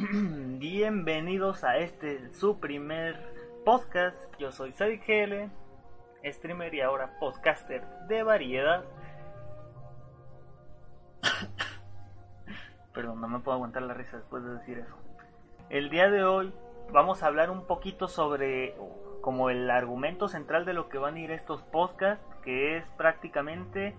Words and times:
Bienvenidos 0.58 1.62
a 1.62 1.76
este 1.76 2.32
su 2.32 2.58
primer 2.58 3.18
podcast. 3.66 4.16
Yo 4.38 4.50
soy 4.50 4.72
Sadik 4.72 5.06
GL, 5.06 5.50
streamer 6.24 6.74
y 6.74 6.80
ahora 6.80 7.18
podcaster 7.20 7.84
de 8.08 8.22
variedad. 8.22 8.84
Perdón, 12.94 13.20
no 13.20 13.28
me 13.28 13.40
puedo 13.40 13.56
aguantar 13.56 13.82
la 13.82 13.92
risa 13.92 14.16
después 14.16 14.42
de 14.42 14.54
decir 14.54 14.78
eso. 14.78 14.96
El 15.68 15.90
día 15.90 16.10
de 16.10 16.24
hoy 16.24 16.54
vamos 16.92 17.22
a 17.22 17.26
hablar 17.26 17.50
un 17.50 17.66
poquito 17.66 18.08
sobre 18.08 18.74
como 19.20 19.50
el 19.50 19.70
argumento 19.70 20.28
central 20.28 20.64
de 20.64 20.72
lo 20.72 20.88
que 20.88 20.96
van 20.96 21.16
a 21.16 21.20
ir 21.20 21.30
estos 21.30 21.62
podcasts, 21.62 22.24
que 22.42 22.78
es 22.78 22.86
prácticamente 22.96 23.94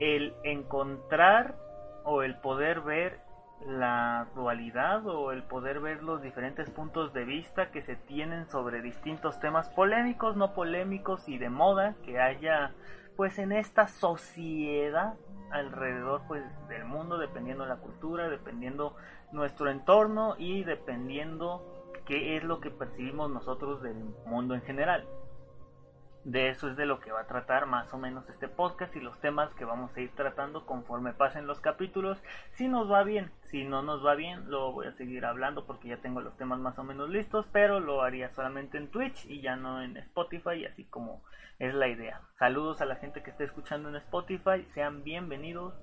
el 0.00 0.34
encontrar 0.44 1.56
o 2.04 2.22
el 2.22 2.36
poder 2.36 2.80
ver 2.80 3.25
la 3.64 4.28
dualidad 4.34 5.06
o 5.06 5.32
el 5.32 5.42
poder 5.42 5.80
ver 5.80 6.02
los 6.02 6.22
diferentes 6.22 6.70
puntos 6.70 7.12
de 7.12 7.24
vista 7.24 7.70
que 7.70 7.82
se 7.82 7.96
tienen 7.96 8.48
sobre 8.50 8.82
distintos 8.82 9.40
temas 9.40 9.68
polémicos, 9.70 10.36
no 10.36 10.52
polémicos 10.52 11.28
y 11.28 11.38
de 11.38 11.48
moda 11.48 11.94
que 12.04 12.20
haya 12.20 12.72
pues 13.16 13.38
en 13.38 13.52
esta 13.52 13.88
sociedad 13.88 15.14
alrededor 15.50 16.22
pues 16.28 16.42
del 16.68 16.84
mundo 16.84 17.18
dependiendo 17.18 17.64
de 17.64 17.70
la 17.70 17.76
cultura, 17.76 18.28
dependiendo 18.28 18.94
nuestro 19.32 19.70
entorno 19.70 20.34
y 20.38 20.64
dependiendo 20.64 21.92
qué 22.04 22.36
es 22.36 22.44
lo 22.44 22.60
que 22.60 22.70
percibimos 22.70 23.30
nosotros 23.30 23.82
del 23.82 23.96
mundo 24.26 24.54
en 24.54 24.62
general 24.62 25.06
de 26.26 26.48
eso 26.48 26.68
es 26.68 26.76
de 26.76 26.86
lo 26.86 26.98
que 26.98 27.12
va 27.12 27.20
a 27.20 27.26
tratar 27.28 27.66
más 27.66 27.94
o 27.94 27.98
menos 27.98 28.28
este 28.28 28.48
podcast 28.48 28.96
y 28.96 29.00
los 29.00 29.16
temas 29.20 29.54
que 29.54 29.64
vamos 29.64 29.96
a 29.96 30.00
ir 30.00 30.10
tratando 30.16 30.66
conforme 30.66 31.12
pasen 31.12 31.46
los 31.46 31.60
capítulos. 31.60 32.20
Si 32.54 32.66
nos 32.66 32.90
va 32.90 33.04
bien, 33.04 33.30
si 33.42 33.62
no 33.62 33.82
nos 33.82 34.04
va 34.04 34.16
bien, 34.16 34.50
lo 34.50 34.72
voy 34.72 34.88
a 34.88 34.92
seguir 34.92 35.24
hablando 35.24 35.66
porque 35.66 35.86
ya 35.86 35.98
tengo 35.98 36.20
los 36.20 36.36
temas 36.36 36.58
más 36.58 36.76
o 36.80 36.82
menos 36.82 37.10
listos, 37.10 37.46
pero 37.52 37.78
lo 37.78 38.02
haría 38.02 38.28
solamente 38.30 38.76
en 38.76 38.88
Twitch 38.88 39.24
y 39.26 39.40
ya 39.40 39.54
no 39.54 39.80
en 39.80 39.96
Spotify, 39.98 40.64
así 40.64 40.82
como 40.82 41.22
es 41.60 41.72
la 41.72 41.86
idea. 41.86 42.20
Saludos 42.40 42.80
a 42.80 42.86
la 42.86 42.96
gente 42.96 43.22
que 43.22 43.30
esté 43.30 43.44
escuchando 43.44 43.88
en 43.88 43.94
Spotify, 43.94 44.64
sean 44.74 45.04
bienvenidos. 45.04 45.74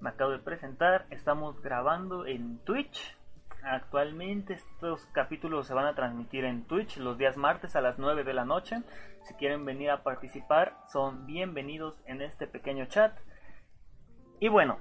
Me 0.00 0.08
acabo 0.08 0.30
de 0.30 0.38
presentar, 0.38 1.04
estamos 1.10 1.60
grabando 1.60 2.24
en 2.24 2.58
Twitch 2.64 3.19
Actualmente 3.62 4.54
estos 4.54 5.06
capítulos 5.12 5.66
se 5.66 5.74
van 5.74 5.86
a 5.86 5.94
transmitir 5.94 6.44
en 6.44 6.64
Twitch 6.64 6.96
los 6.96 7.18
días 7.18 7.36
martes 7.36 7.76
a 7.76 7.82
las 7.82 7.98
9 7.98 8.24
de 8.24 8.32
la 8.32 8.44
noche. 8.44 8.82
Si 9.24 9.34
quieren 9.34 9.64
venir 9.66 9.90
a 9.90 10.02
participar, 10.02 10.76
son 10.88 11.26
bienvenidos 11.26 12.00
en 12.06 12.22
este 12.22 12.46
pequeño 12.46 12.86
chat. 12.86 13.18
Y 14.38 14.48
bueno, 14.48 14.78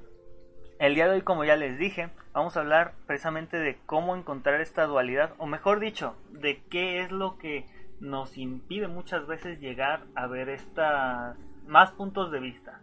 el 0.80 0.96
día 0.96 1.08
de 1.08 1.16
hoy, 1.16 1.22
como 1.24 1.44
ya 1.44 1.58
les 1.58 1.78
dije, 1.78 2.10
vamos 2.32 2.56
a 2.56 2.62
hablar 2.62 2.94
precisamente 3.06 3.58
de 3.58 3.78
cómo 3.86 4.16
encontrar 4.16 4.62
esta 4.62 4.86
dualidad, 4.86 5.34
o 5.40 5.46
mejor 5.46 5.82
dicho, 5.82 6.16
de 6.30 6.64
qué 6.70 7.02
es 7.02 7.12
lo 7.12 7.38
que 7.38 7.66
nos 8.00 8.38
impide 8.38 8.88
muchas 8.88 9.28
veces 9.28 9.60
llegar 9.60 10.06
a 10.16 10.28
ver 10.28 10.48
estas 10.48 11.38
más 11.68 11.92
puntos 11.92 12.32
de 12.32 12.40
vista 12.40 12.82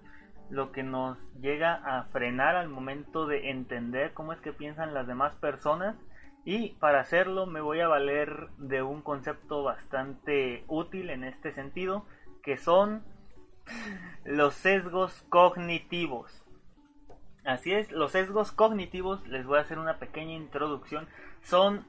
lo 0.50 0.72
que 0.72 0.82
nos 0.82 1.18
llega 1.40 1.74
a 1.74 2.04
frenar 2.04 2.56
al 2.56 2.68
momento 2.68 3.26
de 3.26 3.50
entender 3.50 4.12
cómo 4.12 4.32
es 4.32 4.40
que 4.40 4.52
piensan 4.52 4.94
las 4.94 5.06
demás 5.06 5.34
personas 5.36 5.96
y 6.44 6.70
para 6.74 7.00
hacerlo 7.00 7.46
me 7.46 7.60
voy 7.60 7.80
a 7.80 7.88
valer 7.88 8.48
de 8.58 8.82
un 8.82 9.02
concepto 9.02 9.64
bastante 9.64 10.64
útil 10.68 11.10
en 11.10 11.24
este 11.24 11.52
sentido 11.52 12.06
que 12.42 12.56
son 12.56 13.02
los 14.24 14.54
sesgos 14.54 15.24
cognitivos. 15.28 16.44
Así 17.44 17.72
es, 17.72 17.90
los 17.92 18.12
sesgos 18.12 18.52
cognitivos, 18.52 19.26
les 19.28 19.46
voy 19.46 19.58
a 19.58 19.62
hacer 19.62 19.78
una 19.78 19.98
pequeña 19.98 20.34
introducción, 20.34 21.08
son 21.42 21.84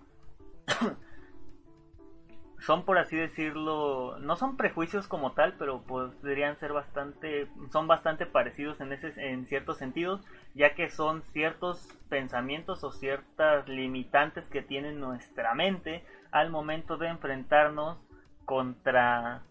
son 2.68 2.84
por 2.84 2.98
así 2.98 3.16
decirlo, 3.16 4.20
no 4.20 4.36
son 4.36 4.58
prejuicios 4.58 5.08
como 5.08 5.32
tal, 5.32 5.54
pero 5.54 5.84
podrían 5.84 6.60
ser 6.60 6.74
bastante, 6.74 7.48
son 7.72 7.88
bastante 7.88 8.26
parecidos 8.26 8.82
en 8.82 8.92
ese, 8.92 9.14
en 9.16 9.48
ciertos 9.48 9.78
sentidos, 9.78 10.20
ya 10.54 10.76
que 10.76 10.90
son 10.90 11.24
ciertos 11.32 11.88
pensamientos 12.10 12.84
o 12.84 12.92
ciertas 12.92 13.70
limitantes 13.70 14.50
que 14.50 14.62
tiene 14.62 14.92
nuestra 14.92 15.54
mente 15.54 16.04
al 16.32 16.50
momento 16.50 16.98
de 16.98 17.08
enfrentarnos 17.08 18.00
contra, 18.44 19.44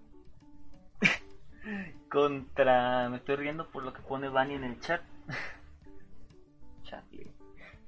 contra, 2.11 3.09
me 3.09 3.17
estoy 3.17 3.37
riendo 3.37 3.67
por 3.71 3.83
lo 3.83 3.95
que 3.95 4.03
pone 4.03 4.29
Vani 4.29 4.57
en 4.57 4.65
el 4.65 4.79
chat. 4.81 5.01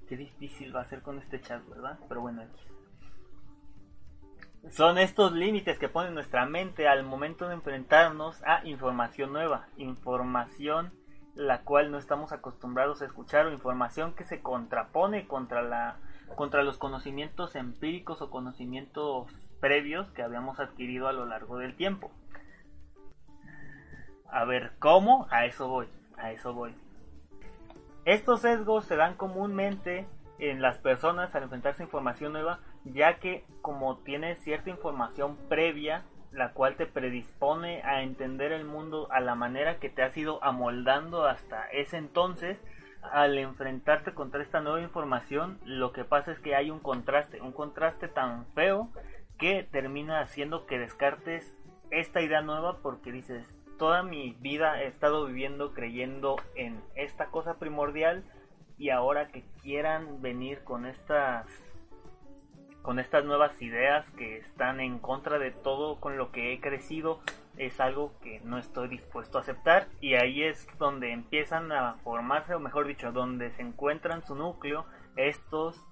qué 0.09 0.17
difícil 0.17 0.75
va 0.75 0.81
a 0.81 0.85
ser 0.87 1.03
con 1.03 1.19
este 1.19 1.39
chat, 1.43 1.63
¿verdad? 1.69 1.99
Pero 2.09 2.23
bueno, 2.23 2.41
aquí. 2.41 2.78
Son 4.71 4.99
estos 4.99 5.33
límites 5.33 5.79
que 5.79 5.89
pone 5.89 6.11
nuestra 6.11 6.45
mente 6.45 6.89
al 6.89 7.05
momento 7.05 7.49
de 7.49 7.55
enfrentarnos 7.55 8.43
a 8.45 8.67
información 8.67 9.33
nueva, 9.33 9.67
información 9.77 10.93
la 11.39 11.63
cual 11.63 11.93
no 11.93 11.99
estamos 11.99 12.33
acostumbrados 12.33 13.01
a 13.01 13.05
escuchar 13.07 13.47
o 13.47 13.53
información 13.53 14.13
que 14.15 14.25
se 14.25 14.43
contrapone 14.43 15.29
contra 15.29 15.63
la 15.63 15.97
contra 16.35 16.65
los 16.65 16.79
conocimientos 16.79 17.55
empíricos 17.55 18.21
o 18.21 18.29
conocimientos 18.29 19.33
previos 19.61 20.11
que 20.11 20.23
habíamos 20.23 20.59
adquirido 20.59 21.07
a 21.07 21.13
lo 21.13 21.25
largo 21.25 21.57
del 21.59 21.77
tiempo. 21.77 22.11
A 24.31 24.45
ver, 24.45 24.73
¿cómo? 24.79 25.27
A 25.31 25.47
eso 25.47 25.69
voy, 25.69 25.89
a 26.19 26.33
eso 26.33 26.53
voy. 26.53 26.75
Estos 28.05 28.41
sesgos 28.41 28.85
se 28.85 28.97
dan 28.97 29.15
comúnmente 29.15 30.07
en 30.39 30.61
las 30.61 30.79
personas 30.79 31.35
al 31.35 31.45
enfrentarse 31.45 31.83
a 31.83 31.87
información 31.87 32.33
nueva 32.33 32.61
ya 32.93 33.19
que 33.19 33.45
como 33.63 33.99
tienes 33.99 34.39
cierta 34.43 34.71
información 34.71 35.37
previa, 35.49 36.05
la 36.31 36.53
cual 36.53 36.77
te 36.77 36.87
predispone 36.87 37.83
a 37.83 38.03
entender 38.03 38.53
el 38.53 38.65
mundo 38.65 39.09
a 39.11 39.21
la 39.21 39.35
manera 39.35 39.79
que 39.79 39.89
te 39.89 40.03
has 40.03 40.17
ido 40.17 40.43
amoldando 40.45 41.25
hasta 41.25 41.69
ese 41.71 41.97
entonces, 41.97 42.59
al 43.03 43.39
enfrentarte 43.39 44.13
contra 44.13 44.43
esta 44.43 44.61
nueva 44.61 44.81
información, 44.81 45.59
lo 45.65 45.93
que 45.93 46.05
pasa 46.05 46.33
es 46.33 46.41
que 46.41 46.55
hay 46.55 46.71
un 46.71 46.81
contraste, 46.81 47.41
un 47.41 47.53
contraste 47.53 48.09
tan 48.09 48.47
feo 48.55 48.91
que 49.39 49.63
termina 49.63 50.21
haciendo 50.21 50.67
que 50.67 50.79
descartes 50.79 51.57
esta 51.91 52.21
idea 52.21 52.43
nueva 52.43 52.79
porque 52.83 53.13
dices, 53.13 53.57
toda 53.79 54.03
mi 54.03 54.33
vida 54.41 54.83
he 54.83 54.87
estado 54.89 55.27
viviendo 55.27 55.73
creyendo 55.73 56.37
en 56.57 56.83
esta 56.97 57.27
cosa 57.27 57.59
primordial 57.59 58.25
y 58.77 58.91
ahora 58.91 59.29
que 59.29 59.45
quieran 59.63 60.21
venir 60.21 60.65
con 60.65 60.87
estas 60.87 61.47
con 62.89 62.99
estas 62.99 63.23
nuevas 63.23 63.61
ideas 63.61 64.11
que 64.13 64.39
están 64.39 64.81
en 64.81 64.99
contra 64.99 65.39
de 65.39 65.51
todo 65.51 66.01
con 66.01 66.17
lo 66.17 66.33
que 66.33 66.55
he 66.55 66.61
crecido 66.63 67.21
es 67.59 67.81
algo 67.81 68.15
que 68.23 68.41
no 68.45 68.57
estoy 68.57 68.89
dispuesto 68.89 69.37
a 69.37 69.43
aceptar. 69.43 69.89
Y 70.01 70.15
ahí 70.15 70.43
es 70.43 70.67
donde 70.79 71.13
empiezan 71.13 71.71
a 71.71 71.97
formarse 72.03 72.55
o 72.55 72.61
mejor 72.61 72.87
dicho 72.87 73.13
donde 73.13 73.51
se 73.51 73.61
encuentran 73.61 74.25
su 74.25 74.35
núcleo 74.35 74.87
estos 75.17 75.85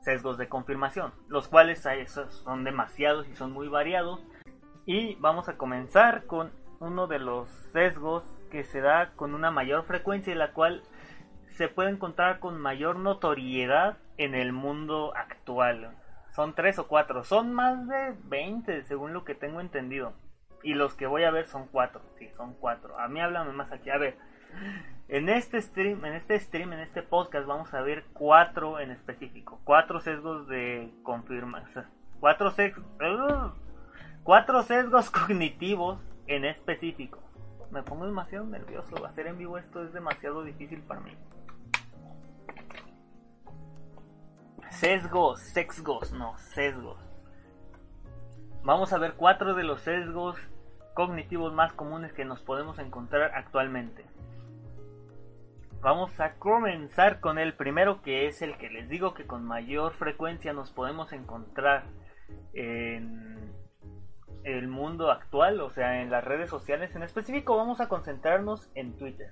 sesgos 0.00 0.38
de 0.38 0.48
confirmación 0.48 1.12
los 1.28 1.46
cuales 1.46 1.86
son 2.42 2.64
demasiados 2.64 3.28
y 3.28 3.36
son 3.36 3.52
muy 3.52 3.68
variados. 3.68 4.24
Y 4.86 5.16
vamos 5.16 5.50
a 5.50 5.58
comenzar 5.58 6.24
con 6.24 6.52
uno 6.78 7.06
de 7.06 7.18
los 7.18 7.50
sesgos 7.74 8.24
que 8.50 8.64
se 8.64 8.80
da 8.80 9.10
con 9.14 9.34
una 9.34 9.50
mayor 9.50 9.84
frecuencia 9.84 10.32
y 10.32 10.36
la 10.36 10.54
cual 10.54 10.84
se 11.48 11.68
puede 11.68 11.90
encontrar 11.90 12.38
con 12.40 12.58
mayor 12.58 12.96
notoriedad 12.96 13.98
en 14.16 14.34
el 14.34 14.54
mundo 14.54 15.12
actual 15.14 15.99
son 16.40 16.54
tres 16.54 16.78
o 16.78 16.86
cuatro. 16.86 17.22
Son 17.22 17.52
más 17.52 17.86
de 17.86 18.14
20, 18.24 18.84
según 18.84 19.12
lo 19.12 19.24
que 19.24 19.34
tengo 19.34 19.60
entendido. 19.60 20.14
Y 20.62 20.72
los 20.72 20.94
que 20.94 21.06
voy 21.06 21.24
a 21.24 21.30
ver 21.30 21.46
son 21.46 21.66
cuatro. 21.66 22.00
Sí, 22.18 22.30
son 22.34 22.54
cuatro. 22.54 22.98
A 22.98 23.08
mí 23.08 23.20
háblame 23.20 23.52
más 23.52 23.72
aquí. 23.72 23.90
A 23.90 23.98
ver. 23.98 24.16
En 25.08 25.28
este 25.28 25.60
stream, 25.60 26.02
en 26.06 26.14
este 26.14 26.40
stream, 26.40 26.72
en 26.72 26.80
este 26.80 27.02
podcast 27.02 27.46
vamos 27.46 27.74
a 27.74 27.82
ver 27.82 28.04
cuatro 28.14 28.80
en 28.80 28.90
específico. 28.90 29.60
Cuatro 29.64 30.00
sesgos 30.00 30.48
de 30.48 30.90
confirmación. 31.02 31.84
Cuatro 32.20 32.50
sesgos. 32.52 32.86
cuatro 34.22 34.62
sesgos 34.62 35.10
cognitivos 35.10 36.00
en 36.26 36.46
específico. 36.46 37.18
Me 37.70 37.82
pongo 37.82 38.06
demasiado 38.06 38.46
nervioso. 38.46 39.04
Hacer 39.04 39.26
en 39.26 39.36
vivo 39.36 39.58
esto 39.58 39.84
es 39.84 39.92
demasiado 39.92 40.42
difícil 40.42 40.80
para 40.80 41.00
mí. 41.00 41.12
Sesgos, 44.70 45.40
sesgos, 45.40 46.12
no, 46.12 46.38
sesgos. 46.38 46.98
Vamos 48.62 48.92
a 48.92 48.98
ver 48.98 49.14
cuatro 49.14 49.54
de 49.54 49.64
los 49.64 49.80
sesgos 49.82 50.36
cognitivos 50.94 51.52
más 51.52 51.72
comunes 51.72 52.12
que 52.12 52.24
nos 52.24 52.40
podemos 52.40 52.78
encontrar 52.78 53.32
actualmente. 53.34 54.04
Vamos 55.80 56.18
a 56.20 56.34
comenzar 56.34 57.20
con 57.20 57.38
el 57.38 57.54
primero 57.54 58.02
que 58.02 58.26
es 58.26 58.42
el 58.42 58.58
que 58.58 58.70
les 58.70 58.88
digo 58.88 59.14
que 59.14 59.26
con 59.26 59.44
mayor 59.44 59.94
frecuencia 59.94 60.52
nos 60.52 60.70
podemos 60.70 61.12
encontrar 61.12 61.84
en 62.52 63.52
el 64.44 64.68
mundo 64.68 65.10
actual, 65.10 65.60
o 65.60 65.70
sea, 65.70 66.02
en 66.02 66.10
las 66.10 66.22
redes 66.22 66.50
sociales. 66.50 66.94
En 66.94 67.02
específico 67.02 67.56
vamos 67.56 67.80
a 67.80 67.88
concentrarnos 67.88 68.70
en 68.74 68.96
Twitter, 68.96 69.30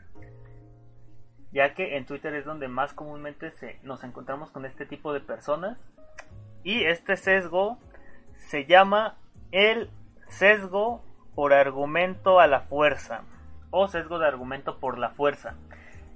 ya 1.53 1.75
que 1.75 1.97
en 1.97 2.06
Twitter 2.06 2.35
es 2.35 2.45
donde 2.45 2.69
más 2.69 2.93
comúnmente 2.93 3.50
se, 3.50 3.79
nos 3.83 4.05
encontramos 4.05 4.50
con 4.50 4.65
este 4.65 4.87
tipo 4.87 5.12
de 5.12 5.21
personas. 5.21 5.79
Y 6.62 6.85
este 6.85 7.17
sesgo 7.17 7.79
se 8.35 8.67
llama 8.67 9.17
el 9.53 9.91
sesgo 10.27 11.03
por 11.35 11.53
argumento 11.53 12.41
a 12.41 12.47
la 12.47 12.61
fuerza 12.61 13.23
o 13.71 13.89
sesgo 13.89 14.19
de 14.19 14.27
argumento 14.27 14.79
por 14.79 14.99
la 14.99 15.11
fuerza. 15.11 15.55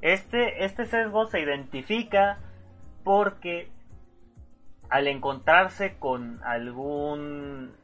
Este, 0.00 0.64
este 0.64 0.84
sesgo 0.84 1.26
se 1.26 1.40
identifica 1.40 2.38
porque 3.04 3.70
al 4.90 5.06
encontrarse 5.06 5.96
con 5.98 6.40
algún 6.44 7.74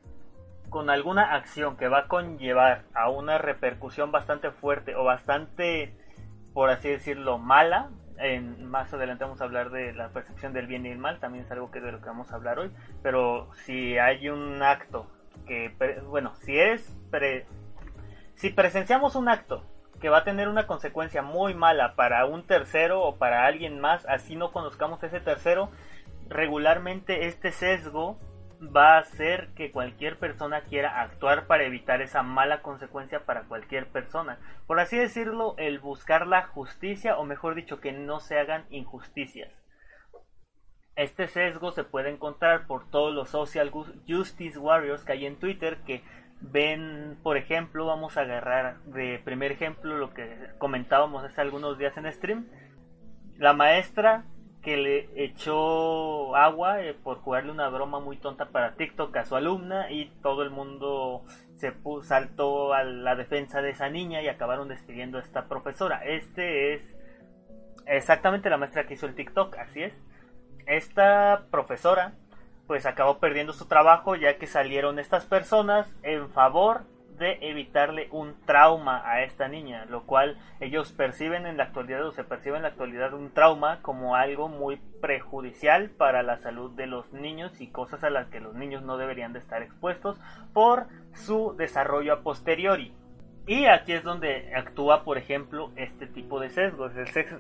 con 0.69 0.91
alguna 0.91 1.35
acción 1.35 1.79
que 1.79 1.89
va 1.89 2.01
a 2.01 2.09
conllevar 2.09 2.83
a 2.93 3.09
una 3.09 3.39
repercusión 3.39 4.13
bastante 4.13 4.51
fuerte 4.51 4.95
o 4.97 5.05
bastante 5.05 5.95
por 6.53 6.71
así 6.71 6.89
decirlo 6.89 7.39
mala. 7.39 7.91
En, 8.19 8.65
más 8.65 8.93
adelante 8.93 9.23
vamos 9.23 9.41
a 9.41 9.45
hablar 9.45 9.71
de 9.71 9.93
la 9.93 10.09
percepción 10.09 10.53
del 10.53 10.67
bien 10.67 10.85
y 10.87 10.91
el 10.91 10.99
mal 10.99 11.21
también 11.21 11.45
es 11.45 11.51
algo 11.53 11.71
que 11.71 11.81
de 11.81 11.93
lo 11.93 12.01
que 12.01 12.07
vamos 12.07 12.33
a 12.33 12.37
hablar 12.37 12.59
hoy. 12.59 12.73
Pero 13.03 13.49
si 13.65 13.97
hay 13.99 14.29
un 14.29 14.63
acto 14.63 15.07
que 15.47 15.73
bueno 16.09 16.35
si 16.37 16.59
es 16.59 16.95
si 18.35 18.51
presenciamos 18.51 19.15
un 19.15 19.29
acto 19.29 19.65
que 20.01 20.09
va 20.09 20.19
a 20.19 20.25
tener 20.25 20.49
una 20.49 20.67
consecuencia 20.67 21.23
muy 21.23 21.55
mala 21.55 21.95
para 21.97 22.25
un 22.27 22.47
tercero 22.47 23.03
o 23.03 23.17
para 23.17 23.47
alguien 23.47 23.81
más, 23.81 24.07
así 24.07 24.37
no 24.37 24.53
conozcamos 24.53 25.03
ese 25.03 25.21
tercero, 25.21 25.71
regularmente 26.29 27.27
este 27.27 27.51
sesgo 27.51 28.19
va 28.61 28.97
a 28.97 29.01
hacer 29.01 29.49
que 29.55 29.71
cualquier 29.71 30.19
persona 30.19 30.63
quiera 30.63 31.01
actuar 31.01 31.47
para 31.47 31.65
evitar 31.65 32.03
esa 32.03 32.23
mala 32.23 32.63
consecuencia 32.63 33.25
para 33.25 33.45
cualquier 33.45 33.89
persona. 33.89 34.39
Por 34.67 34.81
así 34.81 34.97
decirlo, 34.97 35.55
el 35.59 35.79
buscar 35.79 36.27
la 36.27 36.43
justicia 36.43 37.19
o 37.19 37.25
mejor 37.25 37.55
dicho 37.55 37.81
que 37.81 37.93
no 37.93 38.21
se 38.21 38.39
hagan 38.39 38.65
injusticias. 38.71 39.53
Este 40.97 41.29
sesgo 41.29 41.71
se 41.71 41.85
puede 41.85 42.11
encontrar 42.11 42.67
por 42.67 42.91
todos 42.91 43.15
los 43.15 43.29
social 43.29 43.71
justice 44.09 44.59
warriors 44.59 45.05
que 45.05 45.13
hay 45.13 45.27
en 45.27 45.39
Twitter 45.39 45.79
que 45.87 46.03
ven, 46.41 47.19
por 47.23 47.37
ejemplo, 47.37 47.87
vamos 47.87 48.17
a 48.17 48.23
agarrar 48.23 48.81
de 48.85 49.21
primer 49.25 49.53
ejemplo 49.53 49.97
lo 49.97 50.13
que 50.13 50.51
comentábamos 50.59 51.25
hace 51.25 51.41
algunos 51.41 51.79
días 51.79 51.97
en 51.97 52.13
stream, 52.13 52.49
la 53.37 53.53
maestra 53.53 54.25
que 54.63 54.77
le 54.77 55.09
echó 55.15 56.35
agua 56.35 56.83
eh, 56.83 56.95
por 56.95 57.19
jugarle 57.19 57.53
una 57.53 57.69
broma 57.69 58.01
muy 58.01 58.17
tonta 58.17 58.47
para 58.47 58.75
TikTok 58.75 59.17
a 59.17 59.25
su 59.25 59.37
alumna 59.37 59.91
y 59.91 60.07
todo 60.23 60.43
el 60.43 60.51
mundo 60.51 61.25
se 61.57 61.73
saltó 62.03 62.75
a 62.75 62.85
la 62.85 63.15
defensa 63.15 63.63
de 63.63 63.71
esa 63.71 63.89
niña 63.89 64.21
y 64.23 64.29
acabaron 64.29 64.69
despidiendo 64.69 65.19
a 65.19 65.21
esta 65.21 65.47
profesora. 65.47 66.03
Este 66.05 66.75
es 66.75 66.97
exactamente 67.87 68.51
la 68.51 68.57
maestra 68.57 68.87
que 68.87 68.95
hizo 68.95 69.07
el 69.07 69.15
TikTok, 69.15 69.57
así 69.59 69.83
es. 69.83 69.95
Esta 70.67 71.47
profesora 71.51 72.15
pues 72.67 72.85
acabó 72.85 73.19
perdiendo 73.19 73.55
su 73.55 73.67
trabajo 73.67 74.15
ya 74.15 74.37
que 74.37 74.47
salieron 74.47 74.99
estas 74.99 75.25
personas 75.25 75.97
en 76.03 76.29
favor 76.31 76.83
de 77.19 77.39
evitarle 77.43 78.09
un 78.11 78.35
trauma 78.45 79.03
a 79.05 79.23
esta 79.23 79.49
niña, 79.49 79.85
lo 79.87 80.05
cual 80.05 80.39
ellos 80.61 80.93
perciben 80.93 81.47
en 81.47 81.57
la 81.57 81.65
actualidad 81.65 82.07
o 82.07 82.13
se 82.13 82.25
percibe 82.25 82.57
en 82.57 82.63
la 82.63 82.69
actualidad 82.69 83.13
un 83.15 83.33
trauma 83.33 83.81
como 83.83 84.17
algo 84.17 84.49
muy 84.49 84.77
prejudicial 85.01 85.91
para 85.91 86.23
la 86.23 86.39
salud 86.39 86.71
de 86.73 86.87
los 86.87 87.13
niños 87.13 87.61
y 87.61 87.69
cosas 87.69 88.05
a 88.05 88.11
las 88.11 88.29
que 88.29 88.41
los 88.41 88.55
niños 88.55 88.83
no 88.83 88.97
deberían 88.97 89.33
de 89.33 89.41
estar 89.41 89.63
expuestos 89.63 90.21
por 90.53 90.87
su 91.13 91.55
desarrollo 91.57 92.13
a 92.13 92.23
posteriori. 92.23 92.95
Y 93.49 93.65
aquí 93.65 93.95
es 93.95 94.05
donde 94.05 94.55
actúa, 94.55 95.05
por 95.05 95.17
ejemplo, 95.17 95.73
este 95.75 96.07
tipo 96.07 96.39
de 96.39 96.51
sesgos. 96.51 96.93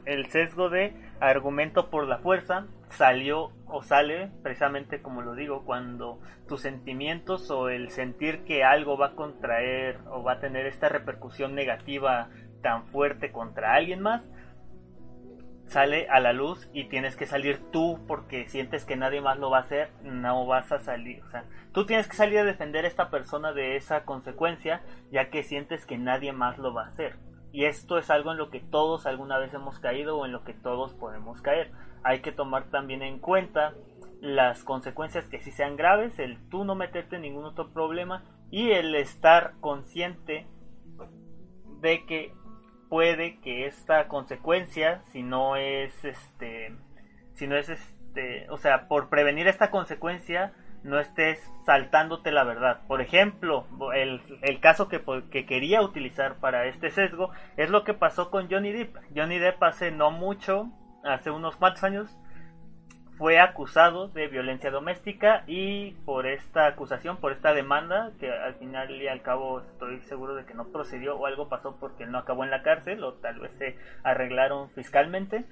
El, 0.06 0.26
sesgo 0.30 0.70
de 0.70 0.94
argumento 1.20 1.90
por 1.90 2.08
la 2.08 2.16
fuerza 2.16 2.66
salió 2.88 3.52
o 3.66 3.82
sale 3.82 4.30
precisamente 4.42 5.02
como 5.02 5.20
lo 5.20 5.34
digo, 5.34 5.66
cuando 5.66 6.18
tus 6.48 6.62
sentimientos 6.62 7.50
o 7.50 7.68
el 7.68 7.90
sentir 7.90 8.44
que 8.44 8.64
algo 8.64 8.96
va 8.96 9.08
a 9.08 9.14
contraer 9.14 9.98
o 10.10 10.22
va 10.22 10.32
a 10.32 10.40
tener 10.40 10.64
esta 10.64 10.88
repercusión 10.88 11.54
negativa 11.54 12.30
tan 12.62 12.86
fuerte 12.86 13.30
contra 13.30 13.74
alguien 13.74 14.00
más, 14.00 14.26
sale 15.68 16.08
a 16.08 16.18
la 16.18 16.32
luz 16.32 16.68
y 16.72 16.84
tienes 16.88 17.14
que 17.14 17.26
salir 17.26 17.60
tú 17.70 18.00
porque 18.08 18.48
sientes 18.48 18.84
que 18.84 18.96
nadie 18.96 19.20
más 19.20 19.38
lo 19.38 19.50
va 19.50 19.58
a 19.58 19.62
hacer, 19.62 19.90
no 20.02 20.46
vas 20.46 20.72
a 20.72 20.80
salir. 20.80 21.22
O 21.22 21.28
sea, 21.28 21.44
tú 21.72 21.86
tienes 21.86 22.08
que 22.08 22.16
salir 22.16 22.38
a 22.38 22.44
defender 22.44 22.84
a 22.84 22.88
esta 22.88 23.10
persona 23.10 23.52
de 23.52 23.76
esa 23.76 24.04
consecuencia 24.04 24.82
ya 25.10 25.30
que 25.30 25.42
sientes 25.42 25.84
que 25.84 25.98
nadie 25.98 26.32
más 26.32 26.58
lo 26.58 26.72
va 26.72 26.84
a 26.84 26.88
hacer. 26.88 27.16
Y 27.52 27.66
esto 27.66 27.98
es 27.98 28.10
algo 28.10 28.32
en 28.32 28.38
lo 28.38 28.50
que 28.50 28.60
todos 28.60 29.06
alguna 29.06 29.38
vez 29.38 29.52
hemos 29.54 29.78
caído 29.78 30.18
o 30.18 30.26
en 30.26 30.32
lo 30.32 30.42
que 30.42 30.54
todos 30.54 30.94
podemos 30.94 31.42
caer. 31.42 31.70
Hay 32.02 32.20
que 32.20 32.32
tomar 32.32 32.64
también 32.64 33.02
en 33.02 33.18
cuenta 33.18 33.74
las 34.20 34.64
consecuencias 34.64 35.26
que 35.28 35.40
sí 35.40 35.50
sean 35.50 35.76
graves, 35.76 36.18
el 36.18 36.38
tú 36.48 36.64
no 36.64 36.74
meterte 36.74 37.16
en 37.16 37.22
ningún 37.22 37.44
otro 37.44 37.72
problema 37.72 38.24
y 38.50 38.70
el 38.70 38.94
estar 38.94 39.54
consciente 39.60 40.46
de 41.80 42.04
que 42.06 42.32
puede 42.88 43.38
que 43.40 43.66
esta 43.66 44.08
consecuencia, 44.08 45.02
si 45.12 45.22
no 45.22 45.56
es 45.56 46.04
este, 46.04 46.74
si 47.34 47.46
no 47.46 47.56
es 47.56 47.68
este, 47.68 48.48
o 48.50 48.58
sea, 48.58 48.88
por 48.88 49.08
prevenir 49.08 49.46
esta 49.48 49.70
consecuencia, 49.70 50.52
no 50.82 50.98
estés 50.98 51.40
saltándote 51.64 52.30
la 52.30 52.44
verdad. 52.44 52.80
Por 52.86 53.00
ejemplo, 53.00 53.66
el, 53.94 54.20
el 54.42 54.60
caso 54.60 54.88
que, 54.88 55.02
que, 55.30 55.46
quería 55.46 55.82
utilizar 55.82 56.36
para 56.36 56.66
este 56.66 56.90
sesgo 56.90 57.30
es 57.56 57.70
lo 57.70 57.84
que 57.84 57.94
pasó 57.94 58.30
con 58.30 58.50
Johnny 58.50 58.72
Depp. 58.72 58.96
Johnny 59.14 59.38
Depp 59.38 59.62
hace 59.62 59.90
no 59.90 60.10
mucho, 60.10 60.70
hace 61.04 61.30
unos 61.30 61.56
cuantos 61.56 61.84
años, 61.84 62.16
fue 63.18 63.40
acusado 63.40 64.06
de 64.06 64.28
violencia 64.28 64.70
doméstica 64.70 65.42
y 65.48 65.90
por 66.04 66.28
esta 66.28 66.68
acusación, 66.68 67.16
por 67.16 67.32
esta 67.32 67.52
demanda, 67.52 68.12
que 68.20 68.30
al 68.30 68.54
final 68.54 68.92
y 68.92 69.08
al 69.08 69.22
cabo 69.22 69.60
estoy 69.60 70.00
seguro 70.02 70.36
de 70.36 70.44
que 70.44 70.54
no 70.54 70.68
procedió 70.68 71.16
o 71.16 71.26
algo 71.26 71.48
pasó 71.48 71.76
porque 71.80 72.06
no 72.06 72.18
acabó 72.18 72.44
en 72.44 72.52
la 72.52 72.62
cárcel 72.62 73.02
o 73.02 73.14
tal 73.14 73.40
vez 73.40 73.50
se 73.58 73.76
arreglaron 74.04 74.70
fiscalmente. 74.70 75.44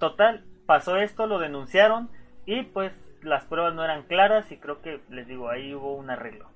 Total, 0.00 0.44
pasó 0.66 0.96
esto, 0.96 1.28
lo 1.28 1.38
denunciaron 1.38 2.10
y 2.46 2.64
pues 2.64 2.92
las 3.22 3.44
pruebas 3.44 3.74
no 3.74 3.84
eran 3.84 4.02
claras 4.02 4.50
y 4.50 4.58
creo 4.58 4.82
que 4.82 5.00
les 5.08 5.28
digo, 5.28 5.50
ahí 5.50 5.72
hubo 5.72 5.94
un 5.94 6.10
arreglo. 6.10 6.50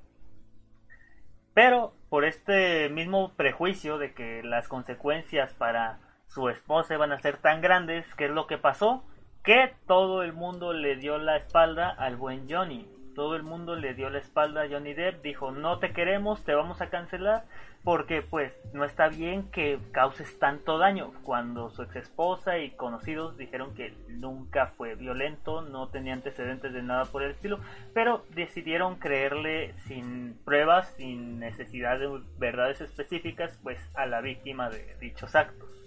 Pero 1.54 1.94
por 2.08 2.24
este 2.24 2.88
mismo 2.88 3.32
prejuicio 3.36 3.98
de 3.98 4.12
que 4.12 4.42
las 4.42 4.66
consecuencias 4.66 5.54
para 5.54 6.00
su 6.26 6.48
esposa 6.48 6.94
iban 6.94 7.12
a 7.12 7.20
ser 7.20 7.36
tan 7.36 7.60
grandes, 7.60 8.12
¿qué 8.16 8.24
es 8.24 8.32
lo 8.32 8.48
que 8.48 8.58
pasó? 8.58 9.04
Que 9.44 9.74
todo 9.86 10.22
el 10.22 10.32
mundo 10.32 10.72
le 10.72 10.96
dio 10.96 11.18
la 11.18 11.36
espalda 11.36 11.90
al 11.90 12.16
buen 12.16 12.48
Johnny. 12.48 12.88
Todo 13.14 13.36
el 13.36 13.42
mundo 13.42 13.76
le 13.76 13.92
dio 13.92 14.08
la 14.08 14.18
espalda 14.18 14.62
a 14.62 14.68
Johnny 14.68 14.94
Depp, 14.94 15.22
dijo 15.22 15.52
no 15.52 15.78
te 15.78 15.92
queremos, 15.92 16.42
te 16.42 16.54
vamos 16.54 16.80
a 16.80 16.88
cancelar, 16.88 17.44
porque 17.84 18.22
pues 18.22 18.58
no 18.72 18.84
está 18.84 19.08
bien 19.08 19.50
que 19.50 19.78
causes 19.92 20.38
tanto 20.38 20.78
daño. 20.78 21.12
Cuando 21.22 21.68
su 21.68 21.82
ex 21.82 21.94
esposa 21.96 22.58
y 22.58 22.70
conocidos 22.70 23.36
dijeron 23.36 23.74
que 23.74 23.94
nunca 24.08 24.68
fue 24.78 24.94
violento, 24.94 25.60
no 25.60 25.88
tenía 25.88 26.14
antecedentes 26.14 26.72
de 26.72 26.82
nada 26.82 27.04
por 27.04 27.22
el 27.22 27.32
estilo, 27.32 27.60
pero 27.92 28.24
decidieron 28.30 28.96
creerle 28.96 29.74
sin 29.86 30.38
pruebas, 30.46 30.88
sin 30.96 31.38
necesidad 31.38 31.98
de 31.98 32.08
verdades 32.38 32.80
específicas, 32.80 33.60
pues 33.62 33.78
a 33.94 34.06
la 34.06 34.22
víctima 34.22 34.70
de 34.70 34.96
dichos 35.00 35.34
actos 35.36 35.83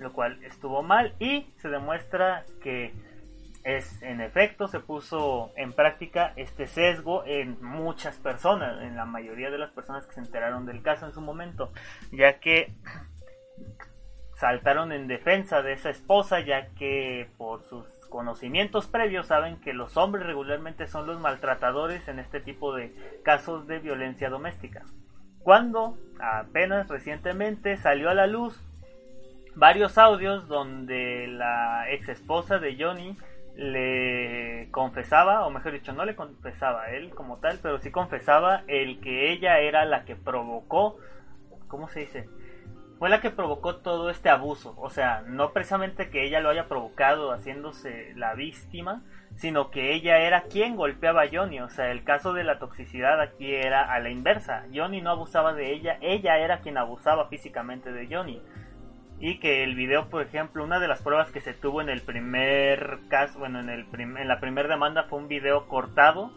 lo 0.00 0.12
cual 0.12 0.42
estuvo 0.44 0.82
mal 0.82 1.14
y 1.18 1.46
se 1.58 1.68
demuestra 1.68 2.44
que 2.62 2.92
es 3.62 4.02
en 4.02 4.22
efecto 4.22 4.68
se 4.68 4.80
puso 4.80 5.52
en 5.56 5.74
práctica 5.74 6.32
este 6.36 6.66
sesgo 6.66 7.24
en 7.26 7.62
muchas 7.62 8.16
personas, 8.16 8.82
en 8.82 8.96
la 8.96 9.04
mayoría 9.04 9.50
de 9.50 9.58
las 9.58 9.70
personas 9.70 10.06
que 10.06 10.14
se 10.14 10.20
enteraron 10.20 10.64
del 10.64 10.82
caso 10.82 11.06
en 11.06 11.12
su 11.12 11.20
momento, 11.20 11.70
ya 12.10 12.40
que 12.40 12.72
saltaron 14.36 14.92
en 14.92 15.06
defensa 15.06 15.60
de 15.60 15.74
esa 15.74 15.90
esposa, 15.90 16.40
ya 16.40 16.68
que 16.70 17.28
por 17.36 17.62
sus 17.64 17.86
conocimientos 18.08 18.86
previos 18.86 19.26
saben 19.26 19.60
que 19.60 19.74
los 19.74 19.98
hombres 19.98 20.24
regularmente 20.24 20.86
son 20.86 21.06
los 21.06 21.20
maltratadores 21.20 22.08
en 22.08 22.18
este 22.18 22.40
tipo 22.40 22.74
de 22.74 22.94
casos 23.22 23.66
de 23.66 23.80
violencia 23.80 24.30
doméstica. 24.30 24.82
Cuando 25.40 25.98
apenas 26.18 26.88
recientemente 26.88 27.76
salió 27.76 28.08
a 28.08 28.14
la 28.14 28.26
luz 28.26 28.58
varios 29.54 29.98
audios 29.98 30.48
donde 30.48 31.26
la 31.28 31.90
ex 31.90 32.08
esposa 32.08 32.58
de 32.58 32.76
Johnny 32.78 33.16
le 33.56 34.68
confesaba, 34.70 35.46
o 35.46 35.50
mejor 35.50 35.72
dicho, 35.72 35.92
no 35.92 36.04
le 36.04 36.16
confesaba 36.16 36.84
a 36.84 36.90
él 36.92 37.10
como 37.10 37.38
tal, 37.38 37.58
pero 37.62 37.78
sí 37.78 37.90
confesaba 37.90 38.62
el 38.68 39.00
que 39.00 39.32
ella 39.32 39.58
era 39.58 39.84
la 39.84 40.04
que 40.04 40.16
provocó, 40.16 40.98
¿cómo 41.68 41.88
se 41.88 42.00
dice? 42.00 42.28
Fue 42.98 43.08
la 43.08 43.20
que 43.20 43.30
provocó 43.30 43.76
todo 43.76 44.10
este 44.10 44.28
abuso, 44.28 44.74
o 44.78 44.90
sea, 44.90 45.22
no 45.26 45.52
precisamente 45.52 46.10
que 46.10 46.24
ella 46.24 46.40
lo 46.40 46.50
haya 46.50 46.68
provocado 46.68 47.32
haciéndose 47.32 48.12
la 48.14 48.34
víctima, 48.34 49.02
sino 49.36 49.70
que 49.70 49.94
ella 49.94 50.18
era 50.18 50.42
quien 50.42 50.76
golpeaba 50.76 51.22
a 51.22 51.28
Johnny, 51.32 51.60
o 51.60 51.70
sea, 51.70 51.90
el 51.90 52.04
caso 52.04 52.34
de 52.34 52.44
la 52.44 52.58
toxicidad 52.58 53.20
aquí 53.20 53.54
era 53.54 53.92
a 53.92 53.98
la 54.00 54.10
inversa, 54.10 54.66
Johnny 54.74 55.00
no 55.00 55.10
abusaba 55.10 55.54
de 55.54 55.72
ella, 55.72 55.98
ella 56.02 56.38
era 56.38 56.60
quien 56.60 56.76
abusaba 56.76 57.28
físicamente 57.28 57.90
de 57.90 58.06
Johnny 58.14 58.42
y 59.20 59.38
que 59.38 59.62
el 59.62 59.74
video, 59.74 60.08
por 60.08 60.22
ejemplo, 60.22 60.64
una 60.64 60.80
de 60.80 60.88
las 60.88 61.02
pruebas 61.02 61.30
que 61.30 61.42
se 61.42 61.52
tuvo 61.52 61.82
en 61.82 61.90
el 61.90 62.00
primer 62.00 62.98
caso, 63.08 63.38
bueno, 63.38 63.60
en, 63.60 63.68
el 63.68 63.86
en 63.92 64.28
la 64.28 64.40
primera 64.40 64.68
demanda 64.68 65.04
fue 65.04 65.18
un 65.18 65.28
video 65.28 65.68
cortado 65.68 66.32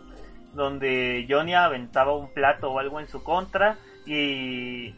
donde 0.53 1.25
Johnny 1.29 1.55
aventaba 1.55 2.15
un 2.15 2.31
plato 2.33 2.71
o 2.71 2.79
algo 2.79 2.99
en 2.99 3.07
su 3.07 3.23
contra 3.23 3.77
y, 4.05 4.93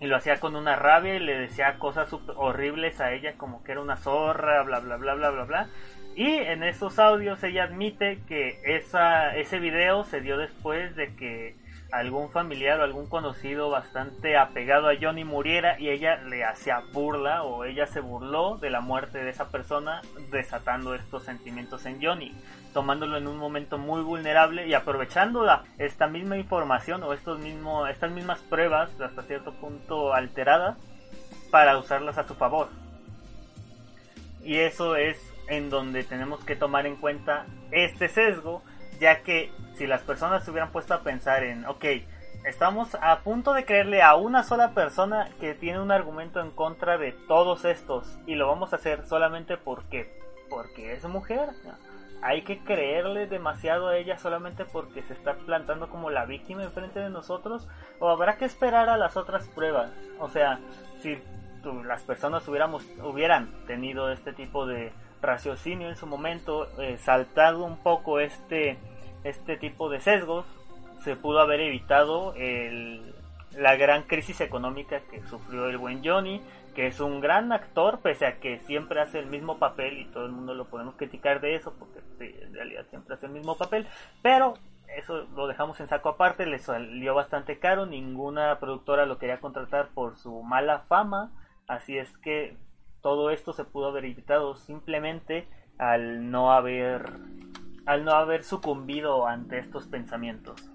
y 0.00 0.06
lo 0.06 0.16
hacía 0.16 0.40
con 0.40 0.56
una 0.56 0.76
rabia 0.76 1.16
y 1.16 1.20
le 1.20 1.38
decía 1.38 1.78
cosas 1.78 2.10
horribles 2.36 3.00
a 3.00 3.12
ella 3.12 3.34
como 3.36 3.62
que 3.62 3.72
era 3.72 3.82
una 3.82 3.96
zorra, 3.96 4.62
bla, 4.62 4.80
bla, 4.80 4.96
bla, 4.96 5.14
bla, 5.14 5.30
bla, 5.30 5.44
bla. 5.44 5.68
Y 6.16 6.26
en 6.26 6.64
esos 6.64 6.98
audios 6.98 7.42
ella 7.44 7.64
admite 7.64 8.18
que 8.26 8.60
esa, 8.64 9.36
ese 9.36 9.60
video 9.60 10.04
se 10.04 10.20
dio 10.20 10.38
después 10.38 10.96
de 10.96 11.14
que 11.14 11.54
algún 11.90 12.30
familiar 12.30 12.80
o 12.80 12.84
algún 12.84 13.06
conocido 13.08 13.70
bastante 13.70 14.36
apegado 14.36 14.88
a 14.88 14.94
Johnny 15.00 15.24
muriera 15.24 15.80
y 15.80 15.88
ella 15.88 16.16
le 16.16 16.44
hacía 16.44 16.82
burla 16.92 17.44
o 17.44 17.64
ella 17.64 17.86
se 17.86 18.00
burló 18.00 18.58
de 18.58 18.70
la 18.70 18.80
muerte 18.80 19.24
de 19.24 19.30
esa 19.30 19.48
persona 19.48 20.02
desatando 20.30 20.94
estos 20.94 21.24
sentimientos 21.24 21.86
en 21.86 22.02
Johnny, 22.02 22.34
tomándolo 22.74 23.16
en 23.16 23.26
un 23.26 23.38
momento 23.38 23.78
muy 23.78 24.02
vulnerable 24.02 24.66
y 24.66 24.74
aprovechando 24.74 25.46
esta 25.78 26.08
misma 26.08 26.36
información 26.36 27.02
o 27.02 27.14
estos 27.14 27.38
mismo, 27.38 27.86
estas 27.86 28.10
mismas 28.10 28.40
pruebas 28.40 28.90
hasta 29.00 29.22
cierto 29.22 29.52
punto 29.54 30.12
alteradas 30.12 30.76
para 31.50 31.78
usarlas 31.78 32.18
a 32.18 32.28
su 32.28 32.34
favor. 32.34 32.68
Y 34.44 34.56
eso 34.56 34.96
es 34.96 35.18
en 35.48 35.70
donde 35.70 36.04
tenemos 36.04 36.44
que 36.44 36.54
tomar 36.54 36.86
en 36.86 36.96
cuenta 36.96 37.46
este 37.70 38.08
sesgo 38.08 38.62
ya 38.98 39.22
que 39.22 39.52
si 39.74 39.86
las 39.86 40.02
personas 40.02 40.44
se 40.44 40.50
hubieran 40.50 40.72
puesto 40.72 40.94
a 40.94 41.02
pensar 41.02 41.44
en, 41.44 41.64
ok, 41.66 41.84
estamos 42.44 42.96
a 43.00 43.20
punto 43.20 43.52
de 43.52 43.64
creerle 43.64 44.02
a 44.02 44.14
una 44.16 44.42
sola 44.42 44.72
persona 44.72 45.28
que 45.40 45.54
tiene 45.54 45.80
un 45.80 45.90
argumento 45.90 46.40
en 46.40 46.50
contra 46.50 46.98
de 46.98 47.12
todos 47.12 47.64
estos 47.64 48.18
y 48.26 48.34
lo 48.34 48.48
vamos 48.48 48.72
a 48.72 48.76
hacer 48.76 49.06
solamente 49.06 49.56
porque 49.56 50.18
porque 50.48 50.92
es 50.92 51.04
mujer. 51.04 51.50
Hay 52.20 52.42
que 52.42 52.58
creerle 52.64 53.26
demasiado 53.26 53.88
a 53.88 53.96
ella 53.96 54.18
solamente 54.18 54.64
porque 54.64 55.02
se 55.02 55.12
está 55.12 55.34
plantando 55.34 55.88
como 55.88 56.10
la 56.10 56.24
víctima 56.24 56.64
enfrente 56.64 56.98
de 56.98 57.10
nosotros 57.10 57.68
o 58.00 58.08
habrá 58.08 58.36
que 58.38 58.44
esperar 58.44 58.88
a 58.88 58.96
las 58.96 59.16
otras 59.16 59.46
pruebas. 59.48 59.92
O 60.18 60.28
sea, 60.28 60.58
si 61.00 61.22
las 61.84 62.02
personas 62.02 62.46
hubiéramos 62.48 62.84
hubieran 63.04 63.52
tenido 63.66 64.10
este 64.10 64.32
tipo 64.32 64.66
de 64.66 64.92
raciocinio 65.20 65.88
en 65.88 65.96
su 65.96 66.06
momento, 66.06 66.68
eh, 66.80 66.96
saltado 66.98 67.64
un 67.64 67.78
poco 67.78 68.20
este, 68.20 68.78
este 69.24 69.56
tipo 69.56 69.88
de 69.88 70.00
sesgos, 70.00 70.46
se 71.02 71.16
pudo 71.16 71.40
haber 71.40 71.60
evitado 71.60 72.34
el, 72.34 73.14
la 73.56 73.76
gran 73.76 74.02
crisis 74.02 74.40
económica 74.40 75.00
que 75.10 75.22
sufrió 75.26 75.68
el 75.68 75.78
buen 75.78 76.04
Johnny, 76.04 76.40
que 76.74 76.86
es 76.86 77.00
un 77.00 77.20
gran 77.20 77.52
actor, 77.52 78.00
pese 78.00 78.26
a 78.26 78.38
que 78.38 78.60
siempre 78.60 79.00
hace 79.00 79.18
el 79.18 79.26
mismo 79.26 79.58
papel 79.58 79.98
y 79.98 80.04
todo 80.06 80.26
el 80.26 80.32
mundo 80.32 80.54
lo 80.54 80.66
podemos 80.66 80.94
criticar 80.96 81.40
de 81.40 81.56
eso, 81.56 81.74
porque 81.78 82.00
en 82.20 82.54
realidad 82.54 82.86
siempre 82.90 83.14
hace 83.14 83.26
el 83.26 83.32
mismo 83.32 83.56
papel, 83.56 83.86
pero 84.22 84.54
eso 84.96 85.26
lo 85.34 85.46
dejamos 85.46 85.80
en 85.80 85.88
saco 85.88 86.10
aparte, 86.10 86.46
le 86.46 86.58
salió 86.58 87.14
bastante 87.14 87.58
caro, 87.58 87.86
ninguna 87.86 88.58
productora 88.58 89.06
lo 89.06 89.18
quería 89.18 89.40
contratar 89.40 89.88
por 89.88 90.16
su 90.16 90.42
mala 90.42 90.80
fama, 90.88 91.32
así 91.66 91.98
es 91.98 92.16
que 92.18 92.56
todo 93.08 93.30
esto 93.30 93.54
se 93.54 93.64
pudo 93.64 93.86
haber 93.86 94.04
evitado 94.04 94.54
simplemente 94.54 95.48
al 95.78 96.30
no 96.30 96.52
haber 96.52 97.06
al 97.86 98.04
no 98.04 98.12
haber 98.12 98.44
sucumbido 98.44 99.26
ante 99.26 99.58
estos 99.58 99.86
pensamientos. 99.86 100.70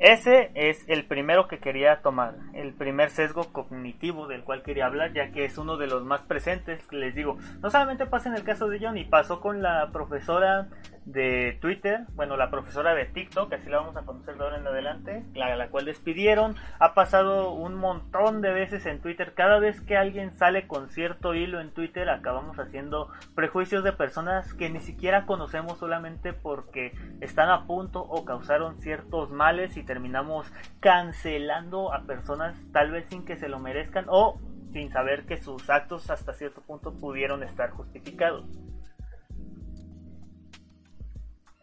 Ese 0.00 0.50
es 0.54 0.84
el 0.88 1.06
primero 1.06 1.46
que 1.46 1.60
quería 1.60 2.02
tomar, 2.02 2.34
el 2.52 2.74
primer 2.74 3.10
sesgo 3.10 3.52
cognitivo 3.52 4.26
del 4.26 4.42
cual 4.42 4.64
quería 4.64 4.86
hablar, 4.86 5.12
ya 5.12 5.30
que 5.30 5.44
es 5.44 5.56
uno 5.56 5.76
de 5.76 5.86
los 5.86 6.04
más 6.04 6.22
presentes. 6.22 6.84
Les 6.92 7.14
digo, 7.14 7.36
no 7.60 7.70
solamente 7.70 8.06
pasa 8.06 8.28
en 8.28 8.34
el 8.34 8.42
caso 8.42 8.68
de 8.68 8.80
Johnny, 8.80 9.04
pasó 9.04 9.40
con 9.40 9.62
la 9.62 9.90
profesora 9.92 10.68
de 11.12 11.56
Twitter, 11.60 12.06
bueno, 12.14 12.36
la 12.36 12.50
profesora 12.50 12.94
de 12.94 13.06
TikTok, 13.06 13.52
así 13.52 13.68
la 13.70 13.78
vamos 13.78 13.96
a 13.96 14.02
conocer 14.02 14.36
de 14.36 14.44
ahora 14.44 14.58
en 14.58 14.66
adelante, 14.66 15.24
la, 15.34 15.56
la 15.56 15.68
cual 15.68 15.86
despidieron. 15.86 16.54
Ha 16.78 16.94
pasado 16.94 17.52
un 17.52 17.74
montón 17.74 18.42
de 18.42 18.52
veces 18.52 18.84
en 18.86 19.00
Twitter. 19.00 19.32
Cada 19.34 19.58
vez 19.58 19.80
que 19.80 19.96
alguien 19.96 20.36
sale 20.36 20.66
con 20.66 20.90
cierto 20.90 21.34
hilo 21.34 21.60
en 21.60 21.70
Twitter, 21.72 22.10
acabamos 22.10 22.58
haciendo 22.58 23.08
prejuicios 23.34 23.84
de 23.84 23.92
personas 23.92 24.52
que 24.54 24.68
ni 24.70 24.80
siquiera 24.80 25.24
conocemos 25.24 25.78
solamente 25.78 26.32
porque 26.32 26.92
están 27.20 27.48
a 27.48 27.66
punto 27.66 28.02
o 28.02 28.24
causaron 28.24 28.80
ciertos 28.80 29.30
males 29.30 29.76
y 29.76 29.84
terminamos 29.84 30.52
cancelando 30.80 31.92
a 31.92 32.02
personas 32.02 32.56
tal 32.72 32.90
vez 32.90 33.06
sin 33.06 33.24
que 33.24 33.36
se 33.36 33.48
lo 33.48 33.58
merezcan 33.58 34.04
o 34.08 34.40
sin 34.72 34.90
saber 34.92 35.24
que 35.24 35.40
sus 35.40 35.70
actos 35.70 36.10
hasta 36.10 36.34
cierto 36.34 36.60
punto 36.60 36.92
pudieron 36.92 37.42
estar 37.42 37.70
justificados. 37.70 38.44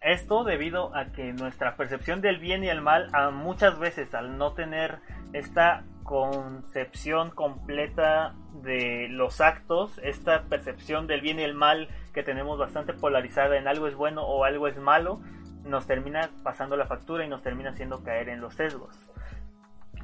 Esto 0.05 0.43
debido 0.43 0.95
a 0.95 1.05
que 1.05 1.33
nuestra 1.33 1.75
percepción 1.75 2.21
del 2.21 2.37
bien 2.37 2.63
y 2.63 2.69
el 2.69 2.79
mal 2.79 3.09
muchas 3.33 3.79
veces 3.79 4.13
al 4.13 4.37
no 4.37 4.53
tener 4.53 4.99
esta 5.33 5.83
concepción 6.03 7.31
completa 7.31 8.35
de 8.61 9.07
los 9.09 9.41
actos, 9.41 9.99
esta 10.03 10.43
percepción 10.43 11.07
del 11.07 11.21
bien 11.21 11.39
y 11.39 11.43
el 11.43 11.55
mal 11.55 11.89
que 12.13 12.21
tenemos 12.21 12.59
bastante 12.59 12.93
polarizada 12.93 13.57
en 13.57 13.67
algo 13.67 13.87
es 13.87 13.95
bueno 13.95 14.21
o 14.21 14.43
algo 14.43 14.67
es 14.67 14.77
malo, 14.77 15.21
nos 15.63 15.87
termina 15.87 16.29
pasando 16.43 16.77
la 16.77 16.85
factura 16.85 17.25
y 17.25 17.27
nos 17.27 17.41
termina 17.41 17.71
haciendo 17.71 18.03
caer 18.03 18.29
en 18.29 18.41
los 18.41 18.53
sesgos. 18.53 18.95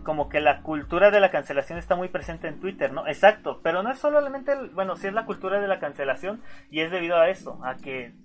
Como 0.02 0.30
que 0.30 0.42
la 0.42 0.64
cultura 0.64 1.12
de 1.12 1.20
la 1.20 1.30
cancelación 1.30 1.78
está 1.78 1.96
muy 1.96 2.08
presente 2.08 2.48
en 2.48 2.60
Twitter, 2.60 2.92
¿no? 2.92 3.08
Exacto, 3.08 3.60
pero 3.62 3.84
no 3.84 3.92
es 3.92 4.00
solamente, 4.00 4.56
bueno, 4.74 4.96
sí 4.96 5.06
es 5.06 5.14
la 5.14 5.28
cultura 5.28 5.62
de 5.62 5.68
la 5.68 5.78
cancelación 5.78 6.42
y 6.72 6.80
es 6.80 6.90
debido 6.90 7.18
a 7.18 7.30
eso, 7.30 7.64
a 7.64 7.76
que 7.76 8.16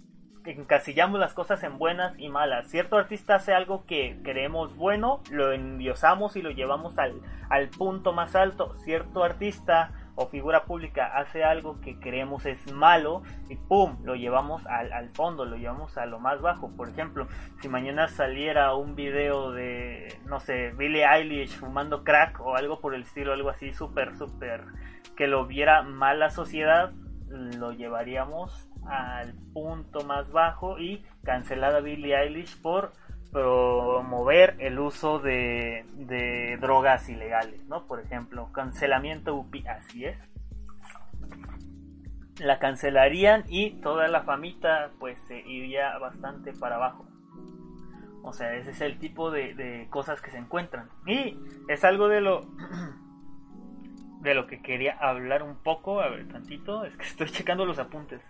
encasillamos 0.47 1.21
las 1.21 1.35
cosas 1.35 1.63
en 1.63 1.79
buenas 1.79 2.19
y 2.19 2.29
malas. 2.29 2.69
Cierto 2.69 2.97
artista 2.97 3.37
hace 3.37 3.55
algo 3.55 3.85
que 3.87 4.19
creemos 4.23 4.77
bueno, 4.77 5.21
lo 5.31 5.53
endiosamos 5.53 6.37
y 6.37 6.43
lo 6.43 6.51
llevamos 6.51 6.97
al, 6.99 7.21
al 7.51 7.69
punto 7.69 8.13
más 8.13 8.35
alto. 8.35 8.75
Cierto 8.85 9.25
artista 9.25 9.93
o 10.17 10.27
figura 10.29 10.65
pública 10.65 11.19
hace 11.19 11.45
algo 11.45 11.81
que 11.81 12.01
creemos 12.01 12.47
es 12.47 12.73
malo 12.73 13.23
y 13.49 13.57
¡pum! 13.57 13.99
lo 14.03 14.17
llevamos 14.17 14.67
al, 14.67 15.11
fondo, 15.11 15.45
lo 15.45 15.57
llevamos 15.57 15.97
a 15.99 16.07
lo 16.07 16.19
más 16.19 16.41
bajo. 16.41 16.75
Por 16.75 16.89
ejemplo, 16.89 17.29
si 17.61 17.69
mañana 17.69 18.09
saliera 18.09 18.75
un 18.75 18.97
video 18.97 19.53
de, 19.53 20.19
no 20.25 20.41
sé, 20.41 20.73
Billie 20.73 21.05
Eilish 21.05 21.57
fumando 21.57 22.03
crack 22.03 22.41
o 22.41 22.57
algo 22.57 22.81
por 22.81 22.95
el 22.95 23.03
estilo, 23.03 23.35
algo 23.35 23.51
así 23.51 23.73
súper, 23.75 24.17
súper, 24.17 24.65
que 25.17 25.27
lo 25.27 25.47
viera 25.47 25.83
mal 25.83 26.19
la 26.19 26.31
sociedad, 26.31 26.93
lo 27.29 27.73
llevaríamos 27.73 28.69
al 28.89 29.35
punto 29.53 30.05
más 30.05 30.31
bajo 30.31 30.79
y 30.79 31.05
cancelar 31.25 31.75
a 31.75 31.81
Billie 31.81 32.17
Eilish 32.17 32.61
por 32.61 32.93
promover 33.33 34.57
el 34.61 34.79
uso 34.79 35.19
de, 35.19 35.85
drogas 36.61 37.09
ilegales, 37.09 37.65
¿no? 37.67 37.87
Por 37.87 38.01
ejemplo, 38.01 38.51
cancelamiento 38.53 39.35
UPI, 39.35 39.67
así 39.67 40.05
es. 40.07 40.19
La 42.39 42.59
cancelarían 42.59 43.45
y 43.49 43.81
toda 43.81 44.09
la 44.09 44.23
famita 44.23 44.91
pues 44.99 45.19
se 45.27 45.41
iría 45.41 45.97
bastante 45.99 46.53
para 46.53 46.77
abajo. 46.77 47.07
O 48.23 48.33
sea, 48.33 48.55
ese 48.55 48.71
es 48.71 48.81
el 48.81 48.99
tipo 48.99 49.31
de, 49.31 49.55
de 49.55 49.87
cosas 49.89 50.21
que 50.21 50.31
se 50.31 50.39
encuentran. 50.39 50.89
Y 51.07 51.39
es 51.69 51.85
algo 51.85 52.09
de 52.09 52.21
lo 52.21 52.41
de 54.21 54.35
lo 54.35 54.47
que 54.47 54.61
quería 54.61 54.97
hablar 54.99 55.43
un 55.43 55.57
poco, 55.57 56.01
a 56.01 56.09
ver 56.09 56.27
tantito, 56.29 56.85
es 56.85 56.97
que 56.97 57.05
estoy 57.05 57.31
checando 57.31 57.65
los 57.65 57.79
apuntes. 57.79 58.21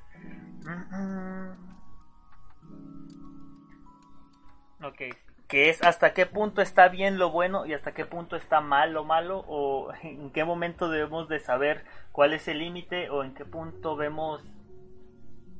Ok. 4.83 5.03
Que 5.49 5.71
es 5.71 5.83
hasta 5.83 6.13
qué 6.13 6.27
punto 6.27 6.61
está 6.61 6.89
bien 6.89 7.19
lo 7.19 7.31
bueno 7.31 7.67
y 7.67 7.73
hasta 7.73 7.95
qué 7.95 8.05
punto 8.05 8.35
está 8.35 8.61
mal 8.61 8.93
lo 8.93 9.05
malo 9.05 9.45
o 9.47 9.93
en 10.03 10.31
qué 10.31 10.45
momento 10.45 10.89
debemos 10.89 11.29
de 11.29 11.39
saber 11.39 11.85
cuál 12.13 12.33
es 12.33 12.49
el 12.49 12.59
límite 12.59 13.11
o 13.11 13.23
en 13.23 13.35
qué 13.35 13.45
punto 13.45 13.97
vemos 13.97 14.45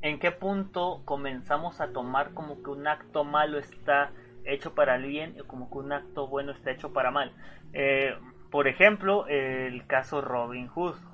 en 0.03 0.19
qué 0.19 0.31
punto 0.31 1.03
comenzamos 1.05 1.81
a 1.81 1.93
tomar 1.93 2.33
como 2.35 2.63
que 2.63 2.71
un 2.71 2.87
acto 2.87 3.25
malo 3.25 3.59
está 3.59 4.11
hecho 4.45 4.75
para 4.75 4.97
el 4.97 5.07
bien 5.07 5.41
o 5.41 5.47
como 5.47 5.71
que 5.71 5.79
un 5.79 5.93
acto 5.93 6.27
bueno 6.29 6.53
está 6.53 6.71
hecho 6.71 6.93
para 6.93 7.11
mal. 7.11 7.33
Eh, 7.73 8.17
por 8.51 8.69
ejemplo, 8.69 9.27
el 9.29 9.87
caso 9.87 10.21
Robin 10.21 10.69
Hood. 10.69 10.97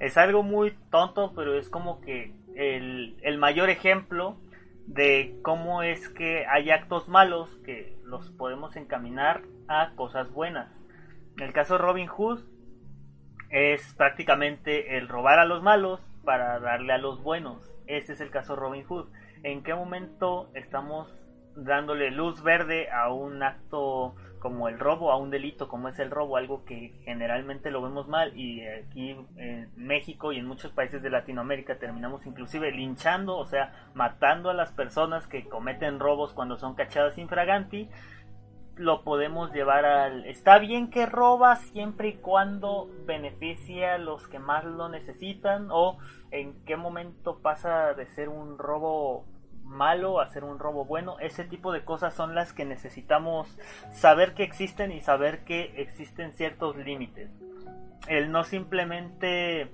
Es 0.00 0.16
algo 0.16 0.42
muy 0.42 0.70
tonto, 0.90 1.34
pero 1.34 1.58
es 1.58 1.68
como 1.68 2.00
que 2.00 2.32
el, 2.54 3.38
mayor 3.38 3.70
ejemplo 3.70 4.36
de 4.86 5.38
cómo 5.42 5.82
es 5.82 6.08
que 6.08 6.46
hay 6.46 6.70
actos 6.70 7.08
malos 7.08 7.56
que 7.64 7.96
los 8.04 8.30
podemos 8.30 8.76
encaminar 8.76 9.42
a 9.68 9.92
cosas 9.94 10.30
buenas. 10.30 10.70
El 11.38 11.52
caso 11.52 11.78
Robin 11.78 12.06
Hood 12.06 12.40
es 13.50 13.94
prácticamente 13.94 14.96
el 14.98 15.08
robar 15.08 15.38
a 15.38 15.44
los 15.44 15.62
malos 15.62 16.00
para 16.24 16.60
darle 16.60 16.92
a 16.92 16.98
los 16.98 17.22
buenos. 17.22 17.70
Este 17.86 18.12
es 18.12 18.20
el 18.20 18.30
caso 18.30 18.56
Robin 18.56 18.84
Hood. 18.84 19.08
¿En 19.42 19.62
qué 19.62 19.74
momento 19.74 20.50
estamos 20.54 21.24
dándole 21.56 22.10
luz 22.10 22.42
verde 22.42 22.90
a 22.90 23.12
un 23.12 23.42
acto 23.42 24.14
como 24.44 24.68
el 24.68 24.78
robo, 24.78 25.10
a 25.10 25.16
un 25.16 25.30
delito 25.30 25.68
como 25.68 25.88
es 25.88 25.98
el 25.98 26.10
robo, 26.10 26.36
algo 26.36 26.66
que 26.66 26.92
generalmente 27.06 27.70
lo 27.70 27.80
vemos 27.80 28.08
mal 28.08 28.38
y 28.38 28.60
aquí 28.66 29.16
en 29.38 29.70
México 29.74 30.32
y 30.32 30.38
en 30.38 30.44
muchos 30.44 30.70
países 30.70 31.02
de 31.02 31.08
Latinoamérica 31.08 31.78
terminamos 31.78 32.26
inclusive 32.26 32.70
linchando, 32.70 33.38
o 33.38 33.46
sea, 33.46 33.72
matando 33.94 34.50
a 34.50 34.54
las 34.54 34.70
personas 34.70 35.26
que 35.26 35.48
cometen 35.48 35.98
robos 35.98 36.34
cuando 36.34 36.58
son 36.58 36.74
cachadas 36.74 37.16
infraganti, 37.16 37.88
lo 38.76 39.02
podemos 39.02 39.50
llevar 39.54 39.86
al... 39.86 40.26
Está 40.26 40.58
bien 40.58 40.90
que 40.90 41.06
roba 41.06 41.56
siempre 41.56 42.08
y 42.08 42.16
cuando 42.16 42.90
beneficie 43.06 43.86
a 43.86 43.96
los 43.96 44.28
que 44.28 44.38
más 44.38 44.66
lo 44.66 44.90
necesitan 44.90 45.68
o 45.70 45.96
en 46.30 46.62
qué 46.66 46.76
momento 46.76 47.38
pasa 47.40 47.94
de 47.94 48.04
ser 48.08 48.28
un 48.28 48.58
robo 48.58 49.24
malo 49.64 50.20
hacer 50.20 50.44
un 50.44 50.58
robo 50.58 50.84
bueno. 50.84 51.18
Ese 51.20 51.44
tipo 51.44 51.72
de 51.72 51.84
cosas 51.84 52.14
son 52.14 52.34
las 52.34 52.52
que 52.52 52.64
necesitamos 52.64 53.58
saber 53.90 54.34
que 54.34 54.44
existen 54.44 54.92
y 54.92 55.00
saber 55.00 55.44
que 55.44 55.74
existen 55.76 56.32
ciertos 56.32 56.76
límites. 56.76 57.30
El 58.06 58.30
no 58.30 58.44
simplemente 58.44 59.70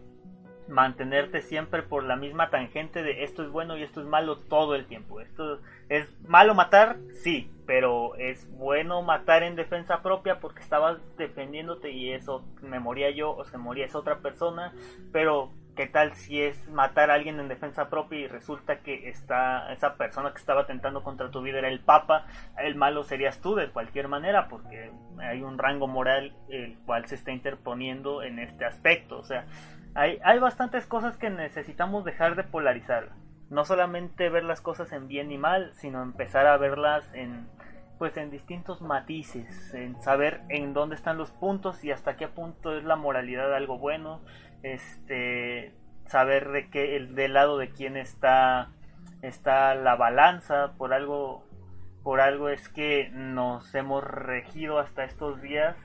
mantenerte 0.71 1.43
siempre 1.43 1.83
por 1.83 2.05
la 2.05 2.17
misma 2.17 2.49
tangente 2.49 3.03
de 3.03 3.25
esto 3.25 3.43
es 3.43 3.51
bueno 3.51 3.77
y 3.77 3.83
esto 3.83 4.01
es 4.01 4.07
malo 4.07 4.39
todo 4.39 4.75
el 4.75 4.87
tiempo. 4.87 5.21
Esto 5.21 5.61
es 5.89 6.09
malo 6.23 6.55
matar, 6.55 6.99
sí, 7.13 7.51
pero 7.67 8.15
es 8.17 8.49
bueno 8.57 9.03
matar 9.03 9.43
en 9.43 9.57
defensa 9.57 10.03
propia 10.03 10.41
porque 10.41 10.63
estabas 10.63 10.99
defendiéndote 11.17 11.91
y 11.91 12.13
eso 12.13 12.45
me 12.63 12.79
moría 12.79 13.11
yo 13.11 13.37
o 13.37 13.45
se 13.45 13.59
moría 13.59 13.87
esa 13.87 13.99
otra 13.99 14.21
persona, 14.21 14.73
pero 15.13 15.53
¿Qué 15.77 15.87
tal 15.87 16.15
si 16.15 16.43
es 16.43 16.69
matar 16.69 17.11
a 17.11 17.15
alguien 17.15 17.41
en 17.41 17.49
defensa 17.49 17.89
propia 17.89 18.19
y 18.19 18.27
resulta 18.27 18.81
que 18.81 19.09
está 19.09 19.73
esa 19.73 19.95
persona 19.95 20.33
que 20.33 20.39
estaba 20.39 20.63
atentando 20.63 21.03
contra 21.03 21.31
tu 21.31 21.43
vida 21.43 21.59
era 21.59 21.69
el 21.69 21.81
Papa? 21.81 22.27
El 22.59 22.75
malo 22.75 23.05
serías 23.05 23.41
tú 23.41 23.55
de 23.55 23.71
cualquier 23.71 24.09
manera 24.09 24.49
porque 24.49 24.91
hay 25.19 25.43
un 25.43 25.59
rango 25.59 25.87
moral 25.87 26.35
el 26.49 26.79
cual 26.87 27.07
se 27.07 27.15
está 27.15 27.33
interponiendo 27.33 28.23
en 28.23 28.39
este 28.39 28.65
aspecto. 28.65 29.19
O 29.19 29.25
sea, 29.25 29.47
hay, 29.95 30.19
hay 30.25 30.39
bastantes 30.39 30.87
cosas 30.87 31.17
que 31.17 31.31
necesitamos 31.31 32.05
dejar 32.05 32.37
de 32.37 32.45
polarizar. 32.45 33.11
No 33.49 33.65
solamente 33.65 34.29
ver 34.29 34.45
las 34.45 34.61
cosas 34.61 34.93
en 34.93 35.09
bien 35.09 35.33
y 35.33 35.39
mal, 35.39 35.73
sino 35.75 36.03
empezar 36.03 36.47
a 36.47 36.57
verlas 36.57 37.09
en 37.15 37.49
pues 38.01 38.17
en 38.17 38.31
distintos 38.31 38.81
matices, 38.81 39.75
en 39.75 40.01
saber 40.01 40.41
en 40.49 40.73
dónde 40.73 40.95
están 40.95 41.19
los 41.19 41.33
puntos 41.33 41.85
y 41.85 41.91
hasta 41.91 42.17
qué 42.17 42.29
punto 42.29 42.75
es 42.75 42.83
la 42.83 42.97
moralidad 42.97 43.55
algo 43.55 43.77
bueno, 43.77 44.23
este 44.63 45.75
saber 46.07 46.51
de 46.51 46.69
qué 46.71 46.97
el 46.97 47.15
del 47.15 47.35
lado 47.35 47.57
de 47.57 47.71
quién 47.71 47.97
está 47.97 48.71
está 49.23 49.75
la 49.75 49.97
balanza. 49.97 50.73
Por 50.77 50.93
algo 50.93 51.45
por 52.03 52.21
algo 52.21 52.49
es 52.49 52.69
que 52.69 53.11
nos 53.11 53.75
hemos 53.75 54.03
regido 54.03 54.79
hasta 54.79 55.05
estos 55.05 55.41
días. 55.41 55.77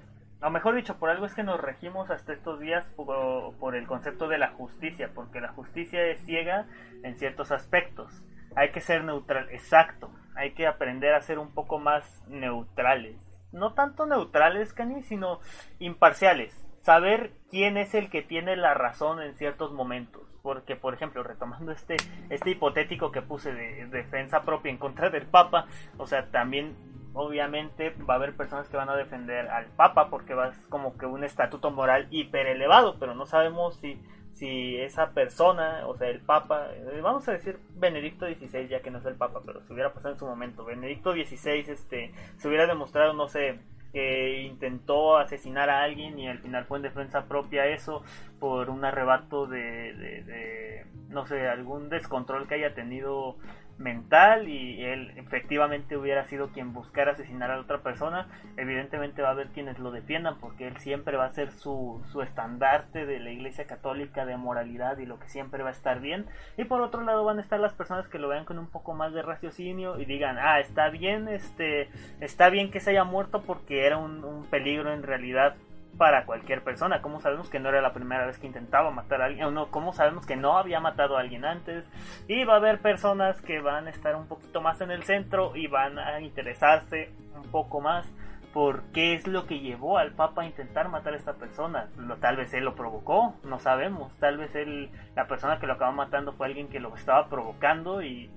O 0.41 0.49
mejor 0.49 0.75
dicho 0.75 0.97
por 0.97 1.09
algo 1.09 1.25
es 1.25 1.33
que 1.33 1.43
nos 1.43 1.59
regimos 1.59 2.09
hasta 2.11 2.33
estos 2.33 2.59
días 2.59 2.85
por, 2.95 3.75
el 3.75 3.87
concepto 3.87 4.27
de 4.27 4.37
la 4.37 4.49
justicia 4.49 5.09
porque 5.13 5.41
la 5.41 5.49
justicia 5.53 6.05
es 6.05 6.23
ciega 6.25 6.67
en 7.03 7.17
ciertos 7.17 7.51
aspectos. 7.51 8.23
Hay 8.55 8.71
que 8.71 8.81
ser 8.81 9.03
neutral 9.03 9.49
exacto. 9.51 10.11
Hay 10.35 10.53
que 10.53 10.67
aprender 10.67 11.13
a 11.13 11.21
ser 11.21 11.39
un 11.39 11.53
poco 11.53 11.79
más 11.79 12.23
neutrales. 12.27 13.21
No 13.51 13.73
tanto 13.73 14.05
neutrales 14.05 14.73
Cani 14.73 15.01
sino 15.03 15.39
imparciales 15.79 16.64
saber 16.85 17.31
quién 17.49 17.77
es 17.77 17.95
el 17.95 18.11
que 18.11 18.21
tiene 18.21 18.55
la 18.55 18.75
razón 18.75 19.19
en 19.19 19.35
ciertos 19.35 19.73
momentos. 19.73 20.21
Porque, 20.43 20.75
por 20.75 20.93
ejemplo, 20.93 21.23
retomando 21.23 21.71
este, 21.71 21.97
este 22.29 22.51
hipotético 22.51 23.11
que 23.11 23.23
puse 23.23 23.51
de, 23.51 23.87
defensa 23.87 24.43
propia 24.43 24.69
en 24.69 24.77
contra 24.77 25.09
del 25.09 25.25
Papa, 25.25 25.65
o 25.97 26.05
sea, 26.05 26.29
también 26.29 26.75
obviamente 27.13 27.89
va 28.07 28.13
a 28.13 28.17
haber 28.17 28.35
personas 28.35 28.69
que 28.69 28.77
van 28.77 28.89
a 28.89 28.95
defender 28.95 29.47
al 29.47 29.65
Papa 29.65 30.09
porque 30.11 30.35
va 30.35 30.51
como 30.69 30.95
que 30.95 31.07
un 31.07 31.23
estatuto 31.23 31.71
moral 31.71 32.07
hiper 32.11 32.45
elevado, 32.45 32.97
pero 32.99 33.15
no 33.15 33.25
sabemos 33.25 33.77
si, 33.77 33.99
si 34.33 34.77
esa 34.77 35.09
persona, 35.09 35.87
o 35.87 35.97
sea, 35.97 36.09
el 36.09 36.19
Papa, 36.19 36.67
eh, 36.71 36.99
vamos 37.01 37.27
a 37.27 37.31
decir 37.31 37.57
Benedicto 37.77 38.27
XVI, 38.27 38.67
ya 38.67 38.81
que 38.81 38.91
no 38.91 38.99
es 38.99 39.05
el 39.05 39.15
Papa, 39.15 39.41
pero 39.43 39.61
si 39.63 39.73
hubiera 39.73 39.91
pasado 39.91 40.13
en 40.13 40.19
su 40.19 40.27
momento, 40.27 40.63
Benedicto 40.63 41.13
XVI, 41.13 41.65
este, 41.67 42.13
se 42.37 42.47
hubiera 42.47 42.67
demostrado, 42.67 43.13
no 43.13 43.27
sé, 43.27 43.59
que 43.95 44.41
intentó 44.41 45.17
asesinar 45.17 45.69
a 45.69 45.81
alguien 45.81 46.19
y 46.19 46.27
al 46.27 46.39
final 46.39 46.65
fue 46.65 46.79
en 46.79 46.83
defensa 46.83 47.29
propia 47.29 47.65
eso 47.67 48.03
por 48.41 48.69
un 48.69 48.83
arrebato 48.83 49.47
de, 49.47 49.93
de 49.93 50.85
no 51.07 51.25
sé, 51.25 51.47
algún 51.47 51.87
descontrol 51.87 52.45
que 52.45 52.55
haya 52.55 52.73
tenido 52.73 53.37
mental 53.77 54.47
y 54.47 54.83
él 54.83 55.11
efectivamente 55.17 55.97
hubiera 55.97 56.25
sido 56.25 56.49
quien 56.49 56.73
buscara 56.73 57.11
asesinar 57.11 57.51
a 57.51 57.59
otra 57.59 57.79
persona, 57.79 58.27
evidentemente 58.57 59.21
va 59.21 59.29
a 59.29 59.31
haber 59.31 59.47
quienes 59.49 59.79
lo 59.79 59.91
defiendan 59.91 60.39
porque 60.39 60.67
él 60.67 60.77
siempre 60.77 61.17
va 61.17 61.25
a 61.25 61.29
ser 61.29 61.51
su, 61.51 62.01
su 62.11 62.21
estandarte 62.21 63.05
de 63.05 63.19
la 63.19 63.31
iglesia 63.31 63.67
católica 63.67 64.25
de 64.25 64.37
moralidad 64.37 64.97
y 64.97 65.05
lo 65.05 65.19
que 65.19 65.27
siempre 65.27 65.63
va 65.63 65.69
a 65.69 65.73
estar 65.73 65.99
bien. 65.99 66.25
Y 66.57 66.65
por 66.65 66.81
otro 66.81 67.01
lado 67.01 67.25
van 67.25 67.37
a 67.37 67.41
estar 67.41 67.59
las 67.59 67.73
personas 67.73 68.07
que 68.07 68.19
lo 68.19 68.29
vean 68.29 68.45
con 68.45 68.59
un 68.59 68.67
poco 68.67 68.93
más 68.93 69.13
de 69.13 69.21
raciocinio 69.21 69.99
y 69.99 70.05
digan, 70.05 70.37
ah, 70.39 70.59
está 70.59 70.89
bien, 70.89 71.27
este, 71.27 71.89
está 72.21 72.49
bien 72.49 72.71
que 72.71 72.79
se 72.79 72.91
haya 72.91 73.03
muerto 73.03 73.41
porque 73.41 73.85
era 73.85 73.97
un, 73.97 74.23
un 74.23 74.45
peligro 74.45 74.93
en 74.93 75.03
realidad 75.03 75.55
para 75.97 76.25
cualquier 76.25 76.63
persona. 76.63 77.01
¿Cómo 77.01 77.21
sabemos 77.21 77.49
que 77.49 77.59
no 77.59 77.69
era 77.69 77.81
la 77.81 77.93
primera 77.93 78.25
vez 78.25 78.37
que 78.37 78.47
intentaba 78.47 78.91
matar 78.91 79.21
a 79.21 79.25
alguien? 79.25 79.45
¿O 79.45 79.51
no? 79.51 79.71
¿Cómo 79.71 79.93
sabemos 79.93 80.25
que 80.25 80.35
no 80.35 80.57
había 80.57 80.79
matado 80.79 81.17
a 81.17 81.21
alguien 81.21 81.45
antes? 81.45 81.85
Y 82.27 82.43
va 82.43 82.53
a 82.53 82.57
haber 82.57 82.79
personas 82.79 83.41
que 83.41 83.59
van 83.61 83.87
a 83.87 83.89
estar 83.89 84.15
un 84.15 84.27
poquito 84.27 84.61
más 84.61 84.81
en 84.81 84.91
el 84.91 85.03
centro 85.03 85.55
y 85.55 85.67
van 85.67 85.97
a 85.99 86.19
interesarse 86.21 87.11
un 87.35 87.49
poco 87.51 87.81
más 87.81 88.05
por 88.53 88.83
qué 88.93 89.15
es 89.15 89.27
lo 89.27 89.47
que 89.47 89.59
llevó 89.59 89.97
al 89.97 90.13
Papa 90.13 90.43
a 90.43 90.45
intentar 90.45 90.87
matar 90.87 91.13
a 91.13 91.17
esta 91.17 91.33
persona. 91.33 91.89
Lo, 91.97 92.17
tal 92.17 92.37
vez 92.37 92.53
él 92.53 92.63
lo 92.63 92.73
provocó, 92.73 93.35
no 93.43 93.59
sabemos. 93.59 94.17
Tal 94.17 94.37
vez 94.37 94.55
él, 94.55 94.89
la 95.13 95.27
persona 95.27 95.59
que 95.59 95.67
lo 95.67 95.73
acaba 95.73 95.91
matando 95.91 96.31
fue 96.31 96.47
alguien 96.47 96.69
que 96.69 96.79
lo 96.79 96.95
estaba 96.95 97.27
provocando 97.27 98.01
y 98.01 98.29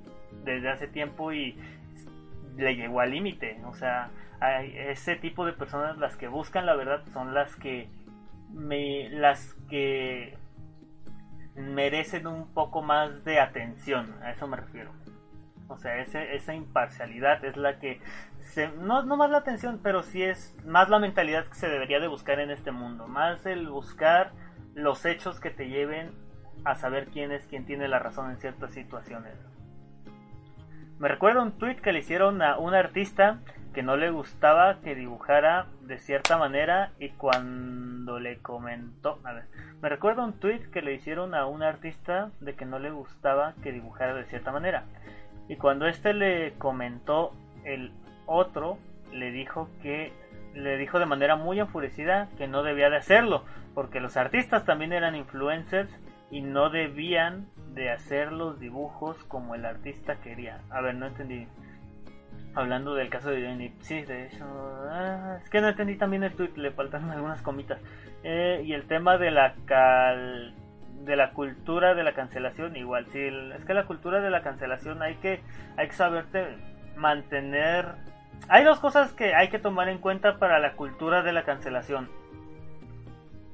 desde 0.44 0.70
hace 0.70 0.88
tiempo 0.88 1.32
y 1.32 1.56
le 2.56 2.74
llegó 2.74 3.00
al 3.00 3.12
límite. 3.12 3.60
O 3.66 3.74
sea, 3.74 4.10
ese 4.40 5.16
tipo 5.16 5.44
de 5.44 5.52
personas 5.52 5.98
las 5.98 6.16
que 6.16 6.28
buscan 6.28 6.66
la 6.66 6.76
verdad 6.76 7.02
son 7.12 7.34
las 7.34 7.56
que 7.56 7.90
me, 8.52 9.08
las 9.10 9.54
que 9.68 10.36
merecen 11.56 12.26
un 12.26 12.52
poco 12.54 12.82
más 12.82 13.24
de 13.24 13.40
atención 13.40 14.14
a 14.22 14.30
eso 14.30 14.46
me 14.46 14.56
refiero. 14.56 14.92
O 15.68 15.76
sea 15.76 15.98
ese, 15.98 16.34
esa 16.34 16.54
imparcialidad 16.54 17.44
es 17.44 17.56
la 17.56 17.78
que 17.78 18.00
se, 18.40 18.68
no, 18.68 19.02
no 19.02 19.16
más 19.16 19.30
la 19.30 19.38
atención 19.38 19.80
pero 19.82 20.02
sí 20.02 20.22
es 20.22 20.56
más 20.64 20.88
la 20.88 20.98
mentalidad 20.98 21.46
que 21.46 21.54
se 21.54 21.68
debería 21.68 22.00
de 22.00 22.08
buscar 22.08 22.38
en 22.40 22.50
este 22.50 22.70
mundo. 22.70 23.08
Más 23.08 23.44
el 23.44 23.68
buscar 23.68 24.32
los 24.74 25.04
hechos 25.04 25.40
que 25.40 25.50
te 25.50 25.68
lleven 25.68 26.12
a 26.64 26.74
saber 26.74 27.08
quién 27.08 27.32
es 27.32 27.46
quien 27.46 27.66
tiene 27.66 27.88
la 27.88 27.98
razón 27.98 28.30
en 28.30 28.38
ciertas 28.38 28.72
situaciones. 28.72 29.34
Me 30.98 31.08
recuerdo 31.08 31.42
un 31.42 31.52
tweet 31.58 31.76
que 31.76 31.92
le 31.92 32.00
hicieron 32.00 32.42
a 32.42 32.58
un 32.58 32.74
artista 32.74 33.40
que 33.78 33.84
no 33.84 33.96
le 33.96 34.10
gustaba 34.10 34.80
que 34.80 34.96
dibujara 34.96 35.66
de 35.82 36.00
cierta 36.00 36.36
manera 36.36 36.90
y 36.98 37.10
cuando 37.10 38.18
le 38.18 38.38
comentó, 38.38 39.20
a 39.22 39.32
ver, 39.32 39.44
me 39.80 39.88
recuerdo 39.88 40.24
un 40.24 40.32
tweet 40.32 40.68
que 40.72 40.82
le 40.82 40.94
hicieron 40.94 41.32
a 41.32 41.46
un 41.46 41.62
artista 41.62 42.32
de 42.40 42.56
que 42.56 42.64
no 42.64 42.80
le 42.80 42.90
gustaba 42.90 43.54
que 43.62 43.70
dibujara 43.70 44.14
de 44.14 44.24
cierta 44.24 44.50
manera 44.50 44.82
y 45.48 45.54
cuando 45.54 45.86
este 45.86 46.12
le 46.12 46.54
comentó 46.54 47.32
el 47.62 47.92
otro 48.26 48.78
le 49.12 49.30
dijo 49.30 49.68
que 49.80 50.12
le 50.54 50.76
dijo 50.76 50.98
de 50.98 51.06
manera 51.06 51.36
muy 51.36 51.60
enfurecida 51.60 52.30
que 52.36 52.48
no 52.48 52.64
debía 52.64 52.90
de 52.90 52.96
hacerlo 52.96 53.44
porque 53.74 54.00
los 54.00 54.16
artistas 54.16 54.64
también 54.64 54.92
eran 54.92 55.14
influencers 55.14 55.88
y 56.32 56.40
no 56.40 56.70
debían 56.70 57.46
de 57.74 57.92
hacer 57.92 58.32
los 58.32 58.58
dibujos 58.58 59.22
como 59.28 59.54
el 59.54 59.64
artista 59.64 60.16
quería. 60.16 60.62
A 60.68 60.80
ver, 60.80 60.96
no 60.96 61.06
entendí 61.06 61.46
hablando 62.58 62.94
del 62.94 63.08
caso 63.08 63.30
de 63.30 63.46
Johnny. 63.46 63.72
Sí, 63.80 64.02
de 64.02 64.26
hecho. 64.26 64.44
Ah, 64.90 65.38
es 65.42 65.48
que 65.50 65.60
no 65.60 65.68
entendí 65.68 65.96
también 65.96 66.24
el 66.24 66.34
tweet, 66.34 66.52
le 66.56 66.70
faltaron 66.70 67.10
algunas 67.10 67.40
comitas. 67.42 67.80
Eh, 68.24 68.62
y 68.64 68.72
el 68.72 68.86
tema 68.86 69.18
de 69.18 69.30
la 69.30 69.54
cal 69.64 70.54
de 71.04 71.16
la 71.16 71.30
cultura 71.30 71.94
de 71.94 72.02
la 72.02 72.12
cancelación 72.12 72.74
igual 72.74 73.06
sí 73.06 73.20
es 73.20 73.64
que 73.64 73.72
la 73.72 73.86
cultura 73.86 74.20
de 74.20 74.30
la 74.30 74.42
cancelación 74.42 75.00
hay 75.00 75.14
que 75.14 75.40
hay 75.76 75.86
que 75.86 75.94
saberte 75.94 76.58
mantener 76.96 77.94
hay 78.48 78.64
dos 78.64 78.78
cosas 78.78 79.12
que 79.12 79.34
hay 79.34 79.48
que 79.48 79.58
tomar 79.58 79.88
en 79.88 79.98
cuenta 79.98 80.38
para 80.38 80.58
la 80.58 80.72
cultura 80.74 81.22
de 81.22 81.32
la 81.32 81.44
cancelación. 81.44 82.08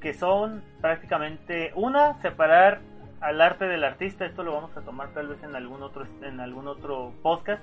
Que 0.00 0.12
son 0.14 0.62
prácticamente 0.80 1.72
una, 1.74 2.14
separar 2.18 2.80
al 3.20 3.40
arte 3.40 3.64
del 3.66 3.84
artista. 3.84 4.26
Esto 4.26 4.42
lo 4.42 4.52
vamos 4.52 4.76
a 4.76 4.82
tomar 4.82 5.08
tal 5.14 5.28
vez 5.28 5.42
en 5.42 5.56
algún 5.56 5.82
otro, 5.82 6.06
en 6.22 6.40
algún 6.40 6.68
otro 6.68 7.12
podcast. 7.22 7.62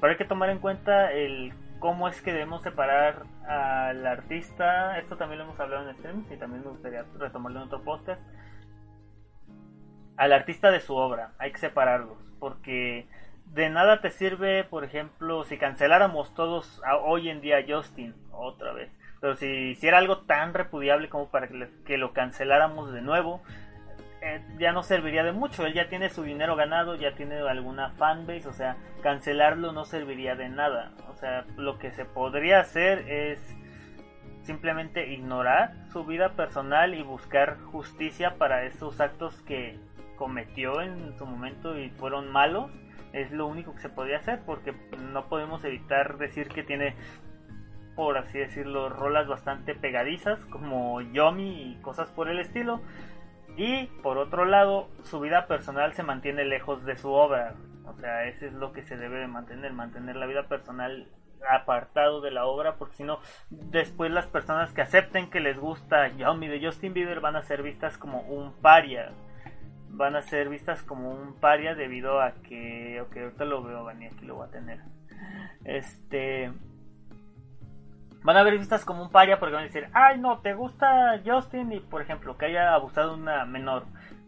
Pero 0.00 0.12
hay 0.12 0.16
que 0.16 0.24
tomar 0.24 0.50
en 0.50 0.58
cuenta 0.58 1.12
el 1.12 1.52
cómo 1.78 2.08
es 2.08 2.20
que 2.22 2.32
debemos 2.32 2.62
separar 2.62 3.24
al 3.46 4.06
artista. 4.06 4.98
Esto 4.98 5.16
también 5.16 5.38
lo 5.38 5.44
hemos 5.44 5.60
hablado 5.60 5.88
en 5.88 5.96
stream 5.96 6.24
y 6.30 6.36
también 6.36 6.62
me 6.62 6.70
gustaría 6.70 7.04
retomarlo 7.18 7.60
en 7.60 7.66
otro 7.66 7.82
podcast. 7.82 8.22
Al 10.16 10.32
artista 10.32 10.70
de 10.70 10.80
su 10.80 10.94
obra. 10.94 11.32
Hay 11.38 11.52
que 11.52 11.58
separarlos. 11.58 12.18
Porque 12.38 13.06
de 13.46 13.68
nada 13.68 14.00
te 14.00 14.10
sirve, 14.10 14.64
por 14.64 14.84
ejemplo, 14.84 15.44
si 15.44 15.58
canceláramos 15.58 16.34
todos 16.34 16.80
hoy 17.04 17.28
en 17.28 17.40
día 17.40 17.64
Justin 17.66 18.14
otra 18.30 18.72
vez. 18.72 18.90
Pero 19.20 19.36
si 19.36 19.46
hiciera 19.46 19.98
algo 19.98 20.18
tan 20.18 20.54
repudiable 20.54 21.08
como 21.08 21.30
para 21.30 21.48
que, 21.84 21.98
lo 21.98 22.12
canceláramos 22.12 22.92
de 22.92 23.02
nuevo, 23.02 23.42
eh, 24.22 24.42
ya 24.58 24.72
no 24.72 24.82
serviría 24.82 25.24
de 25.24 25.32
mucho. 25.32 25.66
Él 25.66 25.74
ya 25.74 25.88
tiene 25.88 26.10
su 26.10 26.22
dinero 26.22 26.56
ganado, 26.56 26.94
ya 26.94 27.14
tiene 27.14 27.38
alguna 27.40 27.90
fanbase, 27.90 28.48
o 28.48 28.52
sea, 28.52 28.76
cancelarlo 29.02 29.72
no 29.72 29.84
serviría 29.84 30.36
de 30.36 30.48
nada. 30.48 30.92
O 31.08 31.14
sea, 31.14 31.46
lo 31.56 31.78
que 31.78 31.90
se 31.90 32.04
podría 32.04 32.60
hacer 32.60 33.08
es 33.08 33.56
simplemente 34.42 35.12
ignorar 35.12 35.74
su 35.92 36.04
vida 36.04 36.30
personal 36.30 36.94
y 36.94 37.02
buscar 37.02 37.58
justicia 37.60 38.36
para 38.36 38.64
esos 38.64 39.00
actos 39.00 39.40
que 39.42 39.78
cometió 40.16 40.82
en 40.82 41.16
su 41.16 41.26
momento 41.26 41.78
y 41.78 41.90
fueron 41.90 42.30
malos 42.30 42.70
es 43.12 43.32
lo 43.32 43.46
único 43.46 43.74
que 43.74 43.80
se 43.80 43.88
podría 43.88 44.18
hacer 44.18 44.40
porque 44.44 44.74
no 45.12 45.26
podemos 45.26 45.64
evitar 45.64 46.18
decir 46.18 46.48
que 46.48 46.62
tiene 46.62 46.94
por 47.96 48.18
así 48.18 48.38
decirlo 48.38 48.88
rolas 48.88 49.26
bastante 49.26 49.74
pegadizas 49.74 50.44
como 50.46 51.00
Yomi 51.00 51.72
y 51.72 51.74
cosas 51.82 52.10
por 52.10 52.28
el 52.28 52.38
estilo 52.38 52.80
y 53.56 53.86
por 54.02 54.18
otro 54.18 54.44
lado 54.44 54.88
su 55.04 55.20
vida 55.20 55.46
personal 55.46 55.92
se 55.94 56.02
mantiene 56.02 56.44
lejos 56.44 56.84
de 56.84 56.96
su 56.96 57.10
obra 57.10 57.54
o 57.86 57.94
sea 57.94 58.26
eso 58.26 58.46
es 58.46 58.52
lo 58.52 58.72
que 58.72 58.82
se 58.82 58.96
debe 58.96 59.18
de 59.18 59.26
mantener 59.26 59.72
mantener 59.72 60.16
la 60.16 60.26
vida 60.26 60.48
personal 60.48 61.08
apartado 61.48 62.20
de 62.20 62.30
la 62.30 62.46
obra 62.46 62.76
porque 62.76 62.96
si 62.96 63.04
no 63.04 63.18
después 63.50 64.10
las 64.10 64.26
personas 64.26 64.72
que 64.72 64.82
acepten 64.82 65.30
que 65.30 65.40
les 65.40 65.58
gusta 65.58 66.08
Yomi 66.08 66.48
de 66.48 66.64
Justin 66.64 66.92
Bieber 66.94 67.20
van 67.20 67.36
a 67.36 67.42
ser 67.42 67.62
vistas 67.62 67.98
como 67.98 68.20
un 68.22 68.52
paria 68.60 69.12
van 69.92 70.16
a 70.16 70.22
ser 70.22 70.48
vistas 70.48 70.82
como 70.82 71.10
un 71.10 71.34
paria 71.34 71.74
debido 71.74 72.20
a 72.20 72.34
que, 72.42 73.00
ok, 73.02 73.16
ahorita 73.16 73.44
lo 73.44 73.62
veo, 73.62 73.84
Vani, 73.84 74.06
aquí 74.06 74.24
lo 74.24 74.36
voy 74.36 74.48
a 74.48 74.50
tener. 74.50 74.80
Este, 75.64 76.52
van 78.22 78.36
a 78.36 78.42
ver 78.42 78.58
vistas 78.58 78.84
como 78.84 79.02
un 79.02 79.10
paria 79.10 79.38
porque 79.38 79.54
van 79.54 79.64
a 79.64 79.66
decir, 79.66 79.88
ay 79.92 80.18
no, 80.18 80.38
te 80.38 80.54
gusta 80.54 81.20
Justin 81.24 81.72
y 81.72 81.80
por 81.80 82.02
ejemplo 82.02 82.36
que 82.36 82.46
haya 82.46 82.74
abusado 82.74 83.14
una 83.14 83.44
menor. 83.44 83.84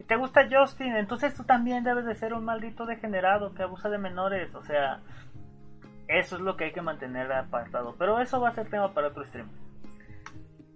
¿Te 0.07 0.15
gusta 0.17 0.47
Justin? 0.51 0.95
Entonces 0.95 1.33
tú 1.35 1.43
también 1.43 1.83
debes 1.83 2.05
de 2.05 2.15
ser 2.15 2.33
un 2.33 2.43
maldito 2.43 2.85
degenerado 2.85 3.53
que 3.53 3.63
abusa 3.63 3.89
de 3.89 3.97
menores. 3.97 4.53
O 4.53 4.61
sea, 4.63 4.99
eso 6.07 6.35
es 6.35 6.41
lo 6.41 6.57
que 6.57 6.65
hay 6.65 6.71
que 6.73 6.81
mantener 6.81 7.31
apartado. 7.31 7.95
Pero 7.97 8.19
eso 8.19 8.41
va 8.41 8.49
a 8.49 8.53
ser 8.53 8.69
tema 8.69 8.93
para 8.93 9.07
otro 9.07 9.25
stream. 9.25 9.47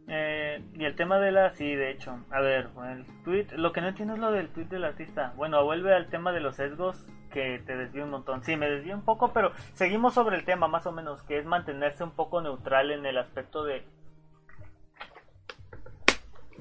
Eh, 0.07 0.63
y 0.73 0.85
el 0.85 0.95
tema 0.95 1.19
de 1.19 1.31
la, 1.31 1.51
sí, 1.51 1.75
de 1.75 1.91
hecho, 1.91 2.17
a 2.31 2.39
ver, 2.39 2.69
el 2.89 3.05
tweet, 3.25 3.47
lo 3.57 3.73
que 3.73 3.81
no 3.81 3.89
entiendo 3.89 4.13
es 4.13 4.21
lo 4.21 4.31
del 4.31 4.47
tweet 4.49 4.67
del 4.67 4.85
artista. 4.85 5.33
Bueno, 5.35 5.63
vuelve 5.65 5.93
al 5.93 6.07
tema 6.07 6.31
de 6.31 6.39
los 6.39 6.55
sesgos 6.55 7.05
que 7.27 7.61
te 7.65 7.75
desvío 7.75 8.03
un 8.03 8.11
montón. 8.11 8.43
Sí, 8.43 8.55
me 8.55 8.69
desvío 8.69 8.95
un 8.95 9.03
poco, 9.03 9.33
pero 9.33 9.51
seguimos 9.73 10.13
sobre 10.13 10.37
el 10.37 10.45
tema 10.45 10.67
más 10.67 10.85
o 10.85 10.91
menos, 10.91 11.23
que 11.23 11.37
es 11.37 11.45
mantenerse 11.45 12.03
un 12.03 12.11
poco 12.11 12.41
neutral 12.41 12.91
en 12.91 13.05
el 13.05 13.17
aspecto 13.17 13.63
de 13.63 13.83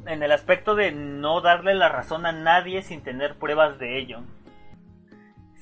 en 0.06 0.22
el 0.22 0.30
aspecto 0.30 0.76
de 0.76 0.92
no 0.92 1.40
darle 1.40 1.74
la 1.74 1.88
razón 1.88 2.26
a 2.26 2.32
nadie 2.32 2.82
sin 2.82 3.02
tener 3.02 3.36
pruebas 3.36 3.78
de 3.78 3.98
ello 3.98 4.22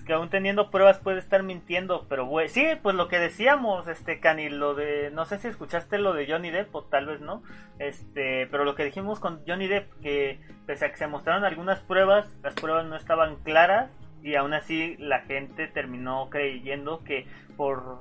que 0.04 0.12
aún 0.12 0.28
teniendo 0.28 0.70
pruebas 0.70 0.98
puede 0.98 1.18
estar 1.18 1.42
mintiendo, 1.42 2.06
pero 2.08 2.26
güey, 2.26 2.48
sí, 2.48 2.64
pues 2.82 2.94
lo 2.94 3.08
que 3.08 3.18
decíamos, 3.18 3.88
este 3.88 4.20
Cani, 4.20 4.50
lo 4.50 4.74
de, 4.74 5.10
no 5.10 5.24
sé 5.24 5.38
si 5.38 5.48
escuchaste 5.48 5.98
lo 5.98 6.12
de 6.12 6.26
Johnny 6.26 6.50
Depp 6.50 6.74
o 6.74 6.84
tal 6.84 7.06
vez 7.06 7.20
no, 7.20 7.42
este, 7.78 8.46
pero 8.48 8.64
lo 8.64 8.74
que 8.74 8.84
dijimos 8.84 9.18
con 9.18 9.42
Johnny 9.46 9.66
Depp, 9.66 9.90
que 10.02 10.40
pese 10.66 10.86
a 10.86 10.90
que 10.90 10.98
se 10.98 11.06
mostraron 11.06 11.44
algunas 11.44 11.80
pruebas, 11.80 12.26
las 12.42 12.54
pruebas 12.54 12.86
no 12.86 12.96
estaban 12.96 13.36
claras 13.36 13.90
y 14.24 14.34
aún 14.34 14.54
así 14.54 14.96
la 14.96 15.20
gente 15.20 15.68
terminó 15.68 16.28
creyendo 16.30 17.04
que 17.04 17.28
por, 17.56 18.00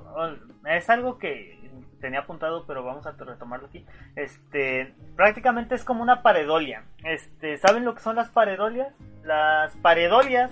es 0.66 0.90
algo 0.90 1.18
que 1.18 1.70
tenía 2.00 2.20
apuntado, 2.20 2.66
pero 2.66 2.82
vamos 2.82 3.06
a 3.06 3.12
retomarlo 3.12 3.68
aquí, 3.68 3.86
este, 4.16 4.92
prácticamente 5.14 5.76
es 5.76 5.84
como 5.84 6.02
una 6.02 6.22
paredolia, 6.22 6.82
este, 7.04 7.58
¿saben 7.58 7.84
lo 7.84 7.94
que 7.94 8.00
son 8.00 8.16
las 8.16 8.30
paredolias? 8.30 8.92
Las 9.22 9.76
paredolias 9.76 10.50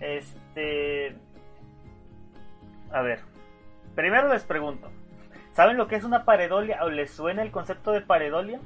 este. 0.00 1.14
A 2.90 3.02
ver. 3.02 3.20
Primero 3.94 4.32
les 4.32 4.44
pregunto. 4.44 4.90
¿Saben 5.52 5.76
lo 5.76 5.88
que 5.88 5.96
es 5.96 6.04
una 6.04 6.24
paredolia? 6.24 6.84
¿O 6.84 6.90
les 6.90 7.10
suena 7.10 7.42
el 7.42 7.50
concepto 7.50 7.92
de 7.92 8.00
paredolia? 8.00 8.60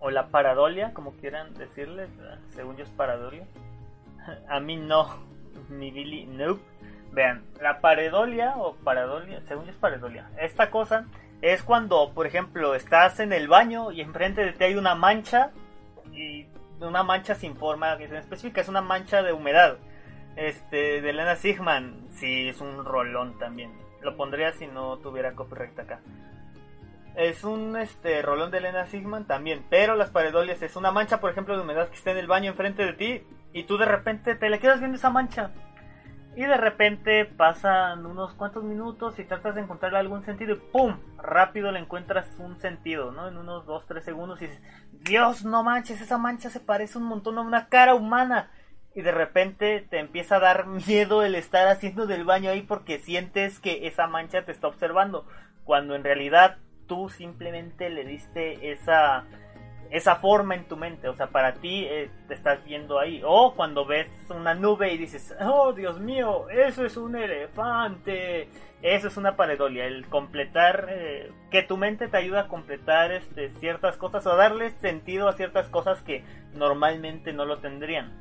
O 0.00 0.10
la 0.10 0.28
paradolia, 0.28 0.92
como 0.92 1.12
quieran 1.12 1.54
decirle. 1.54 2.08
Según 2.50 2.76
yo 2.76 2.84
es 2.84 2.90
paradolia. 2.90 3.46
A 4.48 4.60
mí 4.60 4.76
no. 4.76 5.08
Mi 5.68 5.90
Billy, 5.90 6.26
no. 6.26 6.58
Vean, 7.12 7.44
la 7.60 7.80
paredolia 7.80 8.54
o 8.56 8.76
paradolia, 8.76 9.40
según 9.46 9.66
yo 9.66 9.72
es 9.72 9.76
paredolia. 9.76 10.30
Esta 10.38 10.70
cosa 10.70 11.06
es 11.42 11.62
cuando, 11.62 12.12
por 12.14 12.26
ejemplo, 12.26 12.74
estás 12.74 13.20
en 13.20 13.32
el 13.32 13.48
baño 13.48 13.90
y 13.92 14.00
enfrente 14.00 14.44
de 14.44 14.52
ti 14.52 14.64
hay 14.64 14.76
una 14.76 14.94
mancha 14.94 15.50
y 16.12 16.46
una 16.80 17.02
mancha 17.02 17.34
sin 17.34 17.56
forma 17.56 17.94
específica, 17.94 18.60
es 18.60 18.68
una 18.68 18.80
mancha 18.80 19.22
de 19.22 19.32
humedad. 19.32 19.78
Este, 20.36 21.00
de 21.00 21.10
Elena 21.10 21.36
Sigman, 21.36 22.06
sí, 22.10 22.48
es 22.48 22.60
un 22.60 22.84
rolón 22.84 23.38
también. 23.38 23.72
Lo 24.00 24.16
pondría 24.16 24.52
si 24.52 24.66
no 24.66 24.98
tuviera 24.98 25.34
copyright 25.34 25.78
acá. 25.78 26.00
Es 27.16 27.44
un 27.44 27.76
este 27.76 28.22
rolón 28.22 28.50
de 28.50 28.58
Elena 28.58 28.86
Sigman 28.86 29.26
también, 29.26 29.64
pero 29.68 29.96
las 29.96 30.10
paredolias 30.10 30.62
es 30.62 30.76
una 30.76 30.90
mancha, 30.90 31.20
por 31.20 31.30
ejemplo, 31.30 31.56
de 31.56 31.62
humedad 31.62 31.88
que 31.88 31.96
está 31.96 32.12
en 32.12 32.18
el 32.18 32.26
baño 32.26 32.50
enfrente 32.50 32.84
de 32.84 32.92
ti 32.92 33.22
y 33.52 33.64
tú 33.64 33.76
de 33.78 33.86
repente 33.86 34.34
te 34.34 34.48
le 34.48 34.60
quedas 34.60 34.78
viendo 34.78 34.96
esa 34.96 35.10
mancha 35.10 35.50
y 36.36 36.42
de 36.42 36.56
repente 36.56 37.24
pasan 37.24 38.06
unos 38.06 38.34
cuantos 38.34 38.62
minutos 38.62 39.18
y 39.18 39.24
tratas 39.24 39.54
de 39.54 39.62
encontrarle 39.62 39.98
algún 39.98 40.22
sentido 40.22 40.54
y 40.54 40.56
¡pum! 40.56 40.96
Rápido 41.18 41.72
le 41.72 41.80
encuentras 41.80 42.26
un 42.38 42.58
sentido, 42.58 43.10
¿no? 43.10 43.28
En 43.28 43.36
unos 43.36 43.66
2-3 43.66 44.00
segundos 44.02 44.40
y 44.40 44.46
dices, 44.46 44.62
Dios, 44.92 45.44
no 45.44 45.64
manches, 45.64 46.00
esa 46.00 46.18
mancha 46.18 46.48
se 46.48 46.60
parece 46.60 46.98
un 46.98 47.04
montón 47.04 47.38
a 47.38 47.42
una 47.42 47.68
cara 47.68 47.94
humana. 47.94 48.50
Y 48.94 49.02
de 49.02 49.12
repente 49.12 49.86
te 49.88 49.98
empieza 49.98 50.36
a 50.36 50.40
dar 50.40 50.66
miedo 50.66 51.22
el 51.22 51.34
estar 51.34 51.68
haciendo 51.68 52.06
del 52.06 52.24
baño 52.24 52.50
ahí 52.50 52.62
porque 52.62 52.98
sientes 52.98 53.58
que 53.60 53.86
esa 53.86 54.06
mancha 54.06 54.44
te 54.44 54.52
está 54.52 54.68
observando. 54.68 55.26
Cuando 55.64 55.94
en 55.94 56.04
realidad 56.04 56.58
tú 56.90 57.08
simplemente 57.08 57.88
le 57.88 58.04
diste 58.04 58.72
esa 58.72 59.24
esa 59.90 60.16
forma 60.16 60.54
en 60.54 60.68
tu 60.68 60.76
mente, 60.76 61.08
o 61.08 61.14
sea, 61.14 61.28
para 61.28 61.54
ti 61.54 61.84
eh, 61.84 62.10
te 62.28 62.34
estás 62.34 62.64
viendo 62.64 62.98
ahí. 63.00 63.22
O 63.24 63.54
cuando 63.56 63.84
ves 63.84 64.08
una 64.28 64.54
nube 64.54 64.92
y 64.92 64.98
dices, 64.98 65.34
oh 65.40 65.72
Dios 65.72 65.98
mío, 65.98 66.48
eso 66.48 66.84
es 66.84 66.96
un 66.96 67.16
elefante. 67.16 68.48
Eso 68.82 69.08
es 69.08 69.16
una 69.16 69.36
paredolia, 69.36 69.84
el 69.86 70.06
completar, 70.06 70.86
eh, 70.88 71.32
que 71.50 71.62
tu 71.62 71.76
mente 71.76 72.08
te 72.08 72.16
ayuda 72.16 72.42
a 72.42 72.48
completar 72.48 73.12
este, 73.12 73.50
ciertas 73.56 73.96
cosas 73.96 74.26
o 74.26 74.36
darle 74.36 74.70
sentido 74.70 75.28
a 75.28 75.34
ciertas 75.34 75.68
cosas 75.68 76.00
que 76.02 76.24
normalmente 76.54 77.32
no 77.32 77.44
lo 77.44 77.58
tendrían. 77.58 78.12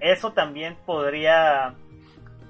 Eso 0.00 0.34
también 0.34 0.76
podría, 0.84 1.74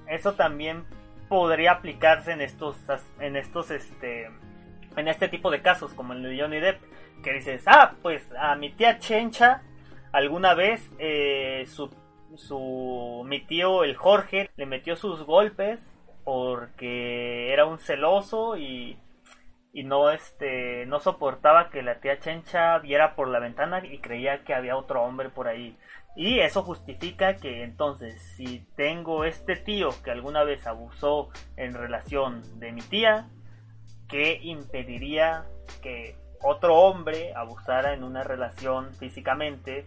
eso 0.09 0.35
también 0.35 0.85
podría 1.29 1.73
aplicarse 1.73 2.33
en 2.33 2.41
estos, 2.41 2.77
en 3.21 3.37
estos, 3.37 3.71
este, 3.71 4.29
en 4.97 5.09
este 5.09 5.29
tipo 5.29 5.51
de 5.51 5.63
casos, 5.63 5.95
como 5.95 6.13
el 6.13 6.23
de 6.23 6.41
Johnny 6.41 6.61
Depp 6.61 6.81
que 7.23 7.33
dices, 7.33 7.63
ah, 7.67 7.95
pues 8.03 8.23
a 8.39 8.57
mi 8.57 8.71
tía 8.71 8.99
Chencha 8.99 9.63
alguna 10.13 10.55
vez 10.55 10.91
eh, 10.99 11.65
su, 11.67 11.91
su, 12.37 13.23
mi 13.27 13.41
tío 13.41 13.85
el 13.85 13.97
Jorge 13.97 14.51
le 14.57 14.67
metió 14.67 14.97
sus 14.97 15.23
golpes 15.25 15.81
porque 16.25 17.53
era 17.53 17.67
un 17.67 17.79
celoso 17.79 18.57
y, 18.57 18.99
y 19.73 19.85
no 19.85 20.11
este 20.11 20.87
no 20.87 21.01
soportaba 21.01 21.71
que 21.71 21.83
la 21.83 22.01
tía 22.01 22.19
Chencha 22.19 22.79
viera 22.79 23.15
por 23.15 23.29
la 23.29 23.41
ventana 23.41 23.85
y 23.85 23.99
creía 23.99 24.45
que 24.45 24.55
había 24.55 24.77
otro 24.77 25.03
hombre 25.03 25.31
por 25.31 25.49
ahí. 25.49 25.77
Y 26.17 26.41
eso 26.41 26.63
justifica 26.63 27.37
que 27.37 27.63
entonces 27.63 28.23
si 28.37 28.67
tengo 28.75 29.25
este 29.25 29.55
tío 29.55 29.91
que 30.03 30.11
alguna 30.11 30.45
vez 30.45 30.67
abusó 30.67 31.29
en 31.57 31.75
relación 31.75 32.59
de 32.59 32.73
mi 32.73 32.81
tía, 32.81 33.29
que 34.09 34.38
impediría 34.42 35.47
que 35.83 36.16
otro 36.42 36.77
hombre 36.77 37.33
abusara 37.35 37.95
en 37.95 38.05
una 38.05 38.23
relación 38.23 38.95
físicamente 38.95 39.87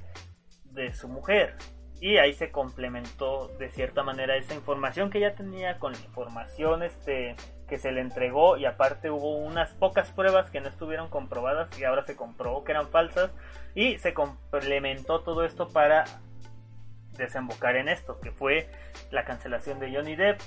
de 0.66 0.94
su 0.94 1.08
mujer. 1.08 1.56
y 2.02 2.18
ahí 2.18 2.34
se 2.34 2.50
complementó 2.50 3.50
de 3.60 3.70
cierta 3.72 4.04
manera 4.04 4.38
esa 4.38 4.56
información 4.56 5.10
que 5.10 5.20
ya 5.20 5.36
tenía 5.36 5.80
con 5.80 5.92
la 5.92 6.00
información 6.00 6.82
este 6.82 7.36
que 7.68 7.78
se 7.78 7.92
le 7.92 8.02
entregó. 8.02 8.58
Y 8.58 8.66
aparte 8.66 9.10
hubo 9.10 9.38
unas 9.38 9.74
pocas 9.74 10.12
pruebas 10.12 10.50
que 10.50 10.62
no 10.62 10.70
estuvieron 10.70 11.10
comprobadas 11.10 11.78
y 11.80 11.84
ahora 11.84 12.04
se 12.04 12.16
comprobó 12.16 12.64
que 12.64 12.72
eran 12.72 12.88
falsas. 12.88 13.32
Y 13.76 13.98
se 14.00 14.14
complementó 14.14 15.22
todo 15.22 15.44
esto 15.46 15.70
para 15.70 16.06
desembocar 17.18 17.76
en 17.76 17.90
esto 17.90 18.20
que 18.20 18.32
fue 18.32 18.70
la 19.12 19.26
cancelación 19.26 19.80
de 19.80 19.94
Johnny 19.94 20.16
Depp 20.16 20.40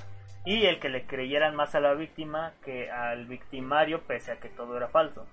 y 0.45 0.67
el 0.67 0.81
que 0.81 0.89
le 0.89 1.07
creyeran 1.07 1.55
más 1.55 1.75
a 1.75 1.81
la 1.81 1.95
víctima 1.95 2.53
que 2.65 2.91
al 2.91 3.27
victimario 3.27 4.03
pese 4.03 4.33
a 4.33 4.41
que 4.41 4.49
todo 4.49 4.77
era 4.77 4.89
falso. 4.89 5.27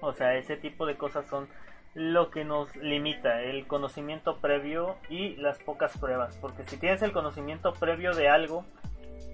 O 0.00 0.12
sea, 0.12 0.34
ese 0.36 0.56
tipo 0.56 0.86
de 0.86 0.96
cosas 0.96 1.26
son 1.26 1.48
lo 1.94 2.30
que 2.30 2.44
nos 2.44 2.74
limita, 2.76 3.40
el 3.42 3.66
conocimiento 3.66 4.36
previo 4.38 4.96
y 5.08 5.36
las 5.36 5.58
pocas 5.58 5.96
pruebas. 5.98 6.36
Porque 6.40 6.64
si 6.64 6.76
tienes 6.76 7.02
el 7.02 7.12
conocimiento 7.12 7.72
previo 7.72 8.12
de 8.12 8.28
algo 8.28 8.64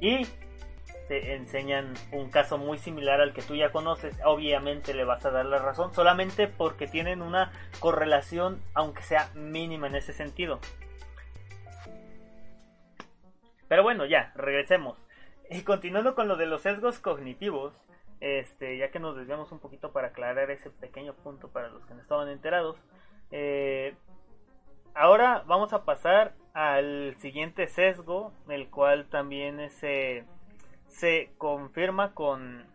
y 0.00 0.26
te 1.08 1.34
enseñan 1.34 1.94
un 2.12 2.30
caso 2.30 2.58
muy 2.58 2.78
similar 2.78 3.20
al 3.20 3.32
que 3.32 3.42
tú 3.42 3.56
ya 3.56 3.72
conoces, 3.72 4.16
obviamente 4.24 4.94
le 4.94 5.04
vas 5.04 5.24
a 5.26 5.30
dar 5.30 5.44
la 5.46 5.58
razón, 5.58 5.92
solamente 5.92 6.46
porque 6.46 6.86
tienen 6.86 7.22
una 7.22 7.52
correlación, 7.80 8.62
aunque 8.74 9.02
sea 9.02 9.28
mínima 9.34 9.88
en 9.88 9.96
ese 9.96 10.12
sentido. 10.12 10.60
Pero 13.72 13.84
bueno, 13.84 14.04
ya, 14.04 14.32
regresemos. 14.34 14.98
Y 15.48 15.62
continuando 15.62 16.14
con 16.14 16.28
lo 16.28 16.36
de 16.36 16.44
los 16.44 16.60
sesgos 16.60 16.98
cognitivos, 16.98 17.72
este, 18.20 18.76
ya 18.76 18.90
que 18.90 19.00
nos 19.00 19.16
desviamos 19.16 19.50
un 19.50 19.60
poquito 19.60 19.92
para 19.92 20.08
aclarar 20.08 20.50
ese 20.50 20.68
pequeño 20.68 21.14
punto 21.14 21.48
para 21.48 21.70
los 21.70 21.82
que 21.86 21.94
no 21.94 22.02
estaban 22.02 22.28
enterados, 22.28 22.76
eh, 23.30 23.94
ahora 24.92 25.42
vamos 25.46 25.72
a 25.72 25.86
pasar 25.86 26.34
al 26.52 27.16
siguiente 27.16 27.66
sesgo, 27.66 28.34
el 28.50 28.68
cual 28.68 29.06
también 29.06 29.70
se, 29.70 30.26
se 30.88 31.32
confirma 31.38 32.12
con 32.12 32.66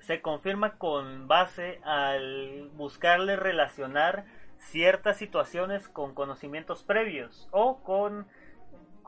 se 0.00 0.20
confirma 0.20 0.76
con 0.76 1.26
base 1.26 1.80
al 1.84 2.68
buscarle 2.74 3.36
relacionar 3.36 4.26
ciertas 4.58 5.16
situaciones 5.16 5.88
con 5.88 6.14
conocimientos 6.14 6.82
previos 6.82 7.48
o 7.50 7.82
con 7.82 8.26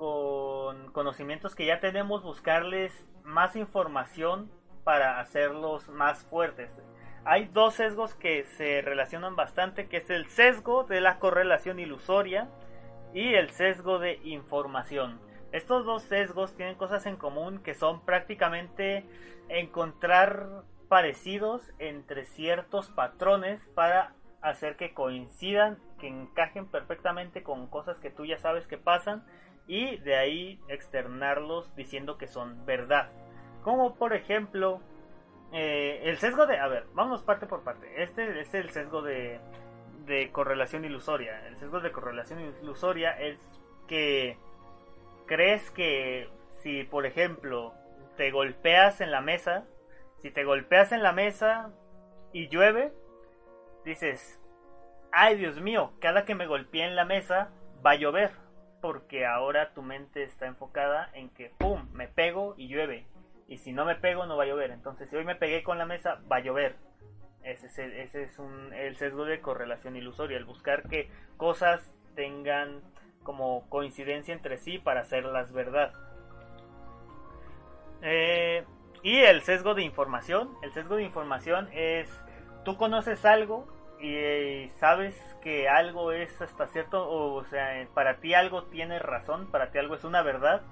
con 0.02 0.90
conocimientos 0.90 1.54
que 1.54 1.64
ya 1.64 1.78
tenemos 1.78 2.24
buscarles 2.24 2.92
más 3.22 3.54
información 3.54 4.50
para 4.82 5.20
hacerlos 5.20 5.88
más 5.90 6.24
fuertes. 6.24 6.72
Hay 7.24 7.44
dos 7.44 7.74
sesgos 7.74 8.12
que 8.16 8.42
se 8.42 8.82
relacionan 8.82 9.36
bastante, 9.36 9.86
que 9.86 9.98
es 9.98 10.10
el 10.10 10.26
sesgo 10.26 10.82
de 10.82 11.00
la 11.00 11.20
correlación 11.20 11.78
ilusoria 11.78 12.48
y 13.14 13.34
el 13.34 13.50
sesgo 13.50 14.00
de 14.00 14.18
información. 14.24 15.20
Estos 15.52 15.84
dos 15.84 16.02
sesgos 16.02 16.56
tienen 16.56 16.74
cosas 16.74 17.06
en 17.06 17.14
común 17.14 17.62
que 17.62 17.74
son 17.74 18.04
prácticamente 18.04 19.04
encontrar 19.48 20.64
parecidos 20.88 21.62
entre 21.78 22.24
ciertos 22.24 22.90
patrones 22.90 23.60
para 23.76 24.14
hacer 24.40 24.74
que 24.74 24.94
coincidan, 24.94 25.78
que 26.00 26.08
encajen 26.08 26.66
perfectamente 26.66 27.44
con 27.44 27.68
cosas 27.68 28.00
que 28.00 28.10
tú 28.10 28.24
ya 28.24 28.38
sabes 28.38 28.66
que 28.66 28.78
pasan 28.78 29.24
y 29.66 29.96
de 29.98 30.16
ahí 30.16 30.60
externarlos 30.68 31.74
diciendo 31.76 32.18
que 32.18 32.26
son 32.26 32.64
verdad. 32.66 33.10
Como 33.62 33.94
por 33.94 34.12
ejemplo, 34.12 34.80
eh, 35.52 36.00
el 36.04 36.18
sesgo 36.18 36.46
de... 36.46 36.58
A 36.58 36.68
ver, 36.68 36.86
vamos 36.94 37.22
parte 37.22 37.46
por 37.46 37.62
parte. 37.62 38.02
Este 38.02 38.40
es 38.40 38.52
el 38.54 38.70
sesgo 38.70 39.02
de, 39.02 39.40
de 40.06 40.30
correlación 40.32 40.84
ilusoria. 40.84 41.46
El 41.46 41.56
sesgo 41.58 41.80
de 41.80 41.92
correlación 41.92 42.40
ilusoria 42.62 43.12
es 43.12 43.38
que 43.86 44.36
crees 45.26 45.70
que 45.70 46.28
si, 46.56 46.84
por 46.84 47.06
ejemplo, 47.06 47.74
te 48.16 48.30
golpeas 48.30 49.00
en 49.00 49.10
la 49.10 49.20
mesa, 49.20 49.64
si 50.18 50.30
te 50.30 50.44
golpeas 50.44 50.92
en 50.92 51.02
la 51.02 51.12
mesa 51.12 51.70
y 52.32 52.48
llueve, 52.48 52.92
dices, 53.84 54.40
ay 55.12 55.36
Dios 55.36 55.60
mío, 55.60 55.92
cada 56.00 56.24
que 56.24 56.34
me 56.34 56.46
golpeé 56.46 56.84
en 56.84 56.96
la 56.96 57.04
mesa 57.04 57.50
va 57.84 57.92
a 57.92 57.96
llover, 57.96 58.30
porque 58.82 59.24
ahora 59.24 59.72
tu 59.72 59.80
mente 59.80 60.24
está 60.24 60.46
enfocada 60.46 61.08
en 61.14 61.30
que, 61.30 61.50
¡pum!, 61.56 61.88
me 61.92 62.08
pego 62.08 62.54
y 62.58 62.66
llueve. 62.68 63.06
Y 63.48 63.58
si 63.58 63.72
no 63.72 63.84
me 63.84 63.94
pego, 63.94 64.26
no 64.26 64.36
va 64.36 64.42
a 64.42 64.48
llover. 64.48 64.72
Entonces, 64.72 65.08
si 65.08 65.16
hoy 65.16 65.24
me 65.24 65.36
pegué 65.36 65.62
con 65.62 65.78
la 65.78 65.86
mesa, 65.86 66.20
va 66.30 66.36
a 66.36 66.40
llover. 66.40 66.76
Ese 67.44 67.68
es, 67.68 67.78
el, 67.78 67.92
ese 67.92 68.24
es 68.24 68.38
el 68.74 68.96
sesgo 68.96 69.24
de 69.24 69.40
correlación 69.40 69.96
ilusoria, 69.96 70.36
el 70.36 70.44
buscar 70.44 70.88
que 70.88 71.10
cosas 71.36 71.90
tengan 72.14 72.82
como 73.22 73.68
coincidencia 73.68 74.34
entre 74.34 74.58
sí 74.58 74.78
para 74.78 75.00
hacerlas 75.00 75.52
verdad. 75.52 75.92
Eh, 78.02 78.64
y 79.04 79.18
el 79.20 79.42
sesgo 79.42 79.74
de 79.74 79.82
información. 79.84 80.50
El 80.62 80.72
sesgo 80.72 80.96
de 80.96 81.04
información 81.04 81.68
es, 81.72 82.10
tú 82.64 82.76
conoces 82.76 83.24
algo 83.24 83.68
y 84.02 84.68
sabes 84.80 85.16
que 85.42 85.68
algo 85.68 86.10
es 86.12 86.42
hasta 86.42 86.66
cierto, 86.66 87.08
o 87.08 87.44
sea, 87.44 87.86
para 87.94 88.16
ti 88.16 88.34
algo 88.34 88.64
tiene 88.64 88.98
razón, 88.98 89.46
para 89.50 89.70
ti 89.70 89.78
algo 89.78 89.94
es 89.94 90.04
una 90.04 90.22
verdad 90.22 90.62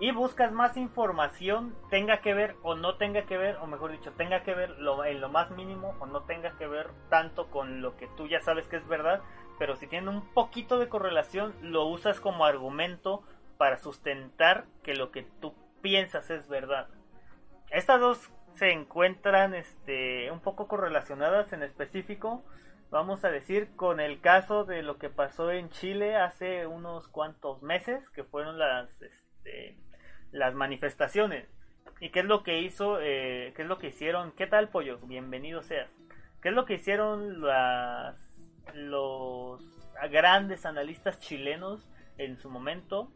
y 0.00 0.12
buscas 0.12 0.50
más 0.50 0.76
información, 0.76 1.76
tenga 1.90 2.20
que 2.20 2.34
ver 2.34 2.56
o 2.62 2.74
no 2.74 2.96
tenga 2.96 3.26
que 3.26 3.36
ver, 3.36 3.56
o 3.56 3.66
mejor 3.66 3.92
dicho, 3.92 4.12
tenga 4.12 4.42
que 4.42 4.54
ver 4.54 4.70
lo, 4.78 5.04
en 5.04 5.20
lo 5.20 5.28
más 5.28 5.50
mínimo 5.50 5.94
o 6.00 6.06
no 6.06 6.22
tenga 6.22 6.56
que 6.56 6.66
ver 6.66 6.90
tanto 7.10 7.48
con 7.48 7.80
lo 7.82 7.96
que 7.96 8.08
tú 8.16 8.26
ya 8.26 8.40
sabes 8.40 8.66
que 8.66 8.76
es 8.76 8.88
verdad, 8.88 9.20
pero 9.58 9.76
si 9.76 9.86
tiene 9.86 10.08
un 10.08 10.26
poquito 10.32 10.78
de 10.78 10.88
correlación, 10.88 11.54
lo 11.60 11.84
usas 11.84 12.18
como 12.18 12.44
argumento 12.44 13.22
para 13.58 13.76
sustentar 13.76 14.64
que 14.82 14.94
lo 14.94 15.12
que 15.12 15.22
tú 15.40 15.54
piensas 15.82 16.30
es 16.30 16.48
verdad. 16.48 16.88
Estas 17.68 18.00
dos 18.00 18.30
se 18.54 18.72
encuentran 18.72 19.54
este, 19.54 20.30
un 20.30 20.40
poco 20.40 20.66
correlacionadas 20.66 21.52
en 21.52 21.62
específico, 21.62 22.42
vamos 22.90 23.24
a 23.24 23.30
decir, 23.30 23.74
con 23.76 24.00
el 24.00 24.20
caso 24.20 24.64
de 24.64 24.82
lo 24.82 24.98
que 24.98 25.08
pasó 25.08 25.50
en 25.50 25.70
Chile 25.70 26.16
hace 26.16 26.66
unos 26.66 27.08
cuantos 27.08 27.62
meses, 27.62 28.08
que 28.10 28.24
fueron 28.24 28.58
las... 28.58 29.00
Este, 29.02 29.78
las 30.32 30.54
manifestaciones. 30.54 31.48
¿Y 32.00 32.10
qué 32.10 32.20
es 32.20 32.26
lo 32.26 32.42
que 32.42 32.60
hizo? 32.60 33.00
Eh, 33.00 33.52
¿Qué 33.56 33.62
es 33.62 33.68
lo 33.68 33.78
que 33.78 33.88
hicieron? 33.88 34.32
¿Qué 34.32 34.46
tal, 34.46 34.68
pollo? 34.68 34.98
Bienvenido 34.98 35.62
seas. 35.62 35.90
¿Qué 36.40 36.48
es 36.50 36.54
lo 36.54 36.64
que 36.64 36.74
hicieron 36.74 37.40
los 38.74 39.62
grandes 40.10 40.64
analistas 40.64 41.20
chilenos 41.20 41.90
en 42.16 42.38
su 42.38 42.48
momento? 42.48 43.12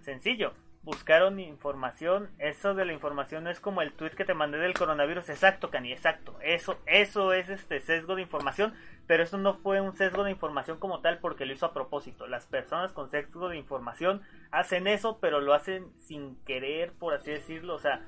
Sencillo, 0.00 0.54
buscaron 0.84 1.40
información. 1.40 2.30
Eso 2.38 2.74
de 2.74 2.84
la 2.84 2.92
información 2.92 3.48
es 3.48 3.58
como 3.58 3.82
el 3.82 3.92
tweet 3.92 4.10
que 4.10 4.24
te 4.24 4.34
mandé 4.34 4.58
del 4.58 4.74
coronavirus. 4.74 5.30
Exacto, 5.30 5.70
Cani, 5.70 5.92
exacto. 5.92 6.36
Eso, 6.42 6.78
eso 6.86 7.32
es 7.32 7.48
este 7.48 7.80
sesgo 7.80 8.14
de 8.14 8.22
información. 8.22 8.74
Pero 9.06 9.22
eso 9.22 9.38
no 9.38 9.54
fue 9.54 9.80
un 9.80 9.94
sesgo 9.96 10.24
de 10.24 10.30
información 10.30 10.78
como 10.78 11.00
tal 11.00 11.18
porque 11.18 11.46
lo 11.46 11.52
hizo 11.52 11.66
a 11.66 11.72
propósito. 11.72 12.26
Las 12.26 12.46
personas 12.46 12.92
con 12.92 13.10
sesgo 13.10 13.48
de 13.48 13.56
información 13.56 14.22
hacen 14.50 14.86
eso, 14.86 15.18
pero 15.20 15.40
lo 15.40 15.54
hacen 15.54 15.90
sin 15.98 16.36
querer, 16.44 16.92
por 16.92 17.14
así 17.14 17.30
decirlo. 17.30 17.74
O 17.74 17.78
sea, 17.78 18.02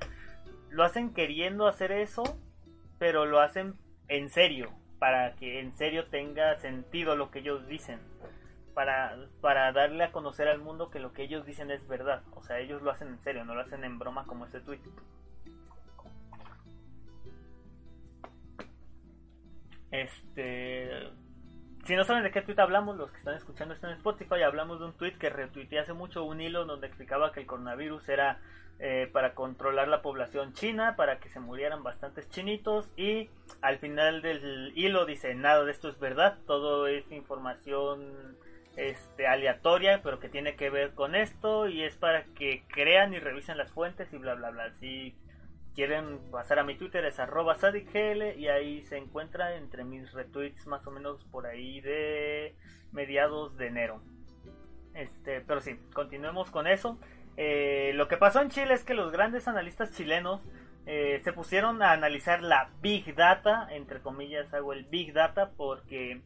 lo 0.69 0.83
hacen 0.83 1.13
queriendo 1.13 1.67
hacer 1.67 1.91
eso, 1.91 2.23
pero 2.99 3.25
lo 3.25 3.39
hacen 3.39 3.75
en 4.07 4.29
serio. 4.29 4.71
Para 4.99 5.35
que 5.35 5.59
en 5.59 5.73
serio 5.73 6.05
tenga 6.07 6.55
sentido 6.55 7.15
lo 7.15 7.29
que 7.29 7.39
ellos 7.39 7.67
dicen 7.67 7.99
para, 8.77 9.17
para 9.41 9.71
darle 9.71 10.03
a 10.03 10.11
conocer 10.11 10.47
al 10.47 10.59
mundo 10.59 10.91
que 10.91 10.99
lo 10.99 11.11
que 11.11 11.23
ellos 11.23 11.47
dicen 11.47 11.71
es 11.71 11.87
verdad. 11.87 12.21
O 12.35 12.43
sea, 12.43 12.59
ellos 12.59 12.83
lo 12.83 12.91
hacen 12.91 13.07
en 13.07 13.19
serio, 13.19 13.43
no 13.43 13.55
lo 13.55 13.61
hacen 13.61 13.83
en 13.83 13.97
broma 13.97 14.27
como 14.27 14.45
este 14.45 14.59
tweet. 14.59 14.81
Este. 19.89 21.09
Si 21.85 21.95
no 21.95 22.03
saben 22.03 22.21
de 22.21 22.29
qué 22.29 22.43
tweet 22.43 22.59
hablamos, 22.59 22.97
los 22.97 23.09
que 23.09 23.17
están 23.17 23.33
escuchando 23.33 23.73
esto 23.73 23.87
en 23.87 23.93
Spotify, 23.93 24.43
hablamos 24.43 24.77
de 24.77 24.85
un 24.85 24.93
tweet 24.93 25.13
que 25.13 25.31
retuiteé 25.31 25.79
hace 25.79 25.93
mucho, 25.93 26.23
un 26.23 26.39
hilo 26.39 26.65
donde 26.65 26.85
explicaba 26.85 27.31
que 27.31 27.39
el 27.39 27.47
coronavirus 27.47 28.07
era 28.09 28.41
eh, 28.77 29.09
para 29.11 29.33
controlar 29.33 29.87
la 29.87 30.03
población 30.03 30.53
china, 30.53 30.95
para 30.95 31.19
que 31.19 31.29
se 31.29 31.39
murieran 31.39 31.81
bastantes 31.81 32.29
chinitos 32.29 32.91
y 32.95 33.31
al 33.59 33.79
final 33.79 34.21
del 34.21 34.71
hilo 34.75 35.07
dice 35.07 35.33
nada 35.33 35.63
de 35.63 35.71
esto 35.71 35.89
es 35.89 35.97
verdad, 35.97 36.37
todo 36.45 36.85
es 36.85 37.11
información 37.11 38.37
este, 38.77 39.27
aleatoria, 39.27 40.01
pero 40.03 40.19
que 40.19 40.29
tiene 40.29 40.55
que 40.55 40.69
ver 40.69 40.93
con 40.93 41.15
esto 41.15 41.67
y 41.67 41.83
es 41.83 41.97
para 41.97 42.23
que 42.23 42.63
crean 42.67 43.13
y 43.13 43.19
revisen 43.19 43.57
las 43.57 43.71
fuentes 43.71 44.13
y 44.13 44.17
bla 44.17 44.35
bla 44.35 44.51
bla. 44.51 44.71
Si 44.75 45.15
quieren 45.75 46.19
pasar 46.31 46.59
a 46.59 46.63
mi 46.63 46.75
Twitter 46.75 47.03
es 47.03 47.19
arroba 47.19 47.55
sadicgl 47.55 48.37
y 48.37 48.47
ahí 48.47 48.83
se 48.85 48.97
encuentra 48.97 49.55
entre 49.55 49.83
mis 49.83 50.13
retweets 50.13 50.67
más 50.67 50.85
o 50.87 50.91
menos 50.91 51.23
por 51.25 51.47
ahí 51.47 51.81
de 51.81 52.55
mediados 52.91 53.57
de 53.57 53.67
enero. 53.67 54.01
Este, 54.93 55.41
pero 55.41 55.59
sí, 55.59 55.79
continuemos 55.93 56.51
con 56.51 56.67
eso. 56.67 56.99
Eh, 57.35 57.91
lo 57.95 58.07
que 58.07 58.17
pasó 58.17 58.41
en 58.41 58.49
Chile 58.49 58.75
es 58.75 58.83
que 58.83 58.93
los 58.93 59.11
grandes 59.11 59.47
analistas 59.47 59.95
chilenos 59.95 60.41
eh, 60.85 61.19
se 61.23 61.33
pusieron 61.33 61.81
a 61.81 61.91
analizar 61.91 62.41
la 62.41 62.69
Big 62.81 63.15
Data, 63.15 63.67
entre 63.71 64.01
comillas 64.01 64.53
hago 64.53 64.73
el 64.73 64.85
Big 64.85 65.13
Data 65.13 65.51
porque 65.57 66.21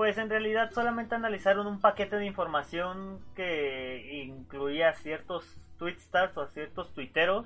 pues 0.00 0.16
en 0.16 0.30
realidad 0.30 0.70
solamente 0.72 1.14
analizaron 1.14 1.66
un 1.66 1.78
paquete 1.78 2.16
de 2.16 2.24
información 2.24 3.20
que 3.36 4.22
incluía 4.24 4.94
ciertos 4.94 5.58
tweetstars 5.76 6.38
o 6.38 6.46
ciertos 6.46 6.94
tuiteros 6.94 7.44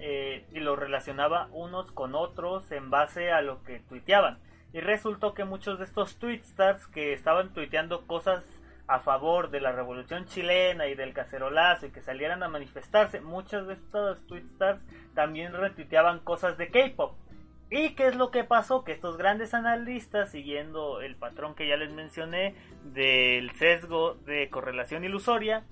eh, 0.00 0.46
y 0.52 0.60
los 0.60 0.78
relacionaba 0.78 1.48
unos 1.52 1.92
con 1.92 2.14
otros 2.14 2.72
en 2.72 2.88
base 2.88 3.30
a 3.30 3.42
lo 3.42 3.62
que 3.64 3.80
tuiteaban. 3.80 4.38
Y 4.72 4.80
resultó 4.80 5.34
que 5.34 5.44
muchos 5.44 5.78
de 5.78 5.84
estos 5.84 6.16
tweetstars 6.16 6.86
que 6.86 7.12
estaban 7.12 7.52
tuiteando 7.52 8.06
cosas 8.06 8.42
a 8.86 9.00
favor 9.00 9.50
de 9.50 9.60
la 9.60 9.72
revolución 9.72 10.24
chilena 10.24 10.86
y 10.86 10.94
del 10.94 11.12
cacerolazo 11.12 11.84
y 11.84 11.90
que 11.90 12.00
salieran 12.00 12.42
a 12.42 12.48
manifestarse, 12.48 13.20
muchos 13.20 13.66
de 13.66 13.74
estos 13.74 14.26
tweetstars 14.28 14.80
también 15.12 15.52
retuiteaban 15.52 16.20
cosas 16.20 16.56
de 16.56 16.70
K-pop. 16.70 17.18
¿Y 17.74 17.94
qué 17.94 18.08
es 18.08 18.16
lo 18.16 18.30
que 18.30 18.44
pasó? 18.44 18.84
Que 18.84 18.92
estos 18.92 19.16
grandes 19.16 19.54
analistas, 19.54 20.30
siguiendo 20.30 21.00
el 21.00 21.16
patrón 21.16 21.54
que 21.54 21.66
ya 21.66 21.78
les 21.78 21.90
mencioné 21.90 22.54
del 22.84 23.50
sesgo 23.52 24.12
de 24.26 24.50
correlación 24.50 25.04
ilusoria, 25.04 25.64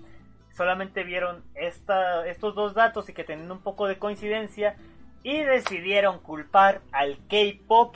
solamente 0.51 1.05
vieron 1.05 1.45
esta, 1.55 2.27
estos 2.27 2.55
dos 2.55 2.73
datos 2.73 3.11
y 3.11 3.13
que 3.13 3.23
tenían 3.23 3.53
un 3.53 3.61
poco 3.61 3.87
de 3.87 3.99
coincidencia 3.99 4.77
y 5.23 5.43
decidieron 5.43 6.21
culpar 6.21 6.81
al 6.91 7.19
K-pop 7.29 7.95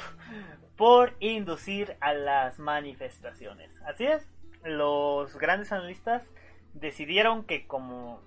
por 0.76 1.14
inducir 1.20 1.96
a 2.00 2.12
las 2.12 2.58
manifestaciones. 2.58 3.80
Así 3.86 4.04
es, 4.04 4.28
los 4.64 5.34
grandes 5.38 5.72
analistas 5.72 6.22
decidieron 6.74 7.44
que 7.44 7.66
como 7.66 8.20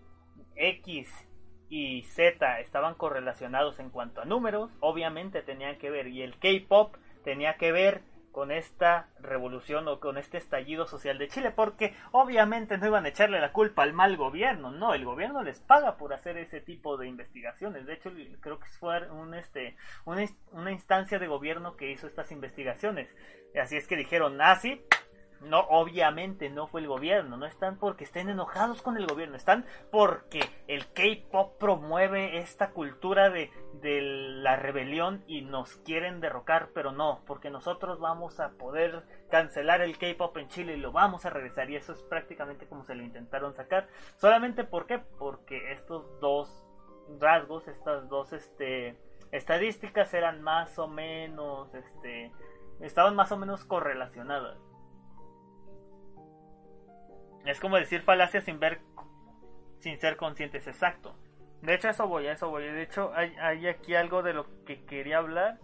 X 0.56 1.27
y 1.70 2.04
Z 2.04 2.60
estaban 2.60 2.96
correlacionados 2.96 3.80
en 3.80 3.90
cuanto 3.90 4.22
a 4.22 4.26
números, 4.26 4.72
obviamente 4.80 5.42
tenían 5.42 5.78
que 5.78 5.90
ver, 5.90 6.08
y 6.08 6.22
el 6.22 6.38
K-Pop 6.40 6.96
tenía 7.24 7.56
que 7.58 7.72
ver 7.72 8.02
con 8.38 8.52
esta 8.52 9.10
revolución 9.20 9.88
o 9.88 10.00
con 10.00 10.20
este 10.20 10.38
estallido 10.38 10.86
social 10.86 11.18
de 11.18 11.28
Chile, 11.28 11.50
porque 11.50 11.96
obviamente 12.12 12.78
no 12.78 12.86
iban 12.86 13.04
a 13.04 13.10
echarle 13.10 13.42
la 13.42 13.52
culpa 13.52 13.82
al 13.82 13.94
mal 13.94 14.16
gobierno, 14.16 14.70
no, 14.70 14.94
el 14.94 15.06
gobierno 15.06 15.42
les 15.42 15.60
paga 15.60 15.98
por 15.98 16.14
hacer 16.14 16.38
ese 16.38 16.62
tipo 16.62 16.98
de 16.98 17.08
investigaciones, 17.08 17.88
de 17.88 17.94
hecho 17.94 18.12
creo 18.40 18.60
que 18.60 18.68
fue 18.80 19.10
un, 19.10 19.34
este, 19.34 19.76
una, 20.06 20.72
instancia 20.72 21.18
de 21.18 21.26
gobierno 21.26 21.76
que 21.76 21.90
hizo 21.90 22.06
estas 22.06 22.32
investigaciones, 22.32 23.10
así 23.60 23.76
es 23.76 23.88
que 23.88 23.96
dijeron, 23.96 24.40
ah, 24.40 24.56
sí, 24.58 24.84
no, 25.42 25.60
obviamente 25.70 26.50
no 26.50 26.68
fue 26.68 26.82
el 26.82 26.88
gobierno, 26.88 27.38
no 27.38 27.46
están 27.46 27.78
porque 27.78 28.04
estén 28.04 28.30
enojados 28.30 28.82
con 28.82 28.98
el 28.98 29.08
gobierno, 29.08 29.36
están 29.36 29.66
porque 29.92 30.42
el 30.68 30.88
K-pop 30.88 31.58
promueve 31.58 32.38
esta 32.38 32.72
cultura 32.72 33.30
de, 33.30 33.52
la 33.82 34.56
rebelión 34.56 35.24
y 35.28 35.42
nos 35.44 35.78
quieren 35.78 36.20
derrocar, 36.20 36.70
pero 36.74 36.92
no, 36.92 37.22
porque 37.26 37.50
nosotros 37.50 38.00
vamos 38.00 38.40
a 38.40 38.50
poder 38.52 39.04
cancelar 39.30 39.82
el 39.82 39.98
K-pop 39.98 40.36
en 40.38 40.48
Chile 40.50 40.74
y 40.74 40.80
lo 40.80 40.92
vamos 40.92 41.26
a 41.26 41.30
regresar, 41.30 41.70
y 41.70 41.76
eso 41.76 41.94
es 41.94 42.02
prácticamente 42.04 42.68
como 42.68 42.84
se 42.84 42.96
lo 42.96 43.04
intentaron 43.04 43.54
sacar. 43.54 43.88
Solamente 44.16 44.64
¿por 44.64 44.88
qué? 44.88 45.00
Porque 45.00 45.72
estos 45.72 46.20
dos 46.20 46.66
rasgos, 47.20 47.68
estas 47.68 48.10
dos 48.10 48.34
este, 48.34 48.98
estadísticas 49.32 50.14
eran 50.14 50.42
más 50.42 50.78
o 50.80 50.88
menos, 50.88 51.74
este, 51.74 52.32
estaban 52.82 53.16
más 53.16 53.32
o 53.32 53.38
menos 53.38 53.64
correlacionadas. 53.66 54.58
Es 57.48 57.60
como 57.60 57.78
decir 57.78 58.02
falacia 58.02 58.42
sin 58.42 58.60
ver, 58.60 58.80
sin 59.80 59.98
ser 59.98 60.18
conscientes, 60.18 60.68
exacto. 60.68 61.16
De 61.62 61.74
hecho, 61.74 61.90
eso 61.90 62.08
voy, 62.08 62.28
a 62.28 62.34
eso 62.34 62.50
voy. 62.50 62.64
De 62.64 62.84
hecho, 62.84 63.12
hay, 63.16 63.34
hay 63.42 63.68
aquí 63.68 63.96
algo 63.96 64.22
de 64.22 64.34
lo 64.34 64.46
que 64.66 64.84
quería 64.86 65.18
hablar. 65.18 65.58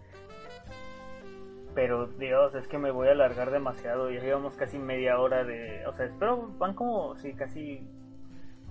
Pero 1.74 2.06
Dios, 2.06 2.54
es 2.54 2.68
que 2.68 2.78
me 2.78 2.90
voy 2.90 3.08
a 3.08 3.12
alargar 3.12 3.50
demasiado. 3.50 4.10
Ya 4.10 4.20
llevamos 4.20 4.56
casi 4.56 4.78
media 4.78 5.18
hora 5.18 5.44
de. 5.44 5.86
O 5.86 5.92
sea, 5.92 6.06
espero 6.06 6.48
van 6.58 6.74
como, 6.74 7.16
sí, 7.16 7.34
casi 7.34 7.86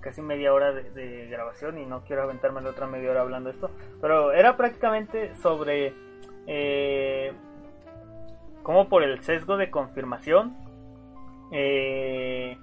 casi 0.04 0.22
media 0.22 0.54
hora 0.54 0.74
de, 0.74 1.28
grabación 1.28 1.80
y 1.80 1.86
no 1.86 2.04
quiero 2.04 2.24
aventarme 2.24 2.62
la 2.62 2.72
otra 2.72 2.86
media 2.86 3.12
hora 3.12 3.22
hablando 3.22 3.50
de 3.50 3.56
esto. 3.56 3.72
Pero 4.02 4.34
era 4.34 4.58
prácticamente 4.58 5.34
sobre 5.36 5.94
eh, 6.46 7.32
cómo 8.62 8.90
por 8.90 9.02
el 9.02 9.22
sesgo 9.22 9.58
de 9.58 9.72
confirmación 9.72 10.58
eh, 11.52 12.58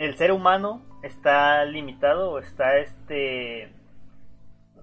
el 0.00 0.16
ser 0.16 0.32
humano 0.32 0.80
está 1.02 1.62
limitado 1.66 2.30
o 2.30 2.38
está 2.38 2.78
este 2.78 3.70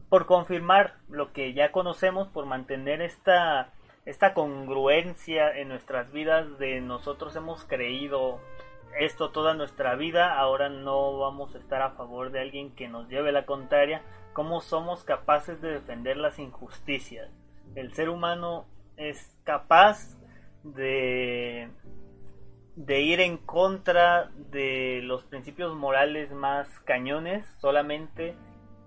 por 0.10 0.27
confirmar 0.27 0.99
lo 1.10 1.34
que 1.34 1.53
ya 1.53 1.71
conocemos, 1.71 2.27
por 2.27 2.45
mantener 2.45 3.01
esta 3.01 3.73
esta 4.06 4.36
congruencia 4.36 5.58
en 5.58 5.69
nuestras 5.69 6.12
vidas 6.12 6.60
de 6.60 6.82
nosotros 6.82 7.36
hemos 7.36 7.65
creído 7.65 8.39
esto 8.99 9.32
toda 9.32 9.56
nuestra 9.56 9.95
vida, 9.95 10.38
ahora 10.38 10.69
no 10.69 11.17
vamos 11.17 11.56
a 11.56 11.58
estar 11.58 11.82
a 11.82 11.91
favor 11.91 12.32
de 12.32 12.39
alguien 12.39 12.75
que 12.75 12.88
nos 12.88 13.10
lleve 13.10 13.32
la 13.32 13.47
contraria, 13.47 14.03
¿cómo 14.34 14.62
somos 14.62 15.03
capaces 15.03 15.60
de 15.62 15.71
defender 15.71 16.17
las 16.17 16.38
injusticias? 16.38 17.30
El 17.73 17.91
ser 17.91 18.10
humano 18.10 18.67
es 18.97 19.36
capaz 19.43 20.15
de 20.63 21.69
de 22.78 23.02
ir 23.02 23.20
en 23.22 23.38
contra 23.38 24.30
de 24.52 25.02
los 25.04 25.24
principios 25.24 25.76
morales 25.76 26.32
más 26.32 26.80
cañones 26.82 27.44
solamente 27.60 28.36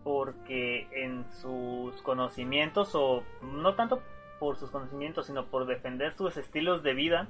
porque 0.04 0.86
en 0.92 1.24
sus 1.42 2.00
conocimientos 2.02 2.94
o 2.94 3.24
no 3.42 3.74
tanto 3.74 4.00
por 4.38 4.56
sus 4.56 4.70
conocimientos 4.70 5.26
sino 5.26 5.46
por 5.46 5.66
defender 5.66 6.14
sus 6.14 6.36
estilos 6.36 6.84
de 6.84 6.94
vida 6.94 7.26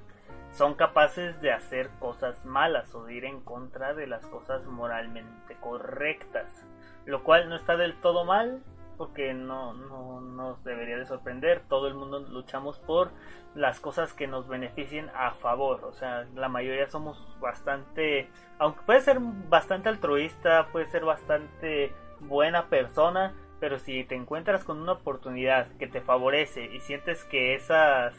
son 0.53 0.75
capaces 0.75 1.41
de 1.41 1.51
hacer 1.51 1.89
cosas 1.99 2.45
malas 2.45 2.95
o 2.95 3.05
de 3.05 3.15
ir 3.15 3.25
en 3.25 3.41
contra 3.41 3.95
de 3.95 4.07
las 4.07 4.27
cosas 4.27 4.67
moralmente 4.67 5.57
correctas. 5.61 6.67
Lo 7.07 7.23
cual 7.23 7.49
no 7.49 7.57
está 7.57 7.77
del 7.77 7.95
todo 8.01 8.25
mal 8.25 8.63
porque 9.01 9.33
no, 9.33 9.73
no 9.73 10.21
nos 10.21 10.63
debería 10.63 10.99
de 10.99 11.07
sorprender. 11.07 11.63
Todo 11.71 11.89
el 11.89 11.95
mundo 11.95 12.19
luchamos 12.21 12.79
por 12.81 13.13
las 13.55 13.81
cosas 13.81 14.13
que 14.13 14.27
nos 14.27 14.47
beneficien 14.47 15.11
a 15.15 15.31
favor. 15.31 15.87
O 15.87 15.93
sea, 15.93 16.27
la 16.35 16.51
mayoría 16.51 16.87
somos 16.87 17.27
bastante, 17.41 18.29
aunque 18.59 18.83
puede 18.83 19.01
ser 19.01 19.17
bastante 19.19 19.89
altruista, 19.89 20.67
puede 20.71 20.85
ser 20.91 21.07
bastante 21.07 21.95
buena 22.21 22.67
persona, 22.67 23.33
pero 23.59 23.79
si 23.79 24.05
te 24.05 24.17
encuentras 24.17 24.65
con 24.65 24.79
una 24.79 24.93
oportunidad 24.93 25.69
que 25.79 25.87
te 25.87 26.03
favorece 26.03 26.67
y 26.67 26.81
sientes 26.81 27.25
que 27.25 27.55
esas 27.55 28.15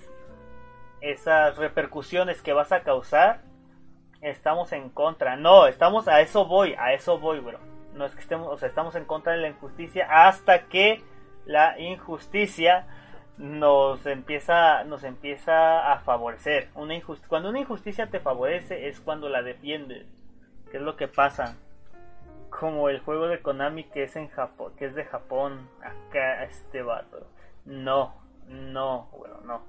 esas 0.99 1.57
repercusiones 1.57 2.41
que 2.41 2.53
vas 2.53 2.71
a 2.71 2.81
causar 2.81 3.43
estamos 4.21 4.71
en 4.71 4.89
contra. 4.89 5.35
No, 5.35 5.67
estamos 5.67 6.07
a 6.07 6.21
eso 6.21 6.47
voy, 6.47 6.73
a 6.73 6.93
eso 6.93 7.19
voy, 7.19 7.39
bro 7.39 7.70
no 7.93 8.06
es 8.06 8.13
que 8.15 8.21
estemos, 8.21 8.47
o 8.47 8.58
sea, 8.58 8.69
estamos 8.69 8.95
en 8.95 9.06
contra 9.06 9.34
de 9.34 9.39
la 9.39 9.49
injusticia 9.49 10.08
hasta 10.10 10.67
que 10.67 11.04
la 11.45 11.80
injusticia 11.80 12.88
nos 13.38 14.06
empieza, 14.06 14.84
nos 14.84 15.04
empieza 15.04 15.91
a 15.91 15.99
favorecer. 15.99 16.69
Una 16.75 16.95
cuando 17.27 17.49
una 17.49 17.60
injusticia 17.60 18.08
te 18.08 18.19
favorece 18.19 18.88
es 18.88 18.99
cuando 18.99 19.30
la 19.30 19.41
defiendes. 19.41 20.06
¿Qué 20.69 20.77
es 20.77 20.84
lo 20.84 20.95
que 20.95 21.08
pasa? 21.08 21.58
Como 22.49 22.89
el 22.89 22.99
juego 22.99 23.27
de 23.27 23.41
Konami 23.41 23.86
que 23.86 24.04
es 24.04 24.15
en 24.15 24.30
Japón, 24.30 24.73
que 24.77 24.86
es 24.86 24.95
de 24.95 25.06
Japón, 25.06 25.69
acá 25.82 26.43
este 26.43 26.82
vato. 26.82 27.27
No, 27.65 28.15
no, 28.47 29.10
bueno, 29.17 29.41
no. 29.43 29.63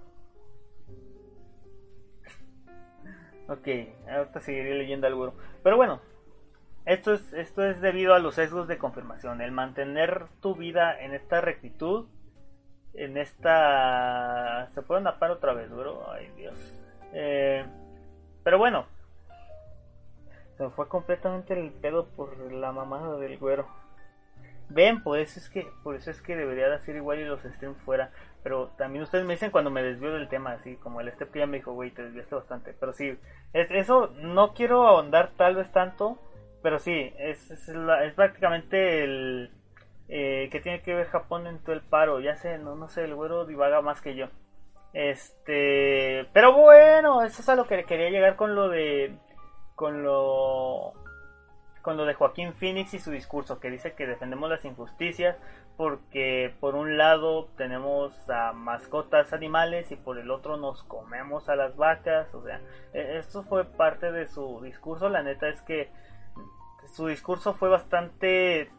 Ok, 3.48 3.68
ahorita 4.08 4.40
seguiré 4.40 4.74
leyendo 4.74 5.06
algo. 5.06 5.34
Pero 5.62 5.76
bueno, 5.76 6.00
esto 6.84 7.12
es, 7.12 7.32
esto 7.32 7.64
es 7.64 7.80
debido 7.80 8.14
a 8.14 8.18
los 8.18 8.34
sesgos 8.34 8.66
de 8.68 8.78
confirmación, 8.78 9.40
el 9.40 9.52
mantener 9.52 10.26
tu 10.40 10.54
vida 10.56 10.98
en 11.00 11.14
esta 11.14 11.40
rectitud, 11.40 12.06
en 12.94 13.16
esta... 13.16 14.68
Se 14.74 14.82
puede 14.82 15.00
napar 15.00 15.30
otra 15.30 15.54
vez, 15.54 15.70
bro. 15.70 16.10
Ay, 16.10 16.30
Dios. 16.36 16.54
Eh, 17.12 17.64
pero 18.42 18.58
bueno, 18.58 18.86
se 20.56 20.68
fue 20.70 20.88
completamente 20.88 21.58
el 21.58 21.70
pedo 21.70 22.06
por 22.08 22.52
la 22.52 22.72
mamada 22.72 23.16
del 23.16 23.38
güero. 23.38 23.66
Ven, 24.68 25.02
por 25.02 25.18
eso 25.18 25.38
es 25.38 25.48
que, 25.50 25.70
por 25.82 25.94
eso 25.94 26.10
es 26.10 26.20
que 26.22 26.34
debería 26.34 26.68
de 26.68 26.76
hacer 26.76 26.96
igual 26.96 27.20
y 27.20 27.24
los 27.24 27.44
estén 27.44 27.76
fuera. 27.76 28.10
Pero 28.42 28.68
también 28.76 29.04
ustedes 29.04 29.24
me 29.24 29.34
dicen 29.34 29.50
cuando 29.50 29.70
me 29.70 29.82
desvío 29.82 30.12
del 30.12 30.28
tema, 30.28 30.52
así 30.52 30.76
como 30.76 31.00
el 31.00 31.08
este 31.08 31.28
ya 31.34 31.46
me 31.46 31.58
dijo, 31.58 31.72
güey, 31.72 31.90
te 31.90 32.02
desviaste 32.02 32.34
bastante. 32.34 32.74
Pero 32.78 32.92
sí, 32.92 33.18
es, 33.52 33.70
eso 33.70 34.12
no 34.16 34.54
quiero 34.54 34.86
ahondar 34.86 35.30
tal 35.36 35.56
vez 35.56 35.70
tanto 35.70 36.18
pero 36.62 36.78
sí, 36.78 37.12
es, 37.18 37.50
es, 37.50 38.14
prácticamente 38.14 39.04
el 39.04 39.50
eh, 40.08 40.48
que 40.50 40.60
tiene 40.60 40.82
que 40.82 40.94
ver 40.94 41.06
Japón 41.08 41.46
en 41.46 41.58
todo 41.58 41.74
el 41.74 41.82
paro. 41.82 42.20
Ya 42.20 42.36
sé, 42.36 42.58
no, 42.58 42.76
no 42.76 42.88
sé, 42.88 43.04
el 43.04 43.14
güero 43.14 43.46
divaga 43.46 43.80
más 43.82 44.00
que 44.00 44.14
yo. 44.14 44.28
Este, 44.92 46.28
pero 46.32 46.52
bueno, 46.52 47.22
eso 47.22 47.40
es 47.40 47.48
a 47.48 47.56
lo 47.56 47.66
que 47.66 47.84
quería 47.84 48.10
llegar 48.10 48.36
con 48.36 48.54
lo 48.54 48.68
de, 48.68 49.16
con 49.74 50.02
lo, 50.02 50.92
con 51.80 51.96
lo 51.96 52.04
de 52.04 52.14
Joaquín 52.14 52.52
Phoenix 52.52 52.92
y 52.94 52.98
su 52.98 53.10
discurso 53.10 53.58
que 53.58 53.70
dice 53.70 53.94
que 53.94 54.06
defendemos 54.06 54.50
las 54.50 54.64
injusticias 54.64 55.36
porque 55.76 56.54
por 56.60 56.74
un 56.74 56.96
lado 56.98 57.48
tenemos 57.56 58.12
a 58.28 58.52
mascotas 58.52 59.32
animales 59.32 59.90
y 59.90 59.96
por 59.96 60.18
el 60.18 60.30
otro 60.30 60.56
nos 60.56 60.82
comemos 60.84 61.48
a 61.48 61.56
las 61.56 61.76
vacas, 61.76 62.32
o 62.34 62.42
sea, 62.42 62.60
e, 62.92 63.18
esto 63.18 63.42
fue 63.42 63.64
parte 63.64 64.12
de 64.12 64.26
su 64.26 64.60
discurso, 64.62 65.08
la 65.08 65.22
neta 65.22 65.48
es 65.48 65.62
que 65.62 65.90
su 66.86 67.06
discurso 67.06 67.54
fue 67.54 67.68
bastante 67.68 68.70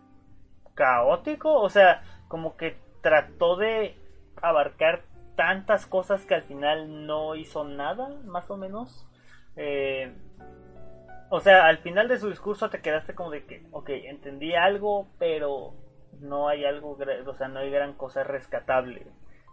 caótico, 0.75 1.59
o 1.59 1.69
sea, 1.69 2.03
como 2.27 2.57
que 2.57 2.77
trató 3.01 3.55
de 3.57 3.97
abarcar 4.41 5.03
tantas 5.35 5.85
cosas 5.85 6.25
que 6.25 6.35
al 6.35 6.43
final 6.43 7.05
no 7.05 7.35
hizo 7.35 7.63
nada, 7.63 8.09
más 8.25 8.49
o 8.49 8.57
menos. 8.57 9.07
Eh, 9.55 10.13
o 11.29 11.39
sea, 11.39 11.67
al 11.67 11.79
final 11.79 12.07
de 12.07 12.19
su 12.19 12.29
discurso 12.29 12.69
te 12.69 12.81
quedaste 12.81 13.15
como 13.15 13.31
de 13.31 13.45
que, 13.45 13.65
ok, 13.71 13.89
entendí 13.89 14.53
algo, 14.53 15.07
pero 15.17 15.73
no 16.19 16.47
hay 16.47 16.65
algo, 16.65 16.97
o 17.25 17.33
sea, 17.35 17.47
no 17.47 17.59
hay 17.59 17.71
gran 17.71 17.93
cosa 17.93 18.23
rescatable. 18.23 19.07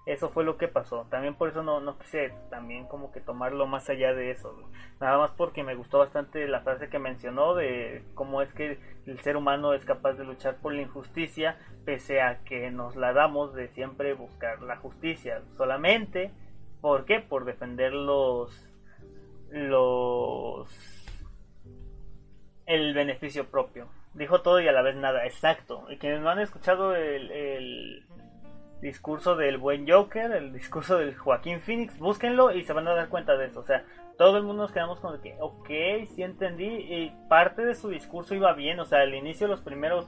Eso 0.06 0.30
fue 0.30 0.44
lo 0.44 0.56
que 0.56 0.66
pasó. 0.66 1.06
También 1.10 1.34
por 1.34 1.50
eso 1.50 1.62
no, 1.62 1.80
no 1.80 1.98
quise 1.98 2.32
también 2.48 2.86
como 2.86 3.12
que 3.12 3.20
tomarlo 3.20 3.66
más 3.66 3.88
allá 3.90 4.14
de 4.14 4.30
eso. 4.30 4.56
Nada 4.98 5.18
más 5.18 5.30
porque 5.32 5.62
me 5.62 5.74
gustó 5.74 5.98
bastante 5.98 6.48
la 6.48 6.62
frase 6.62 6.88
que 6.88 6.98
mencionó 6.98 7.54
de 7.54 8.02
cómo 8.14 8.40
es 8.40 8.52
que 8.54 8.78
el 9.06 9.20
ser 9.20 9.36
humano 9.36 9.74
es 9.74 9.84
capaz 9.84 10.14
de 10.14 10.24
luchar 10.24 10.56
por 10.56 10.72
la 10.72 10.82
injusticia 10.82 11.58
pese 11.84 12.22
a 12.22 12.42
que 12.44 12.70
nos 12.70 12.96
la 12.96 13.12
damos 13.12 13.54
de 13.54 13.68
siempre 13.68 14.14
buscar 14.14 14.62
la 14.62 14.76
justicia. 14.76 15.42
Solamente, 15.56 16.32
¿por 16.80 17.04
qué? 17.04 17.20
Por 17.20 17.44
defender 17.44 17.92
los... 17.92 18.68
los... 19.50 20.68
el 22.64 22.94
beneficio 22.94 23.50
propio. 23.50 23.88
Dijo 24.14 24.40
todo 24.40 24.60
y 24.60 24.66
a 24.66 24.72
la 24.72 24.82
vez 24.82 24.96
nada, 24.96 25.26
exacto. 25.26 25.84
Y 25.90 25.98
quienes 25.98 26.20
no 26.20 26.30
han 26.30 26.40
escuchado 26.40 26.96
el 26.96 28.02
discurso 28.80 29.36
del 29.36 29.58
buen 29.58 29.88
Joker, 29.88 30.32
el 30.32 30.52
discurso 30.52 30.98
del 30.98 31.14
Joaquín 31.16 31.60
Phoenix, 31.60 31.98
búsquenlo 31.98 32.52
y 32.52 32.64
se 32.64 32.72
van 32.72 32.88
a 32.88 32.94
dar 32.94 33.08
cuenta 33.08 33.36
de 33.36 33.46
eso. 33.46 33.60
O 33.60 33.64
sea, 33.64 33.84
todo 34.16 34.36
el 34.36 34.42
mundo 34.42 34.62
nos 34.62 34.72
quedamos 34.72 35.00
con 35.00 35.20
que, 35.20 35.36
ok, 35.40 35.68
sí 36.14 36.22
entendí, 36.22 36.66
y 36.66 37.12
parte 37.28 37.64
de 37.64 37.74
su 37.74 37.88
discurso 37.88 38.34
iba 38.34 38.52
bien, 38.52 38.78
o 38.80 38.84
sea, 38.84 39.00
al 39.00 39.14
inicio 39.14 39.46
los 39.48 39.60
primeros, 39.60 40.06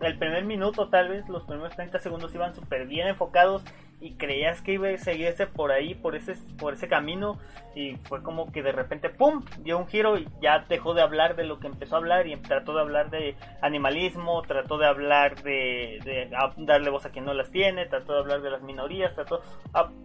el 0.00 0.18
primer 0.18 0.44
minuto 0.44 0.88
tal 0.88 1.08
vez, 1.08 1.28
los 1.28 1.44
primeros 1.44 1.74
30 1.74 1.98
segundos 1.98 2.34
iban 2.34 2.54
súper 2.54 2.86
bien 2.86 3.08
enfocados 3.08 3.64
y 4.00 4.14
creías 4.14 4.60
que 4.60 4.72
iba 4.72 4.88
a 4.88 4.98
seguirse 4.98 5.46
por 5.46 5.72
ahí, 5.72 5.94
por 5.94 6.14
ese, 6.14 6.34
por 6.58 6.74
ese 6.74 6.88
camino 6.88 7.38
y 7.74 7.96
fue 8.04 8.22
como 8.22 8.52
que 8.52 8.62
de 8.62 8.72
repente, 8.72 9.08
¡pum!, 9.08 9.44
dio 9.60 9.78
un 9.78 9.86
giro 9.86 10.18
y 10.18 10.28
ya 10.40 10.60
dejó 10.68 10.94
de 10.94 11.02
hablar 11.02 11.36
de 11.36 11.44
lo 11.44 11.58
que 11.58 11.66
empezó 11.66 11.96
a 11.96 11.98
hablar 11.98 12.26
y 12.26 12.36
trató 12.36 12.74
de 12.74 12.80
hablar 12.80 13.10
de 13.10 13.36
animalismo, 13.62 14.42
trató 14.42 14.78
de 14.78 14.86
hablar 14.86 15.42
de, 15.42 16.30
darle 16.58 16.90
voz 16.90 17.06
a 17.06 17.10
quien 17.10 17.24
no 17.24 17.34
las 17.34 17.50
tiene, 17.50 17.86
trató 17.86 18.12
de 18.12 18.20
hablar 18.20 18.42
de 18.42 18.50
las 18.50 18.62
minorías, 18.62 19.14
trató, 19.14 19.40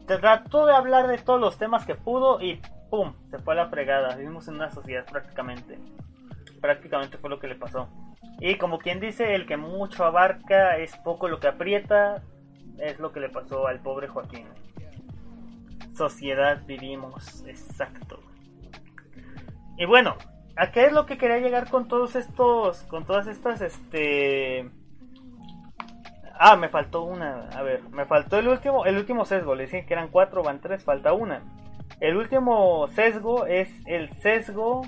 trató 0.05 0.65
de 0.65 0.75
hablar 0.75 1.07
de 1.07 1.17
todos 1.17 1.39
los 1.39 1.57
temas 1.57 1.85
que 1.85 1.95
pudo 1.95 2.41
y 2.41 2.61
¡pum!, 2.89 3.13
se 3.29 3.39
fue 3.39 3.53
a 3.53 3.57
la 3.57 3.69
fregada. 3.69 4.15
Vivimos 4.15 4.47
en 4.47 4.55
una 4.55 4.71
sociedad 4.71 5.05
prácticamente. 5.05 5.77
Prácticamente 6.61 7.17
fue 7.17 7.29
lo 7.29 7.39
que 7.39 7.47
le 7.47 7.55
pasó. 7.55 7.89
Y 8.39 8.55
como 8.55 8.79
quien 8.79 8.99
dice, 8.99 9.35
el 9.35 9.45
que 9.45 9.57
mucho 9.57 10.05
abarca 10.05 10.77
es 10.77 10.95
poco 10.97 11.27
lo 11.27 11.39
que 11.39 11.47
aprieta 11.47 12.21
es 12.81 12.99
lo 12.99 13.11
que 13.11 13.19
le 13.19 13.29
pasó 13.29 13.67
al 13.67 13.79
pobre 13.79 14.07
Joaquín. 14.07 14.47
Sociedad 15.95 16.61
vivimos, 16.65 17.43
exacto. 17.47 18.19
Y 19.77 19.85
bueno, 19.85 20.15
¿a 20.55 20.71
qué 20.71 20.85
es 20.85 20.93
lo 20.93 21.05
que 21.05 21.17
quería 21.17 21.39
llegar 21.39 21.69
con 21.69 21.87
todos 21.87 22.15
estos, 22.15 22.83
con 22.83 23.05
todas 23.05 23.27
estas, 23.27 23.61
este... 23.61 24.69
Ah, 26.41 26.55
me 26.55 26.69
faltó 26.69 27.03
una, 27.03 27.49
a 27.49 27.61
ver, 27.63 27.83
me 27.89 28.05
faltó 28.05 28.39
el 28.39 28.47
último, 28.47 28.85
el 28.85 28.97
último 28.97 29.25
sesgo, 29.25 29.55
le 29.55 29.63
decía 29.63 29.85
que 29.85 29.93
eran 29.93 30.07
cuatro, 30.07 30.41
van 30.41 30.61
tres, 30.61 30.85
falta 30.85 31.11
una. 31.11 31.43
El 31.99 32.15
último 32.15 32.87
sesgo 32.87 33.45
es 33.45 33.69
el 33.85 34.09
sesgo, 34.21 34.83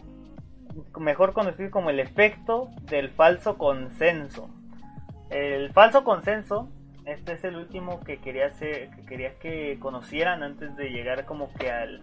mejor 0.98 1.34
conocido 1.34 1.70
como 1.70 1.90
el 1.90 2.00
efecto 2.00 2.70
del 2.84 3.10
falso 3.10 3.58
consenso. 3.58 4.50
El 5.30 5.74
falso 5.74 6.06
consenso 6.06 6.70
este 7.06 7.34
es 7.34 7.44
el 7.44 7.56
último 7.56 8.00
que 8.02 8.20
quería 8.20 8.48
hacer, 8.48 8.90
que 8.92 9.06
quería 9.06 9.36
que 9.40 9.78
conocieran 9.80 10.44
antes 10.44 10.76
de 10.76 10.90
llegar 10.90 11.26
como 11.26 11.54
que 11.54 11.72
al 11.72 12.02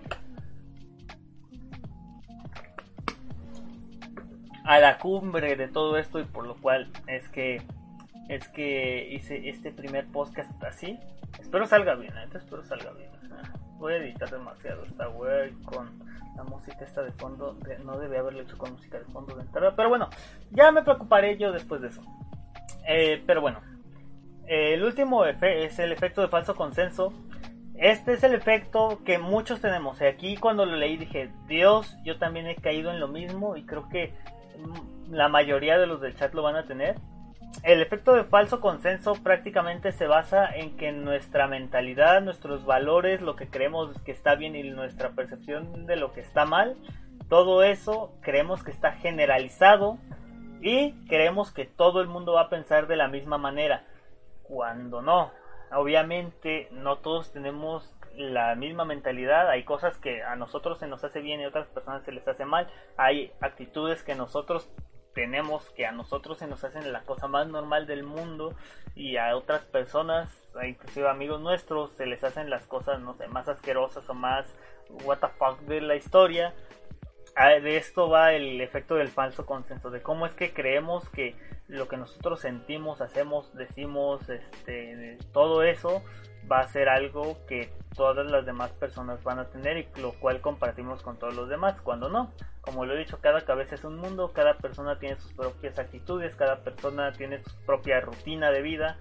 a 4.65 4.81
la 4.81 4.99
cumbre 4.99 5.57
de 5.57 5.69
todo 5.69 5.97
esto 5.97 6.21
y 6.21 6.25
por 6.25 6.47
lo 6.47 6.57
cual 6.57 6.91
es 7.07 7.29
que 7.31 7.63
es 8.29 8.47
que 8.49 9.09
hice 9.13 9.49
este 9.49 9.73
primer 9.73 10.07
podcast 10.09 10.63
así. 10.63 10.99
Espero 11.41 11.67
salga 11.67 11.95
bien, 11.95 12.13
¿eh? 12.19 12.29
espero 12.35 12.63
salga 12.63 12.91
bien. 12.93 13.11
voy 13.79 13.95
a 13.95 13.97
editar 13.97 14.31
demasiado 14.31 14.85
esta 14.85 15.09
web 15.09 15.55
con 15.65 15.99
la 16.37 16.45
música 16.45 16.85
esta 16.85 17.03
de 17.03 17.13
fondo. 17.13 17.57
no 17.85 17.99
debe 17.99 18.19
haberlo 18.19 18.43
hecho 18.43 18.59
con 18.59 18.73
música 18.73 18.99
de 18.99 19.07
fondo 19.07 19.35
de 19.35 19.43
entrada, 19.43 19.75
pero 19.75 19.89
bueno, 19.89 20.11
ya 20.51 20.71
me 20.71 20.83
preocuparé 20.83 21.39
yo 21.39 21.51
después 21.53 21.81
de 21.81 21.89
eso. 21.89 22.03
Eh, 22.87 23.23
pero 23.27 23.41
bueno, 23.41 23.61
el 24.49 24.83
último 24.83 25.27
es 25.27 25.79
el 25.79 25.93
efecto 25.93 26.23
de 26.23 26.29
falso 26.29 26.57
consenso. 26.57 27.13
Este 27.75 28.15
es 28.15 28.25
el 28.25 28.35
efecto 28.35 29.01
que 29.05 29.19
muchos 29.19 29.61
tenemos. 29.61 30.01
Aquí 30.01 30.37
cuando 30.37 30.65
lo 30.65 30.77
leí 30.77 30.97
dije, 30.97 31.31
Dios, 31.47 31.97
yo 32.03 32.19
también 32.19 32.47
he 32.47 32.57
caído 32.57 32.91
en 32.91 32.99
lo 32.99 33.09
mismo 33.09 33.57
y 33.57 33.67
creo 33.67 33.89
que 33.91 34.15
mm, 34.59 35.13
la 35.13 35.29
mayoría 35.29 35.79
de 35.79 35.87
los 35.87 36.01
del 36.01 36.17
chat 36.17 36.33
lo 36.33 36.43
van 36.43 36.57
a 36.57 36.67
tener. 36.67 36.97
El 37.63 37.83
efecto 37.83 38.15
de 38.15 38.25
falso 38.25 38.61
consenso 38.61 39.15
prácticamente 39.23 39.93
se 39.93 40.07
basa 40.07 40.47
en 40.47 40.77
que 40.77 40.93
nuestra 40.93 41.47
mentalidad, 41.47 42.23
nuestros 42.23 42.65
valores, 42.65 43.21
lo 43.21 43.37
que 43.37 43.49
creemos 43.49 43.91
que 44.03 44.13
está 44.13 44.35
bien 44.35 44.57
y 44.57 44.63
nuestra 44.71 45.11
percepción 45.11 45.87
de 45.87 45.97
lo 45.97 46.13
que 46.13 46.21
está 46.21 46.47
mal, 46.47 46.77
todo 47.29 47.63
eso 47.63 48.15
creemos 48.23 48.63
que 48.65 48.71
está 48.71 48.93
generalizado 48.93 49.99
y 50.63 50.93
creemos 51.07 51.53
que 51.53 51.67
todo 51.67 52.01
el 52.01 52.09
mundo 52.09 52.33
va 52.33 52.43
a 52.43 52.49
pensar 52.49 52.87
de 52.87 52.97
la 52.97 53.09
misma 53.09 53.37
manera 53.37 53.85
cuando 54.49 55.03
no. 55.03 55.33
Obviamente 55.71 56.69
no 56.73 56.99
todos 56.99 57.33
tenemos 57.33 57.95
la 58.17 58.55
misma 58.57 58.85
mentalidad, 58.85 59.49
hay 59.49 59.65
cosas 59.65 59.97
que 59.99 60.23
a 60.23 60.35
nosotros 60.35 60.79
se 60.79 60.89
nos 60.89 61.05
hace 61.05 61.21
bien 61.21 61.41
y 61.41 61.45
a 61.45 61.49
otras 61.49 61.69
personas 61.69 62.03
se 62.05 62.11
les 62.11 62.27
hace 62.27 62.45
mal, 62.45 62.69
hay 62.97 63.33
actitudes 63.41 64.03
que 64.03 64.17
nosotros 64.17 64.69
tenemos 65.15 65.69
que 65.71 65.87
a 65.87 65.93
nosotros 65.93 66.39
se 66.39 66.47
nos 66.47 66.63
hacen 66.65 66.93
la 66.93 67.03
cosa 67.03 67.27
más 67.27 67.49
normal 67.49 67.87
del 67.87 68.03
mundo 68.03 68.55
y 68.95 69.17
a 69.17 69.37
otras 69.37 69.65
personas, 69.65 70.31
inclusive 70.65 71.09
amigos 71.09 71.41
nuestros, 71.41 71.93
se 71.93 72.07
les 72.07 72.23
hacen 72.25 72.51
las 72.51 72.67
cosas, 72.67 73.01
no 73.01 73.15
sé, 73.15 73.29
más 73.29 73.49
asquerosas 73.49 74.09
o 74.09 74.15
más 74.15 74.47
what 75.05 75.19
the 75.19 75.29
fuck 75.39 75.61
de 75.63 75.81
la 75.81 75.97
historia. 75.97 76.55
De 77.39 77.77
esto 77.77 78.09
va 78.09 78.33
el 78.33 78.61
efecto 78.61 78.97
del 78.97 79.09
falso 79.09 79.47
consenso, 79.47 79.91
de 79.91 80.03
cómo 80.03 80.27
es 80.27 80.35
que 80.35 80.53
creemos 80.53 81.09
que 81.09 81.37
lo 81.69 81.87
que 81.87 81.97
nosotros 81.97 82.41
sentimos, 82.41 83.01
hacemos, 83.01 83.55
decimos, 83.55 84.29
este, 84.29 85.19
todo 85.33 85.63
eso 85.63 86.03
va 86.51 86.61
a 86.61 86.67
ser 86.67 86.89
algo 86.89 87.39
que 87.47 87.71
todas 87.95 88.29
las 88.29 88.45
demás 88.45 88.73
personas 88.73 89.23
van 89.23 89.39
a 89.39 89.51
tener 89.51 89.77
y 89.77 90.01
lo 90.01 90.15
cual 90.15 90.41
compartimos 90.41 91.03
con 91.03 91.17
todos 91.17 91.37
los 91.37 91.49
demás, 91.49 91.81
cuando 91.81 92.09
no. 92.09 92.33
Como 92.61 92.85
lo 92.85 92.95
he 92.95 92.99
dicho, 92.99 93.21
cada 93.21 93.43
cabeza 93.43 93.77
es 93.77 93.85
un 93.85 93.99
mundo, 93.99 94.33
cada 94.33 94.59
persona 94.59 94.99
tiene 94.99 95.21
sus 95.21 95.33
propias 95.33 95.79
actitudes, 95.79 96.35
cada 96.35 96.65
persona 96.65 97.13
tiene 97.13 97.43
su 97.45 97.57
propia 97.65 98.01
rutina 98.01 98.51
de 98.51 98.63
vida 98.63 98.99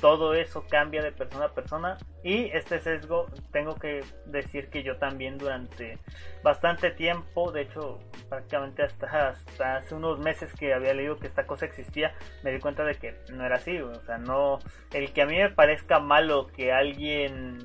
todo 0.00 0.34
eso 0.34 0.64
cambia 0.68 1.02
de 1.02 1.12
persona 1.12 1.46
a 1.46 1.54
persona. 1.54 1.98
Y 2.22 2.46
este 2.52 2.80
sesgo 2.80 3.26
tengo 3.52 3.76
que 3.76 4.02
decir 4.26 4.68
que 4.68 4.82
yo 4.82 4.96
también 4.96 5.38
durante 5.38 5.98
bastante 6.42 6.90
tiempo, 6.90 7.52
de 7.52 7.62
hecho 7.62 7.98
prácticamente 8.28 8.82
hasta, 8.82 9.28
hasta 9.28 9.76
hace 9.76 9.94
unos 9.94 10.18
meses 10.18 10.52
que 10.54 10.74
había 10.74 10.94
leído 10.94 11.18
que 11.18 11.26
esta 11.26 11.46
cosa 11.46 11.66
existía, 11.66 12.14
me 12.42 12.52
di 12.52 12.58
cuenta 12.58 12.84
de 12.84 12.94
que 12.94 13.16
no 13.32 13.44
era 13.44 13.56
así, 13.56 13.78
o 13.78 13.94
sea, 14.06 14.18
no, 14.18 14.58
el 14.92 15.12
que 15.12 15.22
a 15.22 15.26
mí 15.26 15.36
me 15.36 15.50
parezca 15.50 16.00
malo 16.00 16.48
que 16.48 16.72
alguien 16.72 17.58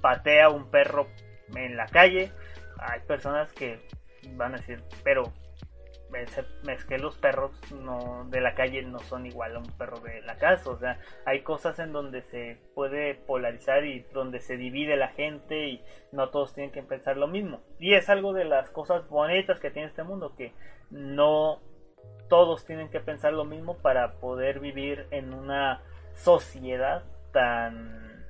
patea 0.00 0.46
a 0.46 0.50
un 0.50 0.70
perro 0.70 1.08
en 1.54 1.76
la 1.76 1.86
calle, 1.86 2.32
hay 2.78 3.00
personas 3.00 3.52
que 3.52 3.80
van 4.34 4.54
a 4.54 4.58
decir, 4.58 4.82
pero 5.04 5.32
es 6.22 6.84
que 6.84 6.98
los 6.98 7.16
perros 7.16 7.52
no 7.72 8.26
de 8.28 8.40
la 8.40 8.54
calle 8.54 8.82
no 8.82 8.98
son 9.00 9.26
igual 9.26 9.56
a 9.56 9.58
un 9.58 9.70
perro 9.72 10.00
de 10.00 10.20
la 10.22 10.36
casa 10.36 10.70
o 10.70 10.78
sea 10.78 10.98
hay 11.24 11.42
cosas 11.42 11.78
en 11.78 11.92
donde 11.92 12.22
se 12.22 12.58
puede 12.74 13.14
polarizar 13.14 13.84
y 13.84 14.00
donde 14.12 14.40
se 14.40 14.56
divide 14.56 14.96
la 14.96 15.08
gente 15.08 15.68
y 15.68 15.82
no 16.12 16.30
todos 16.30 16.54
tienen 16.54 16.72
que 16.72 16.82
pensar 16.82 17.16
lo 17.16 17.28
mismo 17.28 17.60
y 17.78 17.94
es 17.94 18.08
algo 18.08 18.32
de 18.32 18.44
las 18.44 18.70
cosas 18.70 19.08
bonitas 19.08 19.60
que 19.60 19.70
tiene 19.70 19.88
este 19.88 20.02
mundo 20.02 20.34
que 20.36 20.52
no 20.90 21.60
todos 22.28 22.64
tienen 22.64 22.90
que 22.90 23.00
pensar 23.00 23.32
lo 23.32 23.44
mismo 23.44 23.78
para 23.78 24.14
poder 24.14 24.60
vivir 24.60 25.06
en 25.10 25.32
una 25.32 25.82
sociedad 26.14 27.04
tan 27.32 28.24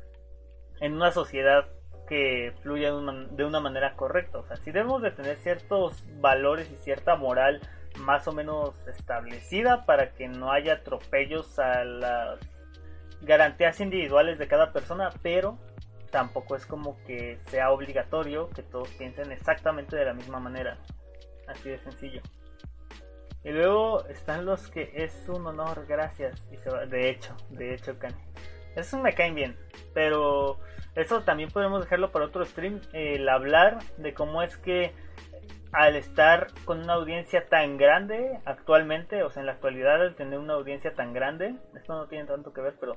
en 0.80 0.95
una 0.95 1.11
sociedad 1.11 1.66
que 2.07 2.53
fluya 2.62 2.93
de 2.93 3.45
una, 3.45 3.61
manera 3.61 3.95
correcta. 3.95 4.39
O 4.39 4.47
sea, 4.47 4.57
si 4.57 4.70
debemos 4.70 5.03
de 5.03 5.11
tener 5.11 5.37
ciertos 5.39 6.05
valores 6.20 6.70
y 6.70 6.76
cierta 6.76 7.16
moral 7.16 7.61
más 7.99 8.26
o 8.28 8.32
menos 8.32 8.86
establecida 8.88 9.86
para 9.86 10.12
que 10.12 10.28
no 10.28 10.53
haya 10.53 10.74
atropellos 10.74 11.59
a 11.59 11.84
las 11.84 12.40
garantías 13.22 13.80
individuales 13.80 14.38
de 14.38 14.49
cada 14.49 14.72
persona, 14.72 15.11
pero 15.22 15.59
tampoco 16.11 16.57
es 16.57 16.66
como 16.66 16.97
que 17.05 17.38
sea 17.47 17.70
obligatorio 17.70 18.49
que 18.51 18.62
todos 18.62 18.88
piensen 18.90 19.32
exactamente 19.32 19.97
de 19.97 20.05
la 20.05 20.14
misma 20.14 20.40
manera. 20.40 20.78
Así 21.49 21.70
de 21.70 21.78
sencillo. 21.78 22.22
Y 23.44 23.51
luego 23.51 24.05
están 24.09 24.44
los 24.44 24.68
que 24.68 24.90
es 24.94 25.28
un 25.28 25.47
honor, 25.47 25.86
gracias. 25.86 26.42
Y 26.51 26.57
se 26.57 26.70
De 26.88 27.11
hecho, 27.11 27.36
de 27.51 27.74
hecho, 27.74 27.97
Kanye. 27.99 28.16
Eso 28.74 28.99
me 28.99 29.14
caen 29.14 29.36
bien. 29.36 29.57
Pero 29.94 30.59
eso 30.97 31.22
también 31.22 31.51
podemos 31.51 31.80
dejarlo 31.80 32.11
para 32.11 32.24
otro 32.24 32.44
stream. 32.44 32.80
El 32.92 33.28
hablar 33.28 33.78
de 33.99 34.14
cómo 34.14 34.42
es 34.42 34.57
que 34.57 34.94
al 35.73 35.97
estar 35.97 36.49
con 36.64 36.81
una 36.81 36.95
audiencia 36.95 37.49
tan 37.49 37.77
grande 37.77 38.41
actualmente, 38.45 39.23
o 39.23 39.31
sea, 39.31 39.41
en 39.41 39.47
la 39.47 39.53
actualidad, 39.53 40.01
al 40.01 40.14
tener 40.14 40.39
una 40.39 40.55
audiencia 40.55 40.95
tan 40.95 41.12
grande, 41.12 41.55
esto 41.75 41.95
no 41.95 42.07
tiene 42.07 42.27
tanto 42.27 42.53
que 42.53 42.61
ver, 42.61 42.75
pero 42.81 42.97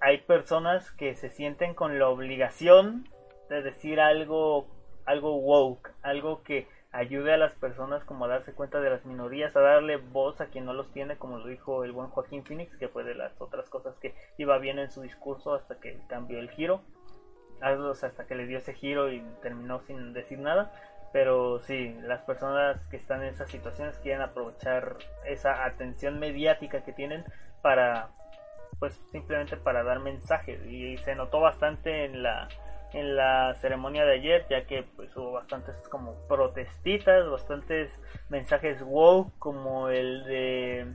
hay 0.00 0.18
personas 0.18 0.90
que 0.92 1.14
se 1.14 1.30
sienten 1.30 1.74
con 1.74 1.98
la 1.98 2.08
obligación 2.08 3.08
de 3.48 3.62
decir 3.62 4.00
algo, 4.00 4.66
algo 5.04 5.36
woke, 5.36 5.92
algo 6.02 6.42
que 6.42 6.66
ayude 6.92 7.32
a 7.32 7.38
las 7.38 7.54
personas 7.54 8.04
como 8.04 8.24
a 8.24 8.28
darse 8.28 8.52
cuenta 8.52 8.80
de 8.80 8.90
las 8.90 9.04
minorías, 9.06 9.56
a 9.56 9.60
darle 9.60 9.96
voz 9.96 10.40
a 10.40 10.46
quien 10.46 10.64
no 10.66 10.74
los 10.74 10.90
tiene, 10.92 11.16
como 11.16 11.38
lo 11.38 11.46
dijo 11.46 11.84
el 11.84 11.92
buen 11.92 12.08
Joaquín 12.08 12.44
Phoenix, 12.44 12.76
que 12.76 12.88
fue 12.88 13.04
de 13.04 13.14
las 13.14 13.32
otras 13.40 13.68
cosas 13.70 13.96
que 13.98 14.14
iba 14.36 14.58
bien 14.58 14.78
en 14.78 14.90
su 14.90 15.00
discurso 15.02 15.54
hasta 15.54 15.80
que 15.80 15.98
cambió 16.08 16.38
el 16.38 16.50
giro, 16.50 16.82
hasta 17.62 18.26
que 18.26 18.34
le 18.34 18.46
dio 18.46 18.58
ese 18.58 18.74
giro 18.74 19.10
y 19.10 19.22
terminó 19.40 19.80
sin 19.82 20.12
decir 20.12 20.38
nada. 20.38 20.72
Pero 21.12 21.60
sí, 21.60 21.94
las 22.02 22.22
personas 22.22 22.84
que 22.86 22.96
están 22.96 23.22
en 23.22 23.34
esas 23.34 23.50
situaciones 23.50 23.98
quieren 23.98 24.22
aprovechar 24.22 24.96
esa 25.26 25.64
atención 25.64 26.18
mediática 26.18 26.82
que 26.82 26.92
tienen 26.92 27.24
para, 27.60 28.08
pues 28.78 28.98
simplemente 29.10 29.56
para 29.56 29.82
dar 29.82 30.00
mensajes. 30.00 30.64
Y 30.66 30.96
se 30.98 31.14
notó 31.14 31.40
bastante 31.40 32.06
en 32.06 32.22
la 32.22 32.48
en 32.94 33.16
la 33.16 33.54
ceremonia 33.54 34.04
de 34.04 34.14
ayer, 34.14 34.46
ya 34.50 34.66
que 34.66 34.82
pues 34.96 35.16
hubo 35.16 35.32
bastantes 35.32 35.74
como 35.88 36.14
protestitas, 36.28 37.28
bastantes 37.30 37.90
mensajes 38.28 38.82
wow 38.82 39.32
como 39.38 39.88
el 39.88 40.24
de 40.24 40.94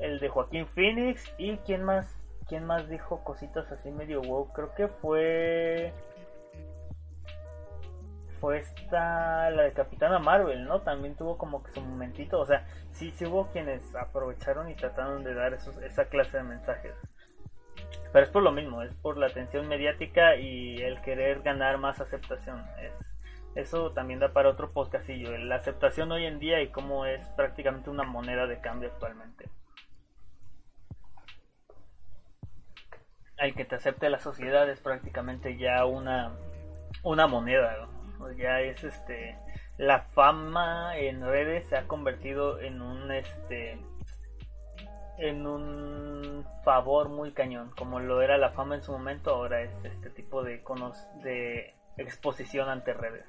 el 0.00 0.18
de 0.18 0.28
Joaquín 0.28 0.66
Phoenix. 0.68 1.32
Y 1.38 1.58
quién 1.58 1.84
más 1.84 2.16
quién 2.48 2.66
más 2.66 2.88
dijo 2.88 3.22
cositas 3.22 3.70
así 3.70 3.90
medio 3.90 4.22
wow, 4.22 4.52
creo 4.52 4.74
que 4.74 4.88
fue 4.88 5.92
fue 8.40 8.58
esta 8.58 9.50
la 9.50 9.62
de 9.62 9.72
Capitana 9.72 10.18
Marvel, 10.18 10.64
¿no? 10.64 10.80
También 10.80 11.14
tuvo 11.14 11.38
como 11.38 11.62
que 11.62 11.72
su 11.72 11.80
momentito, 11.80 12.40
o 12.40 12.46
sea, 12.46 12.66
sí 12.90 13.12
sí 13.12 13.26
hubo 13.26 13.48
quienes 13.52 13.94
aprovecharon 13.94 14.70
y 14.70 14.74
trataron 14.74 15.22
de 15.24 15.34
dar 15.34 15.54
esos, 15.54 15.76
esa 15.78 16.06
clase 16.06 16.38
de 16.38 16.44
mensajes. 16.44 16.94
Pero 18.12 18.24
es 18.24 18.32
por 18.32 18.42
lo 18.42 18.52
mismo, 18.52 18.82
es 18.82 18.94
por 18.94 19.16
la 19.18 19.26
atención 19.26 19.68
mediática 19.68 20.36
y 20.36 20.82
el 20.82 21.00
querer 21.02 21.42
ganar 21.42 21.78
más 21.78 22.00
aceptación. 22.00 22.64
Es, 22.80 22.92
eso 23.54 23.92
también 23.92 24.20
da 24.20 24.32
para 24.32 24.48
otro 24.48 24.72
podcastillo. 24.72 25.36
La 25.38 25.56
aceptación 25.56 26.10
hoy 26.12 26.24
en 26.24 26.38
día 26.38 26.62
y 26.62 26.68
cómo 26.68 27.06
es 27.06 27.26
prácticamente 27.30 27.90
una 27.90 28.04
moneda 28.04 28.46
de 28.46 28.60
cambio 28.60 28.90
actualmente. 28.90 29.48
Hay 33.38 33.52
que 33.54 33.64
te 33.64 33.76
acepte 33.76 34.10
la 34.10 34.20
sociedad 34.20 34.68
es 34.68 34.80
prácticamente 34.80 35.56
ya 35.56 35.84
una, 35.84 36.32
una 37.02 37.26
moneda. 37.26 37.88
Ya 38.36 38.60
es 38.60 38.82
este. 38.84 39.36
La 39.76 40.00
fama 40.00 40.96
en 40.96 41.22
redes 41.22 41.66
se 41.68 41.76
ha 41.76 41.86
convertido 41.86 42.60
en 42.60 42.82
un 42.82 43.10
este 43.10 43.78
en 45.20 45.46
un 45.46 46.46
favor 46.64 47.10
muy 47.10 47.32
cañón, 47.32 47.70
como 47.76 48.00
lo 48.00 48.22
era 48.22 48.38
la 48.38 48.50
fama 48.50 48.76
en 48.76 48.82
su 48.82 48.92
momento, 48.92 49.34
ahora 49.34 49.60
es 49.60 49.84
este 49.84 50.08
tipo 50.08 50.42
de, 50.42 50.62
de 51.22 51.74
exposición 51.98 52.70
ante 52.70 52.94
redes. 52.94 53.26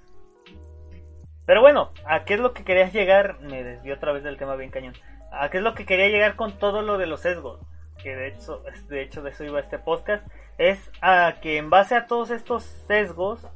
Pero 1.45 1.61
bueno, 1.61 1.91
¿a 2.05 2.23
qué 2.23 2.35
es 2.35 2.39
lo 2.39 2.53
que 2.53 2.63
querías 2.63 2.93
llegar? 2.93 3.39
Me 3.41 3.63
desvió 3.63 3.95
otra 3.95 4.13
vez 4.13 4.23
del 4.23 4.37
tema 4.37 4.55
bien 4.55 4.71
cañón. 4.71 4.93
¿A 5.31 5.49
qué 5.49 5.57
es 5.57 5.63
lo 5.63 5.73
que 5.73 5.85
quería 5.85 6.07
llegar 6.07 6.35
con 6.35 6.57
todo 6.57 6.81
lo 6.81 6.97
de 6.97 7.07
los 7.07 7.21
sesgos? 7.21 7.59
Que 8.01 8.15
de 8.15 8.29
hecho, 8.29 8.63
de 8.87 9.01
hecho 9.01 9.21
de 9.21 9.31
eso 9.31 9.43
iba 9.43 9.59
este 9.59 9.79
podcast. 9.79 10.25
Es 10.57 10.91
a 11.01 11.35
que 11.41 11.57
en 11.57 11.69
base 11.69 11.95
a 11.95 12.07
todos 12.07 12.31
estos 12.31 12.63
sesgos, 12.63 13.47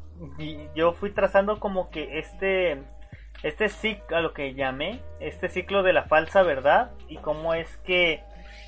yo 0.75 0.93
fui 0.93 1.11
trazando 1.11 1.59
como 1.59 1.89
que 1.89 2.19
este 2.19 2.83
este 3.43 3.69
ciclo, 3.69 4.17
a 4.17 4.21
lo 4.21 4.33
que 4.33 4.53
llamé, 4.53 5.01
este 5.19 5.49
ciclo 5.49 5.83
de 5.83 5.93
la 5.93 6.03
falsa 6.03 6.41
verdad 6.41 6.91
y 7.07 7.17
cómo 7.17 7.53
es 7.53 7.77
que 7.77 8.23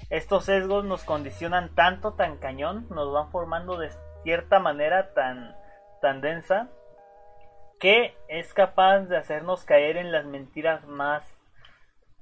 estos 0.09 0.45
sesgos 0.45 0.85
nos 0.85 1.03
condicionan 1.03 1.73
tanto, 1.73 2.13
tan 2.13 2.37
cañón, 2.37 2.87
nos 2.89 3.11
van 3.11 3.31
formando 3.31 3.77
de 3.77 3.89
cierta 4.23 4.59
manera 4.59 5.13
tan, 5.13 5.55
tan 6.01 6.21
densa, 6.21 6.69
que 7.79 8.15
es 8.27 8.53
capaz 8.53 9.01
de 9.01 9.17
hacernos 9.17 9.63
caer 9.63 9.97
en 9.97 10.11
las 10.11 10.25
mentiras 10.25 10.85
más, 10.87 11.23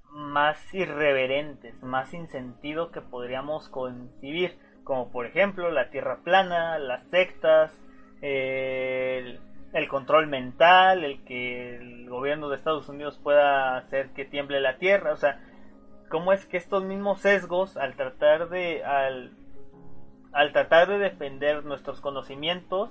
más 0.10 0.74
irreverentes, 0.74 1.82
más 1.84 2.10
sin 2.10 2.28
sentido 2.28 2.92
que 2.92 3.02
podríamos 3.02 3.70
concebir, 3.70 4.58
como 4.84 5.12
por 5.12 5.26
ejemplo 5.26 5.72
la 5.72 5.90
tierra 5.90 6.20
plana, 6.24 6.80
las 6.80 7.04
sectas, 7.10 7.72
el 8.22 9.40
el 9.76 9.90
control 9.90 10.28
mental, 10.28 11.04
el 11.04 11.22
que 11.26 11.76
el 11.76 12.10
gobierno 12.10 12.48
de 12.48 12.56
Estados 12.56 12.88
Unidos 12.88 13.20
pueda 13.22 13.76
hacer 13.76 14.12
que 14.12 14.24
tiemble 14.24 14.62
la 14.62 14.78
tierra, 14.78 15.12
o 15.12 15.18
sea, 15.18 15.42
cómo 16.10 16.32
es 16.32 16.46
que 16.46 16.56
estos 16.56 16.86
mismos 16.86 17.20
sesgos 17.20 17.76
al 17.76 17.96
tratar 17.98 18.48
de 18.48 18.86
al, 18.86 19.34
al 20.32 20.54
tratar 20.54 20.88
de 20.88 20.98
defender 20.98 21.66
nuestros 21.66 22.00
conocimientos 22.00 22.90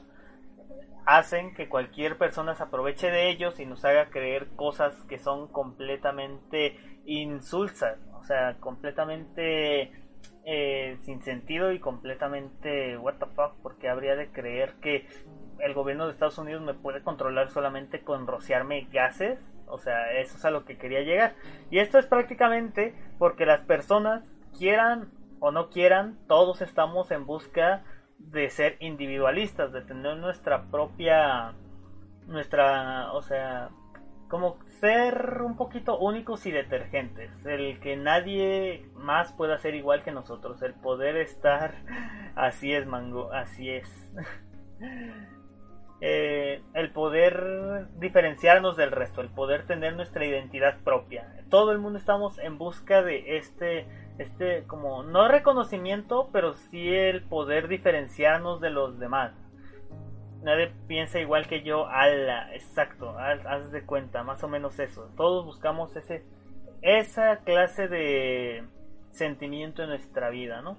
hacen 1.07 1.55
que 1.55 1.71
cualquier 1.71 2.19
persona 2.19 2.55
se 2.55 2.65
aproveche 2.65 3.11
de 3.11 3.31
ellos 3.31 3.61
y 3.61 3.65
nos 3.65 3.83
haga 3.87 4.11
creer 4.11 4.49
cosas 4.55 4.95
que 5.05 5.19
son 5.19 5.49
completamente 5.49 6.77
insulsas, 7.07 7.99
o 8.21 8.25
sea, 8.25 8.57
completamente 8.61 9.91
eh, 10.47 10.99
sin 11.03 11.23
sentido 11.23 11.73
y 11.73 11.81
completamente 11.81 12.97
what 12.99 13.15
the 13.15 13.27
fuck, 13.27 13.55
porque 13.63 13.89
habría 13.89 14.17
de 14.17 14.31
creer 14.31 14.75
que 14.81 15.07
el 15.61 15.75
gobierno 15.75 16.07
de 16.07 16.13
Estados 16.13 16.39
Unidos 16.39 16.63
me 16.63 16.75
puede 16.75 17.03
controlar 17.03 17.51
solamente 17.51 18.03
con 18.03 18.27
rociarme 18.27 18.89
gases. 18.93 19.39
O 19.67 19.79
sea, 19.79 20.13
eso 20.13 20.37
es 20.37 20.45
a 20.45 20.51
lo 20.51 20.65
que 20.65 20.77
quería 20.77 21.01
llegar. 21.01 21.35
Y 21.71 21.79
esto 21.79 21.99
es 21.99 22.07
prácticamente 22.07 22.95
porque 23.19 23.47
las 23.47 23.61
personas 23.63 24.23
quieran 24.57 25.11
o 25.41 25.51
no 25.51 25.69
quieran, 25.69 26.19
todos 26.27 26.63
estamos 26.63 27.11
en 27.11 27.27
busca 27.27 27.83
de 28.19 28.49
ser 28.51 28.77
individualistas, 28.81 29.73
de 29.73 29.83
tener 29.83 30.17
nuestra 30.17 30.65
propia, 30.71 31.53
nuestra, 32.27 33.13
o 33.13 33.23
sea, 33.23 33.71
como 34.29 34.59
ser 34.81 35.43
un 35.43 35.57
poquito 35.57 35.99
únicos 35.99 36.47
y 36.47 36.51
detergentes, 36.51 37.31
el 37.45 37.79
que 37.81 37.97
nadie 37.97 38.87
más 38.95 39.33
pueda 39.33 39.59
ser 39.59 39.75
igual 39.75 40.03
que 40.03 40.13
nosotros, 40.13 40.63
el 40.63 40.75
poder 40.75 41.17
estar, 41.17 41.75
así 42.35 42.73
es, 42.73 42.87
mango, 42.87 43.33
así 43.33 43.71
es. 43.71 44.13
Eh, 46.07 46.61
el 46.75 46.91
poder 46.91 47.89
diferenciarnos 47.99 48.77
del 48.77 48.91
resto, 48.91 49.23
el 49.23 49.31
poder 49.31 49.67
tener 49.67 49.97
nuestra 49.97 50.27
identidad 50.27 50.79
propia. 50.85 51.35
Todo 51.49 51.73
el 51.73 51.79
mundo 51.79 51.99
estamos 51.99 52.39
en 52.39 52.59
busca 52.59 53.03
de 53.03 53.39
este, 53.39 53.87
este 54.19 54.65
como 54.67 55.03
no 55.03 55.29
reconocimiento, 55.29 56.29
pero 56.31 56.53
sí 56.55 56.93
el 56.93 57.23
poder 57.23 57.69
diferenciarnos 57.69 58.61
de 58.61 58.69
los 58.69 58.99
demás. 58.99 59.33
Nadie 60.45 60.75
piensa 60.87 61.19
igual 61.21 61.49
que 61.49 61.63
yo, 61.63 61.87
ala, 61.87 62.55
exacto, 62.55 63.19
haz, 63.19 63.73
de 63.73 63.87
cuenta, 63.87 64.23
más 64.25 64.45
o 64.45 64.49
menos 64.49 64.79
eso. 64.79 65.09
Todos 65.17 65.47
buscamos 65.47 65.97
ese, 65.97 66.23
esa 66.83 67.39
clase 67.39 67.89
de 67.89 68.63
sentimiento 69.11 69.83
en 69.83 69.89
nuestra 69.89 70.29
vida, 70.29 70.61
¿no? 70.61 70.77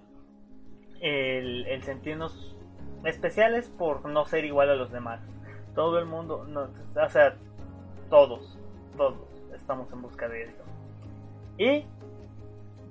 El, 1.02 1.66
el 1.66 1.82
sentirnos 1.82 2.56
especiales 3.06 3.68
por 3.70 4.08
no 4.08 4.26
ser 4.26 4.46
igual 4.46 4.70
a 4.70 4.76
los 4.76 4.92
demás. 4.92 5.20
Todo 5.74 5.98
el 5.98 6.06
mundo, 6.06 6.46
no, 6.48 6.70
o 7.04 7.10
sea, 7.10 7.36
todos, 8.12 8.60
todos 8.96 9.18
estamos 9.56 9.92
en 9.92 10.04
busca 10.04 10.30
de 10.30 10.44
esto. 10.44 10.64
Y, 11.58 11.86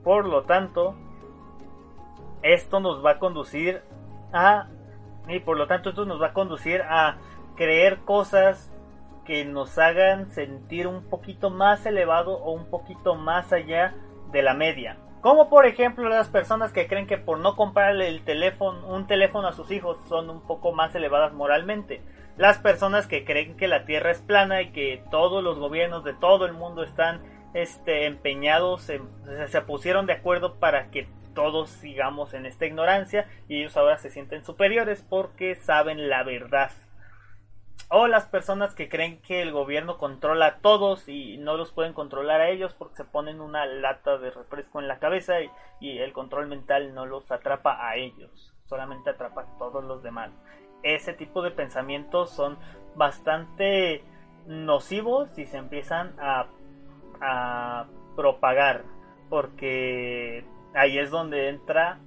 por 0.03 0.27
lo 0.27 0.43
tanto, 0.43 0.97
esto 2.43 2.81
nos 2.81 3.05
va 3.05 3.13
a 3.13 3.19
conducir 3.21 3.81
a, 4.33 4.67
y 5.29 5.41
por 5.41 5.57
lo 5.57 5.67
tanto 5.67 5.91
esto 5.91 6.05
nos 6.05 6.21
va 6.21 6.29
a 6.29 6.33
conducir 6.33 6.83
a 6.83 7.17
creer 7.57 7.99
cosas 8.01 8.71
que 9.25 9.45
nos 9.45 9.79
hagan 9.79 10.31
sentir 10.31 10.87
un 10.87 11.05
poquito 11.09 11.51
más 11.51 11.87
elevado 11.87 12.37
o 12.39 12.53
un 12.53 12.67
poquito 12.67 13.15
más 13.15 13.53
allá 13.53 13.95
de 14.31 14.43
la 14.43 14.55
media. 14.55 14.99
Como 15.21 15.49
por 15.49 15.65
ejemplo 15.65 16.09
las 16.09 16.29
personas 16.29 16.73
que 16.73 16.87
creen 16.87 17.07
que 17.07 17.17
por 17.17 17.39
no 17.39 17.57
comprarle 17.57 18.09
el 18.09 18.25
teléfono, 18.25 18.87
un 18.87 19.07
teléfono 19.07 19.49
a 19.49 19.53
sus 19.53 19.71
hijos 19.71 19.97
son 20.09 20.29
un 20.29 20.47
poco 20.47 20.73
más 20.73 20.95
elevadas 20.95 21.33
moralmente. 21.33 22.03
Las 22.37 22.59
personas 22.59 23.07
que 23.07 23.25
creen 23.25 23.57
que 23.57 23.69
la 23.69 23.87
Tierra 23.87 24.11
es 24.11 24.21
plana 24.21 24.61
y 24.61 24.73
que 24.73 25.03
todos 25.11 25.43
los 25.43 25.59
gobiernos 25.59 26.05
de 26.05 26.13
todo 26.13 26.45
el 26.45 26.53
mundo 26.53 26.83
están 26.83 27.23
este, 27.55 28.07
empeñados, 28.07 28.83
se 28.83 29.61
pusieron 29.63 30.05
de 30.07 30.15
acuerdo 30.15 30.57
para 30.57 30.91
que 30.91 31.09
todos 31.35 31.71
sigamos 31.71 32.35
en 32.35 32.47
esta 32.47 32.67
ignorancia 32.67 33.29
y 33.49 33.61
ellos 33.61 33.77
ahora 33.77 33.99
se 33.99 34.11
sienten 34.11 34.45
superiores 34.45 35.05
porque 35.09 35.55
saben 35.55 36.09
la 36.09 36.23
verdad. 36.23 36.71
O 37.91 38.07
las 38.09 38.27
personas 38.27 38.75
que 38.75 38.89
creen 38.89 39.21
que 39.21 39.43
el 39.43 39.53
gobierno 39.53 39.99
controla 39.99 40.47
a 40.47 40.57
todos 40.59 41.09
y 41.09 41.37
no 41.37 41.57
los 41.57 41.71
pueden 41.71 41.93
controlar 41.93 42.41
a 42.41 42.49
ellos 42.49 42.75
porque 42.75 42.97
se 42.97 43.05
ponen 43.05 43.41
una 43.41 43.67
lata 43.67 44.17
de 44.19 44.31
refresco 44.31 44.81
en 44.81 44.89
la 44.89 44.99
cabeza 44.99 45.35
y, 45.41 45.51
el 45.81 46.13
control 46.15 46.47
mental 46.47 46.95
no 46.95 47.05
los 47.05 47.31
atrapa 47.31 47.87
a 47.87 47.97
ellos, 47.97 48.55
solamente 48.65 49.11
atrapa 49.11 49.43
a 49.43 49.59
todos 49.59 49.85
los 49.85 50.03
demás. 50.03 50.31
Ese 50.83 51.13
tipo 51.13 51.43
de 51.43 51.51
pensamientos 51.51 52.31
son 52.31 52.59
bastante 52.97 54.03
nocivos 54.47 55.29
si 55.35 55.45
se 55.45 55.59
empiezan 55.59 56.15
a, 56.19 56.47
a 57.21 57.87
propagar 58.17 58.85
porque 59.29 60.45
ahí 60.75 60.99
es 60.99 61.11
donde 61.11 61.49
entra 61.49 62.01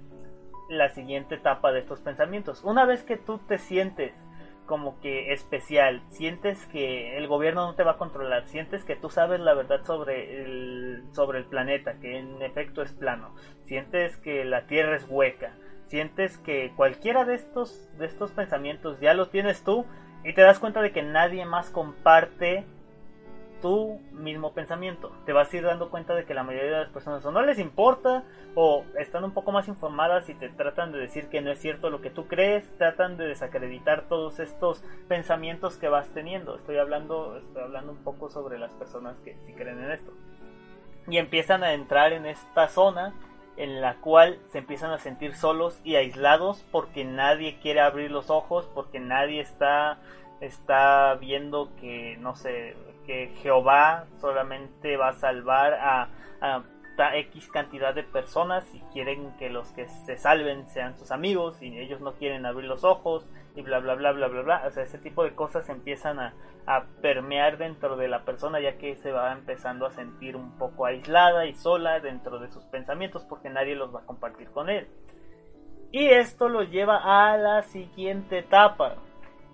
la 0.68 0.90
siguiente 0.90 1.36
etapa 1.36 1.72
de 1.72 1.80
estos 1.80 2.00
pensamientos. 2.00 2.62
Una 2.62 2.84
vez 2.84 3.02
que 3.02 3.16
tú 3.16 3.38
te 3.38 3.58
sientes 3.58 4.12
como 4.66 5.00
que 5.00 5.32
especial, 5.32 6.02
sientes 6.08 6.66
que 6.66 7.16
el 7.16 7.26
gobierno 7.26 7.66
no 7.66 7.74
te 7.74 7.82
va 7.82 7.92
a 7.92 7.96
controlar, 7.96 8.46
sientes 8.46 8.84
que 8.84 8.96
tú 8.96 9.08
sabes 9.08 9.40
la 9.40 9.54
verdad 9.54 9.82
sobre 9.84 10.42
el, 10.42 11.04
sobre 11.12 11.38
el 11.38 11.46
planeta, 11.46 11.94
que 12.00 12.18
en 12.18 12.42
efecto 12.42 12.82
es 12.82 12.92
plano, 12.92 13.34
sientes 13.64 14.18
que 14.18 14.44
la 14.44 14.66
Tierra 14.66 14.96
es 14.96 15.06
hueca, 15.08 15.54
sientes 15.86 16.36
que 16.36 16.70
cualquiera 16.76 17.24
de 17.24 17.34
estos, 17.34 17.88
de 17.96 18.04
estos 18.04 18.30
pensamientos 18.32 19.00
ya 19.00 19.14
lo 19.14 19.30
tienes 19.30 19.64
tú 19.64 19.86
y 20.22 20.34
te 20.34 20.42
das 20.42 20.58
cuenta 20.58 20.82
de 20.82 20.92
que 20.92 21.02
nadie 21.02 21.46
más 21.46 21.70
comparte 21.70 22.66
tu 23.60 24.00
mismo 24.12 24.52
pensamiento. 24.52 25.12
Te 25.26 25.32
vas 25.32 25.52
a 25.52 25.56
ir 25.56 25.64
dando 25.64 25.90
cuenta 25.90 26.14
de 26.14 26.24
que 26.24 26.34
la 26.34 26.42
mayoría 26.42 26.70
de 26.70 26.84
las 26.84 26.90
personas 26.90 27.24
o 27.24 27.32
no 27.32 27.42
les 27.42 27.58
importa 27.58 28.24
o 28.54 28.84
están 28.98 29.24
un 29.24 29.32
poco 29.32 29.52
más 29.52 29.68
informadas 29.68 30.28
y 30.28 30.34
te 30.34 30.48
tratan 30.48 30.92
de 30.92 30.98
decir 30.98 31.28
que 31.28 31.40
no 31.40 31.50
es 31.50 31.58
cierto 31.58 31.90
lo 31.90 32.00
que 32.00 32.10
tú 32.10 32.26
crees, 32.26 32.68
tratan 32.78 33.16
de 33.16 33.26
desacreditar 33.26 34.08
todos 34.08 34.40
estos 34.40 34.82
pensamientos 35.08 35.76
que 35.76 35.88
vas 35.88 36.08
teniendo. 36.10 36.56
Estoy 36.56 36.78
hablando, 36.78 37.36
estoy 37.36 37.62
hablando 37.62 37.92
un 37.92 38.04
poco 38.04 38.30
sobre 38.30 38.58
las 38.58 38.72
personas 38.72 39.16
que 39.24 39.36
sí 39.46 39.52
creen 39.52 39.82
en 39.82 39.92
esto. 39.92 40.12
Y 41.08 41.18
empiezan 41.18 41.64
a 41.64 41.72
entrar 41.72 42.12
en 42.12 42.26
esta 42.26 42.68
zona 42.68 43.14
en 43.58 43.80
la 43.80 43.96
cual 43.96 44.38
se 44.48 44.58
empiezan 44.58 44.92
a 44.92 44.98
sentir 44.98 45.34
solos 45.34 45.80
y 45.82 45.96
aislados 45.96 46.64
porque 46.70 47.04
nadie 47.04 47.58
quiere 47.60 47.80
abrir 47.80 48.10
los 48.10 48.30
ojos, 48.30 48.70
porque 48.72 49.00
nadie 49.00 49.40
está 49.40 49.98
está 50.40 51.14
viendo 51.14 51.74
que 51.80 52.16
no 52.18 52.36
sé 52.36 52.76
que 53.06 53.28
Jehová 53.42 54.06
solamente 54.20 54.96
va 54.96 55.08
a 55.08 55.12
salvar 55.14 55.74
a, 55.74 56.08
X 57.14 57.48
cantidad 57.52 57.94
de 57.94 58.02
personas 58.02 58.66
y 58.74 58.80
quieren 58.92 59.32
que 59.38 59.50
los 59.50 59.70
que 59.70 59.86
se 59.86 60.16
salven 60.16 60.68
sean 60.68 60.96
sus 60.98 61.12
amigos 61.12 61.62
y 61.62 61.78
ellos 61.78 62.00
no 62.00 62.14
quieren 62.14 62.44
abrir 62.44 62.68
los 62.68 62.82
ojos 62.82 63.24
y 63.54 63.62
bla 63.62 63.78
bla 63.78 63.94
bla 63.94 64.10
bla 64.10 64.26
bla 64.26 64.42
bla. 64.42 64.64
O 64.66 64.70
sea, 64.72 64.82
ese 64.82 64.98
tipo 64.98 65.22
de 65.22 65.32
cosas 65.32 65.68
empiezan 65.68 66.18
a, 66.18 66.34
a 66.66 66.86
permear 67.00 67.56
dentro 67.56 67.96
de 67.96 68.08
la 68.08 68.24
persona 68.24 68.58
ya 68.58 68.78
que 68.78 68.96
se 68.96 69.12
va 69.12 69.32
empezando 69.32 69.86
a 69.86 69.92
sentir 69.92 70.34
un 70.34 70.58
poco 70.58 70.86
aislada 70.86 71.46
y 71.46 71.54
sola 71.54 72.00
dentro 72.00 72.40
de 72.40 72.50
sus 72.50 72.64
pensamientos 72.64 73.24
porque 73.24 73.48
nadie 73.48 73.76
los 73.76 73.94
va 73.94 74.00
a 74.00 74.06
compartir 74.06 74.50
con 74.50 74.68
él. 74.68 74.88
Y 75.92 76.08
esto 76.08 76.48
lo 76.48 76.64
lleva 76.64 77.30
a 77.30 77.36
la 77.38 77.62
siguiente 77.62 78.38
etapa, 78.38 78.96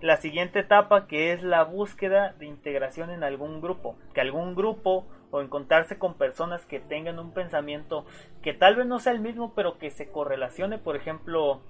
la 0.01 0.17
siguiente 0.17 0.61
etapa 0.61 1.07
que 1.07 1.33
es 1.33 1.43
la 1.43 1.65
búsqueda 1.65 2.35
de 2.39 2.47
integración 2.47 3.11
en 3.11 3.25
algún 3.25 3.61
grupo, 3.61 3.97
que 4.13 4.21
algún 4.21 4.55
grupo 4.55 5.07
o 5.31 5.41
encontrarse 5.41 5.99
con 5.99 6.15
personas 6.15 6.65
que 6.67 6.81
tengan 6.81 7.19
un 7.19 7.33
pensamiento 7.33 8.07
que 8.43 8.53
tal 8.53 8.77
vez 8.77 8.87
no 8.87 8.99
sea 8.99 9.13
el 9.13 9.21
mismo, 9.21 9.53
pero 9.55 9.79
que 9.79 9.91
se 9.91 10.11
correlacione, 10.11 10.79
por 10.79 10.95
ejemplo, 10.95 11.63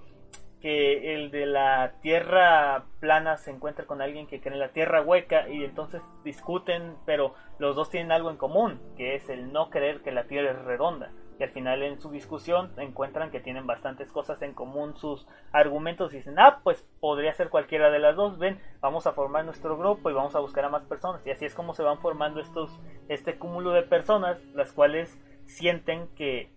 que 0.61 1.15
el 1.15 1.31
de 1.31 1.45
la 1.45 1.93
tierra 2.01 2.85
plana 2.99 3.37
se 3.37 3.51
encuentre 3.51 3.85
con 3.85 4.01
alguien 4.01 4.27
que 4.27 4.41
cree 4.41 4.53
en 4.53 4.59
la 4.59 4.69
tierra 4.69 5.01
hueca 5.01 5.47
y 5.49 5.63
entonces 5.63 6.01
discuten, 6.23 6.95
pero 7.05 7.33
los 7.59 7.75
dos 7.75 7.89
tienen 7.89 8.11
algo 8.11 8.29
en 8.29 8.37
común, 8.37 8.79
que 8.97 9.15
es 9.15 9.29
el 9.29 9.51
no 9.51 9.69
creer 9.69 10.01
que 10.01 10.11
la 10.11 10.25
tierra 10.25 10.51
es 10.51 10.61
redonda 10.63 11.11
y 11.39 11.43
al 11.43 11.51
final 11.51 11.83
en 11.83 11.99
su 11.99 12.09
discusión 12.11 12.71
encuentran 12.77 13.31
que 13.31 13.39
tienen 13.39 13.67
bastantes 13.67 14.11
cosas 14.11 14.41
en 14.41 14.53
común 14.53 14.95
sus 14.97 15.27
argumentos 15.51 16.13
y 16.13 16.17
dicen, 16.17 16.39
ah, 16.39 16.61
pues 16.63 16.87
podría 16.99 17.33
ser 17.33 17.49
cualquiera 17.49 17.89
de 17.89 17.99
las 17.99 18.15
dos, 18.15 18.37
ven, 18.37 18.59
vamos 18.79 19.07
a 19.07 19.13
formar 19.13 19.45
nuestro 19.45 19.77
grupo 19.77 20.09
y 20.09 20.13
vamos 20.13 20.35
a 20.35 20.39
buscar 20.39 20.65
a 20.65 20.69
más 20.69 20.85
personas 20.85 21.25
y 21.25 21.31
así 21.31 21.45
es 21.45 21.53
como 21.53 21.73
se 21.73 21.83
van 21.83 21.99
formando 21.99 22.39
estos, 22.39 22.79
este 23.09 23.37
cúmulo 23.37 23.71
de 23.71 23.83
personas, 23.83 24.43
las 24.53 24.71
cuales 24.71 25.19
sienten 25.45 26.07
que 26.15 26.51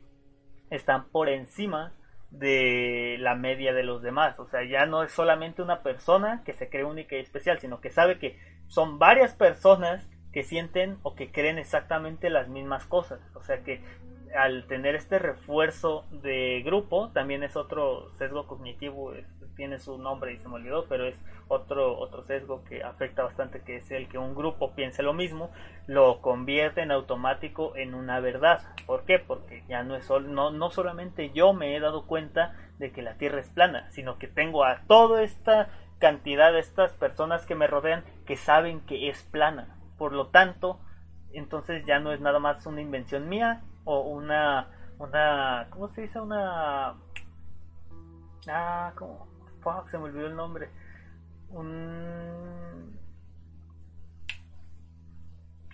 están 0.70 1.09
por 1.09 1.29
encima 1.29 1.95
de 2.31 3.16
la 3.20 3.35
media 3.35 3.72
de 3.72 3.83
los 3.83 4.03
demás, 4.03 4.39
o 4.39 4.47
sea, 4.47 4.62
ya 4.62 4.85
no 4.85 5.03
es 5.03 5.12
solamente 5.12 5.62
una 5.62 5.83
persona 5.83 6.43
que 6.45 6.53
se 6.53 6.68
cree 6.68 6.85
única 6.85 7.16
y 7.16 7.20
especial, 7.20 7.59
sino 7.59 7.81
que 7.81 7.91
sabe 7.91 8.18
que 8.18 8.39
son 8.66 8.99
varias 8.99 9.35
personas 9.35 10.09
que 10.33 10.43
sienten 10.43 10.99
o 11.03 11.14
que 11.14 11.33
creen 11.33 11.59
exactamente 11.59 12.31
las 12.31 12.49
mismas 12.49 12.85
cosas. 12.85 13.20
O 13.35 13.43
sea 13.43 13.62
que 13.62 13.83
al 14.37 14.66
tener 14.66 14.95
este 14.95 15.18
refuerzo 15.18 16.05
de 16.11 16.62
grupo, 16.64 17.11
también 17.11 17.43
es 17.43 17.57
otro 17.57 18.11
sesgo 18.16 18.47
cognitivo, 18.47 19.12
tiene 19.57 19.79
su 19.81 19.99
nombre 19.99 20.33
y 20.33 20.39
se 20.39 20.49
me 20.49 20.55
olvidó, 20.55 20.87
pero 20.89 21.07
es 21.07 21.20
otro, 21.49 21.99
otro 21.99 22.22
sesgo 22.24 22.64
que 22.64 22.85
afecta 22.85 23.24
bastante, 23.24 23.62
que 23.62 23.76
es 23.76 23.91
el 23.91 24.09
que 24.09 24.16
un 24.16 24.35
grupo 24.35 24.74
piense 24.74 25.03
lo 25.03 25.12
mismo, 25.12 25.51
lo 25.87 26.20
convierte 26.20 26.83
en 26.83 26.93
automático 26.93 27.74
en 27.76 27.95
una 27.95 28.20
verdad. 28.20 28.62
¿Por 28.87 29.05
qué? 29.05 29.18
Porque 29.18 29.64
ya 29.68 29.83
no 29.83 29.97
es 29.97 30.05
sol, 30.05 30.33
no, 30.33 30.51
no 30.51 30.70
solamente 30.70 31.31
yo 31.31 31.53
me 31.53 31.74
he 31.74 31.81
dado 31.81 32.07
cuenta 32.07 32.55
de 32.79 32.93
que 32.93 33.03
la 33.03 33.14
Tierra 33.14 33.41
es 33.41 33.51
plana, 33.51 33.91
sino 33.91 34.18
que 34.18 34.29
tengo 34.29 34.64
a 34.64 34.83
toda 34.87 35.22
esta 35.22 35.70
cantidad 35.99 36.53
de 36.53 36.61
estas 36.61 36.93
personas 36.93 37.45
que 37.45 37.57
me 37.57 37.66
rodean 37.66 38.05
que 38.26 38.37
saben 38.37 38.81
que 38.81 39.09
es 39.09 39.24
plana. 39.24 39.76
Por 39.99 40.12
lo 40.12 40.29
tanto, 40.29 40.79
entonces 41.33 41.85
ya 41.85 41.99
no 41.99 42.12
es 42.12 42.20
nada 42.20 42.39
más 42.39 42.64
una 42.66 42.81
invención 42.81 43.29
mía, 43.29 43.62
o 43.89 44.01
una, 44.03 44.68
una, 44.99 45.66
¿cómo 45.70 45.89
se 45.89 46.03
dice? 46.03 46.20
Una, 46.20 46.95
ah, 48.47 48.93
¿cómo? 48.95 49.26
Fuck, 49.62 49.89
se 49.89 49.97
me 49.97 50.05
olvidó 50.05 50.26
el 50.26 50.36
nombre. 50.36 50.68
Un, 51.49 52.99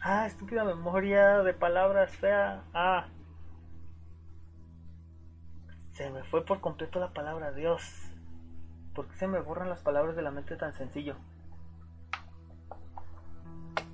ah, 0.01 0.27
estúpida 0.27 0.63
memoria 0.63 1.43
de 1.43 1.55
palabras 1.55 2.17
fea. 2.17 2.63
Ah, 2.73 3.09
se 5.95 6.09
me 6.11 6.23
fue 6.23 6.45
por 6.45 6.61
completo 6.61 7.01
la 7.01 7.13
palabra 7.13 7.51
Dios. 7.51 7.83
¿Por 8.95 9.09
qué 9.09 9.17
se 9.17 9.27
me 9.27 9.41
borran 9.41 9.69
las 9.69 9.81
palabras 9.81 10.15
de 10.15 10.23
la 10.23 10.31
mente 10.31 10.57
tan 10.57 10.73
sencillo? 10.73 11.17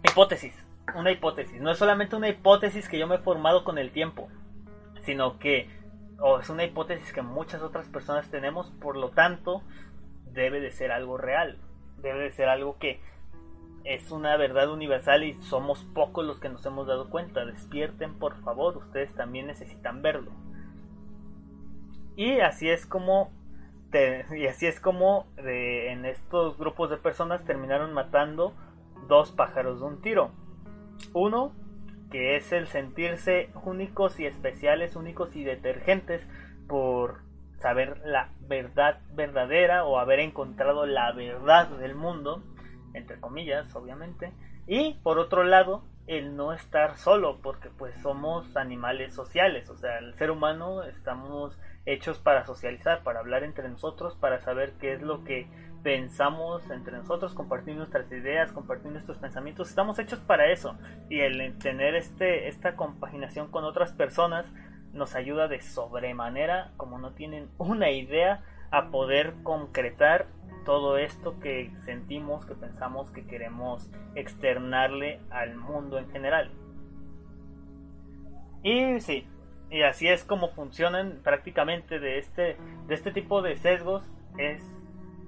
Hipótesis 0.02 0.69
una 0.95 1.12
hipótesis. 1.12 1.61
No 1.61 1.70
es 1.70 1.78
solamente 1.78 2.16
una 2.16 2.28
hipótesis 2.28 2.89
que 2.89 2.99
yo 2.99 3.07
me 3.07 3.16
he 3.16 3.18
formado 3.18 3.64
con 3.64 3.78
el 3.78 3.93
tiempo, 3.93 4.28
sino 5.03 5.39
que 5.39 5.68
es 6.41 6.51
una 6.51 6.64
hipótesis 6.64 7.12
que 7.12 7.22
muchas 7.22 7.62
otras 7.62 7.89
personas 7.89 8.31
tenemos, 8.31 8.70
por 8.81 8.97
lo 8.97 9.11
tanto, 9.11 9.62
debe 10.33 10.61
de 10.61 10.70
ser 10.70 10.93
algo 10.93 11.16
real. 11.16 11.59
Debe 11.99 12.24
de 12.24 12.33
ser 12.33 12.49
algo 12.49 12.78
que 12.78 13.01
es 13.85 14.11
una 14.11 14.37
verdad 14.37 14.70
universal 14.70 15.24
y 15.24 15.41
somos 15.43 15.85
pocos 15.95 16.24
los 16.24 16.39
que 16.39 16.49
nos 16.49 16.64
hemos 16.66 16.87
dado 16.87 17.09
cuenta. 17.09 17.45
Despierten, 17.45 18.18
por 18.18 18.37
favor, 18.43 18.76
ustedes 18.76 19.14
también 19.14 19.47
necesitan 19.47 20.03
verlo. 20.03 20.33
Y 22.16 22.41
así 22.41 22.68
es 22.68 22.87
como 22.87 23.31
y 24.37 24.47
así 24.47 24.66
es 24.66 24.78
como 24.78 25.26
en 25.37 26.05
estos 26.05 26.57
grupos 26.57 26.91
de 26.91 26.97
personas 26.97 27.45
terminaron 27.45 27.93
matando 27.93 28.55
dos 29.09 29.33
pájaros 29.33 29.81
de 29.81 29.87
un 29.87 30.01
tiro. 30.01 30.31
Uno, 31.12 31.53
que 32.11 32.36
es 32.36 32.53
el 32.53 32.66
sentirse 32.66 33.51
únicos 33.64 34.18
y 34.18 34.26
especiales, 34.26 34.96
únicos 34.96 35.36
y 35.36 35.44
detergentes 35.44 36.26
por 36.66 37.20
saber 37.59 38.01
la 38.05 38.30
verdad 38.40 39.01
verdadera 39.12 39.84
o 39.84 39.98
haber 39.98 40.20
encontrado 40.20 40.86
la 40.86 41.12
verdad 41.12 41.68
del 41.68 41.94
mundo, 41.94 42.42
entre 42.94 43.20
comillas, 43.20 43.74
obviamente. 43.74 44.32
Y 44.66 44.94
por 45.03 45.18
otro 45.18 45.44
lado, 45.44 45.84
el 46.07 46.36
no 46.36 46.53
estar 46.53 46.96
solo, 46.96 47.38
porque 47.42 47.68
pues 47.70 47.94
somos 48.03 48.57
animales 48.57 49.14
sociales, 49.14 49.68
o 49.68 49.76
sea, 49.76 49.98
el 49.98 50.14
ser 50.14 50.30
humano 50.30 50.82
estamos 50.82 51.57
hechos 51.86 52.18
para 52.18 52.44
socializar, 52.46 53.03
para 53.03 53.20
hablar 53.20 53.44
entre 53.44 53.68
nosotros, 53.68 54.16
para 54.16 54.40
saber 54.40 54.72
qué 54.80 54.94
es 54.94 55.03
lo 55.03 55.22
que 55.24 55.48
pensamos 55.83 56.68
entre 56.70 56.97
nosotros, 56.97 57.35
compartir 57.35 57.76
nuestras 57.76 58.11
ideas, 58.12 58.53
compartir 58.53 58.93
nuestros 58.93 59.18
pensamientos, 59.18 59.68
estamos 59.68 59.99
hechos 59.99 60.20
para 60.20 60.51
eso 60.53 60.76
y 61.09 61.20
el 61.20 61.57
tener 61.59 61.95
este 61.95 62.49
esta 62.49 62.76
compaginación 62.76 63.51
con 63.51 63.64
otras 63.64 63.93
personas 63.93 64.47
nos 64.93 65.14
ayuda 65.14 65.49
de 65.49 65.61
sobremanera, 65.61 66.72
como 66.76 66.99
no 66.99 67.12
tienen 67.12 67.49
una 67.59 67.91
idea, 67.91 68.43
a 68.70 68.91
poder 68.91 69.35
concretar 69.43 70.26
todo 70.64 70.99
esto 70.99 71.41
que 71.41 71.72
sentimos, 71.85 72.45
que 72.45 72.55
pensamos, 72.55 73.11
que 73.11 73.26
queremos 73.26 73.91
externarle 74.14 75.20
al 75.31 75.57
mundo 75.57 75.99
en 75.99 76.11
general. 76.11 76.51
Y 78.62 79.01
sí, 79.01 79.26
y 79.70 79.83
así 79.83 80.09
es 80.09 80.24
como 80.24 80.49
funcionan 80.49 81.20
prácticamente 81.22 81.99
de 81.99 82.18
este, 82.18 82.57
de 82.87 82.95
este 82.95 83.12
tipo 83.12 83.41
de 83.41 83.57
sesgos. 83.57 84.05
Es, 84.37 84.62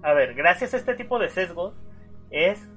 a 0.03 0.13
ver, 0.15 0.35
gracias 0.35 0.75
a 0.75 0.77
este 0.77 0.95
tipo 0.95 1.19
de 1.19 1.29
sesgos 1.29 1.75
es 2.31 2.69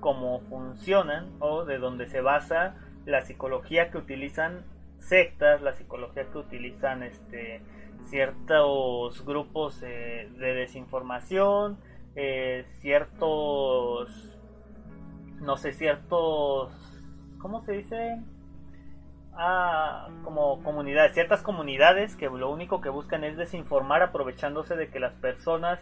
como 0.00 0.40
funcionan 0.42 1.30
o 1.38 1.64
de 1.64 1.78
donde 1.78 2.06
se 2.08 2.20
basa 2.20 2.74
la 3.04 3.22
psicología 3.22 3.90
que 3.90 3.98
utilizan 3.98 4.64
sectas, 4.98 5.62
la 5.62 5.72
psicología 5.74 6.26
que 6.30 6.38
utilizan 6.38 7.02
este 7.02 7.62
ciertos 8.04 9.24
grupos 9.24 9.80
eh, 9.82 10.28
de 10.36 10.54
desinformación, 10.54 11.78
eh, 12.14 12.66
ciertos, 12.80 14.38
no 15.40 15.56
sé, 15.56 15.72
ciertos, 15.72 16.72
¿cómo 17.38 17.62
se 17.62 17.72
dice? 17.72 18.22
Ah, 19.34 20.08
como 20.24 20.62
comunidades, 20.62 21.14
ciertas 21.14 21.42
comunidades 21.42 22.16
que 22.16 22.26
lo 22.26 22.50
único 22.50 22.80
que 22.80 22.90
buscan 22.90 23.24
es 23.24 23.36
desinformar 23.36 24.02
aprovechándose 24.02 24.76
de 24.76 24.90
que 24.90 25.00
las 25.00 25.14
personas 25.14 25.80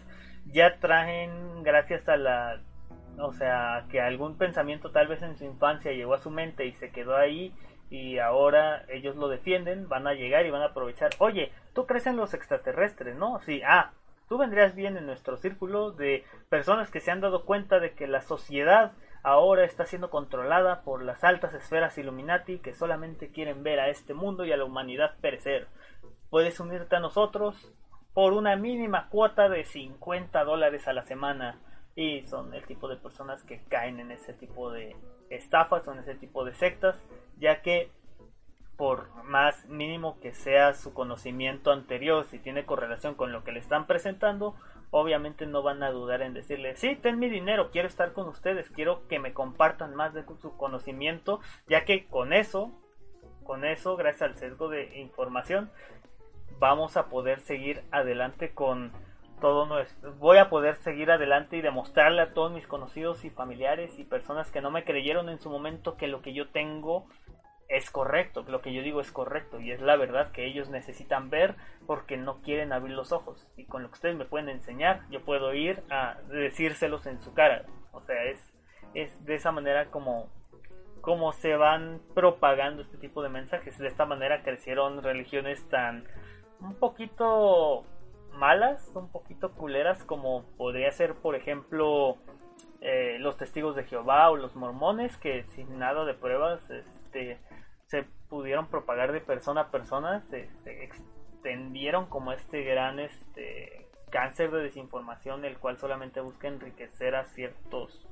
ya 0.52 0.78
traen, 0.78 1.62
gracias 1.62 2.08
a 2.08 2.16
la, 2.16 2.60
o 3.18 3.32
sea, 3.32 3.84
que 3.90 4.00
algún 4.00 4.36
pensamiento 4.36 4.90
tal 4.90 5.08
vez 5.08 5.22
en 5.22 5.36
su 5.36 5.44
infancia 5.44 5.92
llegó 5.92 6.14
a 6.14 6.18
su 6.18 6.30
mente 6.30 6.66
y 6.66 6.72
se 6.72 6.90
quedó 6.90 7.16
ahí 7.16 7.54
y 7.90 8.18
ahora 8.18 8.84
ellos 8.88 9.16
lo 9.16 9.28
defienden, 9.28 9.88
van 9.88 10.06
a 10.06 10.14
llegar 10.14 10.46
y 10.46 10.50
van 10.50 10.62
a 10.62 10.66
aprovechar, 10.66 11.10
oye, 11.18 11.52
tú 11.74 11.86
crees 11.86 12.06
en 12.06 12.16
los 12.16 12.34
extraterrestres, 12.34 13.16
¿no? 13.16 13.40
Sí, 13.40 13.62
ah, 13.66 13.92
tú 14.28 14.38
vendrías 14.38 14.74
bien 14.74 14.96
en 14.96 15.06
nuestro 15.06 15.36
círculo 15.36 15.90
de 15.90 16.24
personas 16.48 16.90
que 16.90 17.00
se 17.00 17.10
han 17.10 17.20
dado 17.20 17.44
cuenta 17.44 17.80
de 17.80 17.92
que 17.92 18.06
la 18.06 18.20
sociedad 18.20 18.92
ahora 19.22 19.64
está 19.64 19.84
siendo 19.84 20.08
controlada 20.08 20.82
por 20.82 21.02
las 21.02 21.24
altas 21.24 21.52
esferas 21.52 21.98
Illuminati 21.98 22.58
que 22.58 22.74
solamente 22.74 23.30
quieren 23.30 23.62
ver 23.62 23.80
a 23.80 23.88
este 23.88 24.14
mundo 24.14 24.44
y 24.44 24.52
a 24.52 24.56
la 24.56 24.64
humanidad 24.64 25.16
perecer. 25.20 25.66
Puedes 26.30 26.60
unirte 26.60 26.96
a 26.96 27.00
nosotros 27.00 27.72
por 28.14 28.32
una 28.32 28.56
mínima 28.56 29.08
cuota 29.08 29.48
de 29.48 29.64
50 29.64 30.44
dólares 30.44 30.88
a 30.88 30.92
la 30.92 31.04
semana. 31.04 31.58
Y 31.96 32.22
son 32.26 32.54
el 32.54 32.64
tipo 32.64 32.88
de 32.88 32.96
personas 32.96 33.42
que 33.42 33.60
caen 33.68 34.00
en 34.00 34.10
ese 34.12 34.32
tipo 34.32 34.70
de 34.70 34.96
estafas 35.28 35.86
o 35.86 35.92
en 35.92 35.98
ese 35.98 36.14
tipo 36.14 36.44
de 36.44 36.54
sectas 36.54 36.96
ya 37.40 37.62
que 37.62 37.90
por 38.76 39.12
más 39.24 39.66
mínimo 39.66 40.18
que 40.20 40.32
sea 40.32 40.72
su 40.72 40.94
conocimiento 40.94 41.70
anterior, 41.70 42.24
si 42.24 42.38
tiene 42.38 42.64
correlación 42.64 43.14
con 43.14 43.32
lo 43.32 43.44
que 43.44 43.52
le 43.52 43.58
están 43.58 43.86
presentando, 43.86 44.54
obviamente 44.90 45.44
no 45.46 45.62
van 45.62 45.82
a 45.82 45.90
dudar 45.90 46.22
en 46.22 46.32
decirle, 46.32 46.76
sí, 46.76 46.96
ten 46.96 47.18
mi 47.18 47.28
dinero, 47.28 47.70
quiero 47.70 47.88
estar 47.88 48.12
con 48.14 48.26
ustedes, 48.28 48.70
quiero 48.70 49.06
que 49.06 49.18
me 49.18 49.34
compartan 49.34 49.94
más 49.94 50.14
de 50.14 50.24
su 50.40 50.56
conocimiento, 50.56 51.40
ya 51.68 51.84
que 51.84 52.06
con 52.06 52.32
eso, 52.32 52.72
con 53.44 53.66
eso, 53.66 53.96
gracias 53.96 54.22
al 54.22 54.36
sesgo 54.36 54.70
de 54.70 54.98
información, 54.98 55.70
vamos 56.60 56.96
a 56.96 57.08
poder 57.08 57.40
seguir 57.40 57.82
adelante 57.90 58.52
con 58.52 58.92
todo 59.40 59.64
nuestro, 59.64 60.12
voy 60.16 60.36
a 60.36 60.50
poder 60.50 60.76
seguir 60.76 61.10
adelante 61.10 61.56
y 61.56 61.62
demostrarle 61.62 62.20
a 62.20 62.34
todos 62.34 62.52
mis 62.52 62.66
conocidos 62.66 63.24
y 63.24 63.30
familiares 63.30 63.98
y 63.98 64.04
personas 64.04 64.50
que 64.50 64.60
no 64.60 64.70
me 64.70 64.84
creyeron 64.84 65.30
en 65.30 65.40
su 65.40 65.48
momento 65.48 65.96
que 65.96 66.06
lo 66.06 66.20
que 66.20 66.34
yo 66.34 66.50
tengo 66.50 67.06
es 67.68 67.90
correcto, 67.90 68.44
lo 68.46 68.60
que 68.60 68.74
yo 68.74 68.82
digo 68.82 69.00
es 69.00 69.10
correcto 69.10 69.58
y 69.58 69.72
es 69.72 69.80
la 69.80 69.96
verdad 69.96 70.32
que 70.32 70.44
ellos 70.44 70.68
necesitan 70.68 71.30
ver 71.30 71.54
porque 71.86 72.18
no 72.18 72.42
quieren 72.42 72.72
abrir 72.72 72.94
los 72.94 73.12
ojos. 73.12 73.48
Y 73.56 73.64
con 73.64 73.82
lo 73.82 73.88
que 73.88 73.94
ustedes 73.94 74.16
me 74.16 74.24
pueden 74.26 74.48
enseñar 74.50 75.02
yo 75.08 75.24
puedo 75.24 75.54
ir 75.54 75.82
a 75.88 76.18
decírselos 76.28 77.06
en 77.06 77.22
su 77.22 77.32
cara, 77.32 77.64
o 77.92 78.02
sea, 78.02 78.22
es, 78.24 78.52
es 78.92 79.24
de 79.24 79.36
esa 79.36 79.52
manera 79.52 79.86
como, 79.86 80.28
como 81.00 81.32
se 81.32 81.56
van 81.56 82.02
propagando 82.14 82.82
este 82.82 82.98
tipo 82.98 83.22
de 83.22 83.30
mensajes, 83.30 83.78
de 83.78 83.88
esta 83.88 84.04
manera 84.04 84.42
crecieron 84.42 85.02
religiones 85.02 85.66
tan 85.68 86.04
un 86.60 86.74
poquito 86.74 87.84
malas, 88.32 88.90
un 88.94 89.10
poquito 89.10 89.52
culeras 89.52 90.04
como 90.04 90.44
podría 90.56 90.90
ser 90.92 91.14
por 91.14 91.34
ejemplo 91.34 92.16
eh, 92.80 93.18
los 93.18 93.36
testigos 93.36 93.76
de 93.76 93.84
Jehová 93.84 94.30
o 94.30 94.36
los 94.36 94.54
mormones 94.56 95.16
que 95.16 95.44
sin 95.54 95.78
nada 95.78 96.04
de 96.04 96.14
pruebas 96.14 96.60
este 96.70 97.38
se 97.90 98.04
pudieron 98.28 98.68
propagar 98.68 99.10
de 99.10 99.20
persona 99.20 99.62
a 99.62 99.70
persona, 99.72 100.22
se, 100.30 100.48
extendieron 100.64 102.06
como 102.06 102.32
este 102.32 102.62
gran 102.62 103.00
este, 103.00 103.88
cáncer 104.10 104.52
de 104.52 104.62
desinformación, 104.62 105.44
el 105.44 105.58
cual 105.58 105.76
solamente 105.76 106.20
busca 106.20 106.46
enriquecer 106.46 107.16
a 107.16 107.24
ciertos 107.24 108.06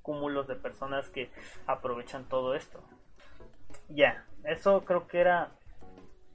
cúmulos 0.00 0.48
de 0.48 0.56
personas 0.56 1.10
que 1.10 1.30
aprovechan 1.66 2.24
todo 2.30 2.54
esto. 2.54 2.82
Ya, 3.90 4.24
eso 4.44 4.86
creo 4.86 5.06
que 5.06 5.20
era 5.20 5.50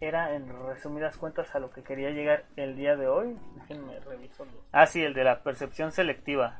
era 0.06 0.36
en 0.36 0.48
resumidas 0.68 1.18
cuentas 1.18 1.54
a 1.56 1.60
lo 1.60 1.72
que 1.72 1.84
quería 1.84 2.12
llegar 2.12 2.44
el 2.56 2.76
día 2.76 2.96
de 2.96 3.08
hoy. 3.08 3.38
Déjenme 3.56 4.00
reviso. 4.00 4.46
Ah, 4.72 4.86
sí, 4.86 5.04
el 5.04 5.14
de 5.14 5.24
la 5.24 5.40
percepción 5.40 5.92
selectiva. 5.92 6.60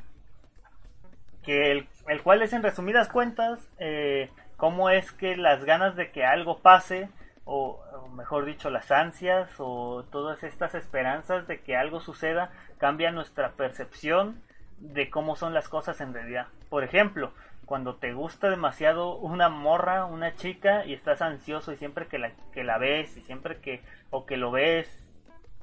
Que 1.44 1.72
el, 1.72 1.88
el 2.08 2.22
cual 2.24 2.42
es 2.42 2.54
en 2.54 2.64
resumidas 2.64 3.08
cuentas 3.10 3.70
eh, 3.78 4.30
cómo 4.58 4.90
es 4.90 5.12
que 5.12 5.38
las 5.38 5.64
ganas 5.64 5.96
de 5.96 6.12
que 6.12 6.26
algo 6.26 6.60
pase, 6.60 7.10
o, 7.46 7.80
mejor 8.16 8.46
dicho, 8.46 8.70
las 8.70 8.92
ansias 8.92 9.50
o 9.60 10.06
todas 10.12 10.44
estas 10.44 10.74
esperanzas 10.76 11.48
de 11.48 11.60
que 11.60 11.76
algo 11.76 12.00
suceda, 12.00 12.52
cambian 12.78 13.16
nuestra 13.16 13.52
percepción 13.52 14.42
de 14.80 15.10
cómo 15.10 15.36
son 15.36 15.54
las 15.54 15.70
cosas 15.70 16.02
en 16.02 16.14
realidad. 16.14 16.48
Por 16.70 16.84
ejemplo, 16.84 17.32
cuando 17.66 17.96
te 17.96 18.14
gusta 18.14 18.50
demasiado 18.50 19.16
una 19.18 19.50
morra, 19.50 20.06
una 20.06 20.36
chica 20.36 20.86
y 20.86 20.94
estás 20.94 21.22
ansioso 21.22 21.72
y 21.72 21.78
siempre 21.78 22.08
que 22.08 22.20
la, 22.20 22.32
que 22.54 22.64
la 22.64 22.78
ves 22.78 23.18
y 23.18 23.22
siempre 23.22 23.60
que 23.60 23.82
o 24.10 24.26
que 24.26 24.38
lo 24.38 24.52
ves 24.52 25.04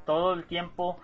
todo 0.05 0.35
el 0.35 0.45
tiempo 0.45 0.99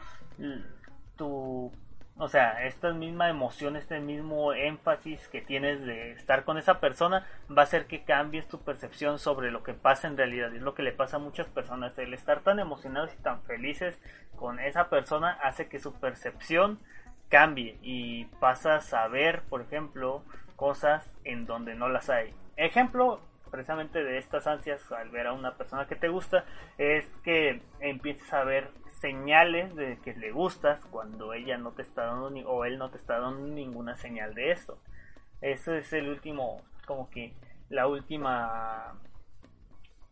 tu 1.16 1.72
o 2.20 2.28
sea, 2.28 2.64
esta 2.66 2.92
misma 2.92 3.28
emoción, 3.28 3.76
este 3.76 4.00
mismo 4.00 4.52
énfasis 4.52 5.28
que 5.28 5.40
tienes 5.40 5.80
de 5.86 6.10
estar 6.12 6.42
con 6.42 6.58
esa 6.58 6.80
persona 6.80 7.24
va 7.48 7.62
a 7.62 7.64
hacer 7.64 7.86
que 7.86 8.02
cambies 8.02 8.48
tu 8.48 8.60
percepción 8.60 9.20
sobre 9.20 9.52
lo 9.52 9.62
que 9.62 9.72
pasa 9.72 10.08
en 10.08 10.16
realidad. 10.16 10.52
Es 10.52 10.60
lo 10.60 10.74
que 10.74 10.82
le 10.82 10.90
pasa 10.90 11.16
a 11.16 11.20
muchas 11.20 11.46
personas. 11.46 11.96
El 11.96 12.12
estar 12.12 12.40
tan 12.40 12.58
emocionados 12.58 13.14
y 13.14 13.22
tan 13.22 13.42
felices 13.42 14.00
con 14.34 14.58
esa 14.58 14.90
persona 14.90 15.38
hace 15.44 15.68
que 15.68 15.78
su 15.78 15.94
percepción 15.94 16.80
cambie 17.28 17.78
y 17.82 18.24
pasas 18.40 18.92
a 18.94 19.06
ver, 19.06 19.42
por 19.42 19.60
ejemplo, 19.60 20.24
cosas 20.58 21.10
en 21.22 21.46
donde 21.46 21.76
no 21.76 21.88
las 21.88 22.10
hay. 22.10 22.34
Ejemplo 22.56 23.20
precisamente 23.50 24.02
de 24.04 24.18
estas 24.18 24.46
ansias 24.46 24.92
al 24.92 25.08
ver 25.08 25.28
a 25.28 25.32
una 25.32 25.56
persona 25.56 25.86
que 25.86 25.96
te 25.96 26.08
gusta 26.08 26.44
es 26.76 27.06
que 27.22 27.62
empieces 27.80 28.30
a 28.34 28.44
ver 28.44 28.70
señales 29.00 29.74
de 29.76 29.98
que 30.00 30.14
le 30.14 30.32
gustas 30.32 30.84
cuando 30.86 31.32
ella 31.32 31.56
no 31.56 31.70
te 31.70 31.82
está 31.82 32.06
dando 32.06 32.28
ni, 32.30 32.42
o 32.44 32.64
él 32.64 32.76
no 32.76 32.90
te 32.90 32.98
está 32.98 33.20
dando 33.20 33.46
ninguna 33.46 33.96
señal 33.96 34.34
de 34.34 34.50
eso. 34.50 34.78
Eso 35.40 35.74
es 35.74 35.92
el 35.92 36.08
último, 36.08 36.62
como 36.86 37.08
que 37.08 37.34
la 37.68 37.86
última, 37.86 38.98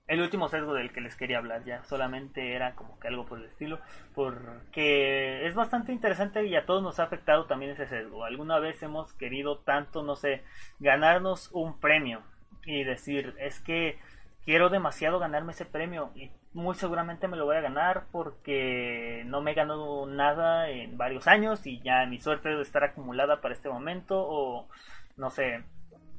el 0.09 0.21
último 0.21 0.49
sesgo 0.49 0.75
del 0.75 0.93
que 0.93 1.01
les 1.01 1.17
quería 1.17 1.39
hablar 1.39 1.65
ya. 1.65 1.83
Solamente 1.85 2.55
era 2.55 2.75
como 2.75 2.99
que 2.99 3.09
algo 3.09 3.27
por 3.27 3.39
el 3.39 3.47
estilo, 3.47 3.81
porque 4.15 5.47
es 5.47 5.55
bastante 5.55 5.93
interesante 5.93 6.47
y 6.47 6.55
a 6.57 6.67
todos 6.67 6.83
nos 6.83 7.01
ha 7.01 7.05
afectado 7.05 7.47
también 7.47 7.73
ese 7.73 7.87
sesgo. 7.87 8.25
Alguna 8.25 8.59
vez 8.59 8.83
hemos 8.83 9.13
querido 9.15 9.59
tanto, 9.59 10.03
no 10.03 10.17
sé, 10.17 10.45
ganarnos 10.79 11.51
un 11.53 11.79
premio 11.81 12.23
y 12.65 12.85
decir, 12.85 13.35
es 13.39 13.61
que 13.61 13.99
quiero 14.45 14.69
demasiado 14.69 15.19
ganarme 15.19 15.53
ese 15.53 15.65
premio 15.65 16.13
y 16.15 16.31
muy 16.53 16.75
seguramente 16.77 17.29
me 17.29 17.37
lo 17.37 17.45
voy 17.45 17.57
a 17.57 17.61
ganar 17.61 18.07
porque 18.13 19.25
no 19.27 19.43
me 19.43 19.51
he 19.51 19.55
ganado 19.55 20.07
nada 20.07 20.71
en 20.71 20.97
varios 20.97 21.27
años 21.27 21.67
y 21.67 21.81
ya 21.83 22.07
mi 22.07 22.19
suerte 22.21 22.49
debe 22.49 22.63
estar 22.63 22.83
acumulada 22.83 23.41
para 23.41 23.55
este 23.55 23.69
momento 23.69 24.17
o 24.19 24.69
no 25.17 25.31
sé 25.31 25.65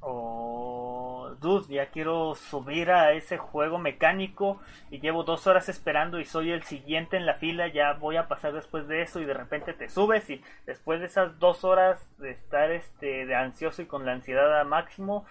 o 0.01 1.35
dude 1.39 1.73
ya 1.73 1.87
quiero 1.87 2.35
subir 2.35 2.91
a 2.91 3.13
ese 3.13 3.37
juego 3.37 3.77
mecánico 3.77 4.59
y 4.89 4.99
llevo 4.99 5.23
dos 5.23 5.47
horas 5.47 5.69
esperando 5.69 6.19
y 6.19 6.25
soy 6.25 6.51
el 6.51 6.63
siguiente 6.63 7.17
en 7.17 7.25
la 7.25 7.35
fila 7.35 7.67
ya 7.67 7.93
voy 7.93 8.17
a 8.17 8.27
pasar 8.27 8.53
después 8.53 8.87
de 8.87 9.01
eso 9.01 9.19
y 9.19 9.25
de 9.25 9.33
repente 9.33 9.73
te 9.73 9.89
subes 9.89 10.29
y 10.29 10.41
después 10.65 10.99
de 10.99 11.07
esas 11.07 11.37
dos 11.39 11.63
horas 11.63 12.07
de 12.17 12.31
estar 12.31 12.71
este 12.71 13.25
de 13.25 13.35
ansioso 13.35 13.81
y 13.81 13.85
con 13.85 14.05
la 14.05 14.13
ansiedad 14.13 14.59
a 14.59 14.63
máximo 14.63 15.25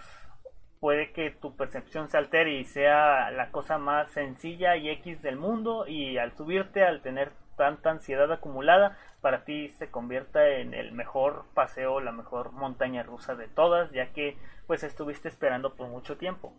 puede 0.80 1.12
que 1.12 1.30
tu 1.30 1.56
percepción 1.56 2.08
se 2.08 2.18
altere 2.18 2.58
y 2.58 2.64
sea 2.64 3.30
la 3.30 3.50
cosa 3.50 3.78
más 3.78 4.10
sencilla 4.10 4.76
y 4.76 4.90
X 4.90 5.22
del 5.22 5.36
mundo 5.36 5.86
y 5.86 6.18
al 6.18 6.36
subirte, 6.36 6.84
al 6.84 7.02
tener 7.02 7.32
tanta 7.56 7.90
ansiedad 7.90 8.30
acumulada, 8.32 8.96
para 9.20 9.44
ti 9.44 9.68
se 9.70 9.90
convierta 9.90 10.48
en 10.48 10.74
el 10.74 10.92
mejor 10.92 11.44
paseo, 11.54 12.00
la 12.00 12.12
mejor 12.12 12.52
montaña 12.52 13.02
rusa 13.02 13.34
de 13.34 13.48
todas, 13.48 13.90
ya 13.90 14.12
que 14.12 14.36
pues 14.66 14.82
estuviste 14.82 15.28
esperando 15.28 15.74
por 15.74 15.88
mucho 15.88 16.16
tiempo. 16.16 16.52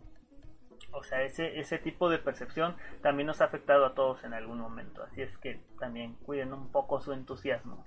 O 0.92 1.02
sea, 1.02 1.22
ese, 1.22 1.60
ese 1.60 1.78
tipo 1.78 2.08
de 2.10 2.18
percepción 2.18 2.76
también 3.02 3.26
nos 3.26 3.40
ha 3.40 3.44
afectado 3.44 3.86
a 3.86 3.94
todos 3.94 4.24
en 4.24 4.34
algún 4.34 4.58
momento, 4.58 5.02
así 5.02 5.22
es 5.22 5.36
que 5.38 5.60
también 5.78 6.14
cuiden 6.26 6.52
un 6.52 6.70
poco 6.70 7.00
su 7.00 7.12
entusiasmo. 7.12 7.84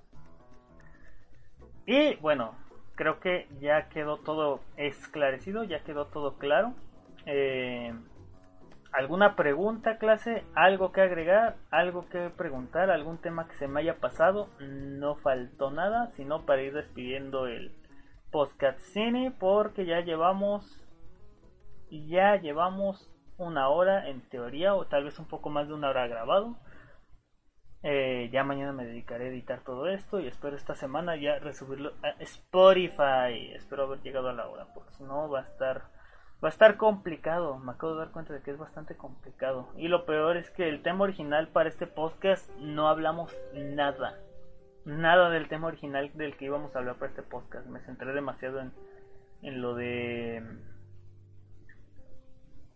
Y 1.86 2.16
bueno, 2.16 2.56
creo 2.96 3.20
que 3.20 3.48
ya 3.60 3.90
quedó 3.90 4.18
todo 4.18 4.62
esclarecido, 4.78 5.64
ya 5.64 5.84
quedó 5.84 6.06
todo 6.06 6.38
claro. 6.38 6.74
Eh, 7.26 7.94
¿Alguna 8.92 9.38
pregunta, 9.38 9.98
clase? 9.98 10.44
¿Algo 10.54 10.92
que 10.92 11.02
agregar? 11.02 11.56
¿Algo 11.72 12.10
que 12.10 12.30
preguntar? 12.30 12.90
¿Algún 12.90 13.20
tema 13.20 13.48
que 13.48 13.56
se 13.56 13.68
me 13.68 13.80
haya 13.80 14.00
pasado? 14.00 14.50
No 14.60 15.16
faltó 15.16 15.72
nada, 15.72 16.12
sino 16.12 16.46
para 16.46 16.62
ir 16.62 16.74
despidiendo 16.74 17.48
el 17.48 17.74
podcast 18.32 18.80
cine 18.80 19.34
porque 19.38 19.86
ya 19.86 20.02
llevamos 20.02 20.82
ya 21.90 22.38
llevamos 22.38 23.12
una 23.38 23.68
hora 23.70 24.08
en 24.08 24.22
teoría 24.30 24.76
o 24.76 24.88
tal 24.88 25.04
vez 25.04 25.20
un 25.20 25.26
poco 25.26 25.50
más 25.50 25.68
de 25.68 25.74
una 25.74 25.90
hora 25.90 26.08
grabado. 26.08 26.58
Eh, 27.84 28.30
ya 28.32 28.44
mañana 28.44 28.74
me 28.74 28.86
dedicaré 28.86 29.26
a 29.26 29.30
editar 29.30 29.64
todo 29.64 29.88
esto 29.88 30.20
y 30.20 30.28
espero 30.28 30.56
esta 30.56 30.76
semana 30.76 31.16
ya 31.16 31.40
resubirlo 31.40 31.94
a 32.04 32.10
Spotify. 32.20 33.54
Espero 33.56 33.84
haber 33.84 34.02
llegado 34.02 34.30
a 34.30 34.34
la 34.34 34.48
hora, 34.48 34.68
porque 34.74 34.94
si 34.94 35.04
no 35.04 35.30
va 35.30 35.40
a 35.40 35.44
estar 35.44 35.84
va 36.44 36.48
a 36.48 36.52
estar 36.52 36.78
complicado. 36.78 37.60
Me 37.60 37.72
acabo 37.72 37.94
de 37.94 38.00
dar 38.00 38.12
cuenta 38.12 38.34
de 38.34 38.42
que 38.42 38.52
es 38.52 38.58
bastante 38.58 38.96
complicado. 38.96 39.70
Y 39.78 39.88
lo 39.88 40.06
peor 40.06 40.38
es 40.38 40.50
que 40.50 40.68
el 40.68 40.82
tema 40.82 41.04
original 41.04 41.48
para 41.48 41.70
este 41.70 41.88
podcast 41.88 42.50
no 42.58 42.88
hablamos 42.88 43.36
nada. 43.54 44.18
Nada 44.86 45.30
del 45.30 45.48
tema 45.48 45.68
original 45.68 46.12
del 46.16 46.36
que 46.36 46.46
íbamos 46.46 46.76
a 46.76 46.80
hablar 46.80 46.96
para 46.96 47.10
este 47.10 47.22
podcast. 47.22 47.68
Me 47.68 47.80
centré 47.82 48.14
demasiado 48.14 48.60
en, 48.60 48.72
en 49.44 49.62
lo 49.62 49.76
de 49.76 50.44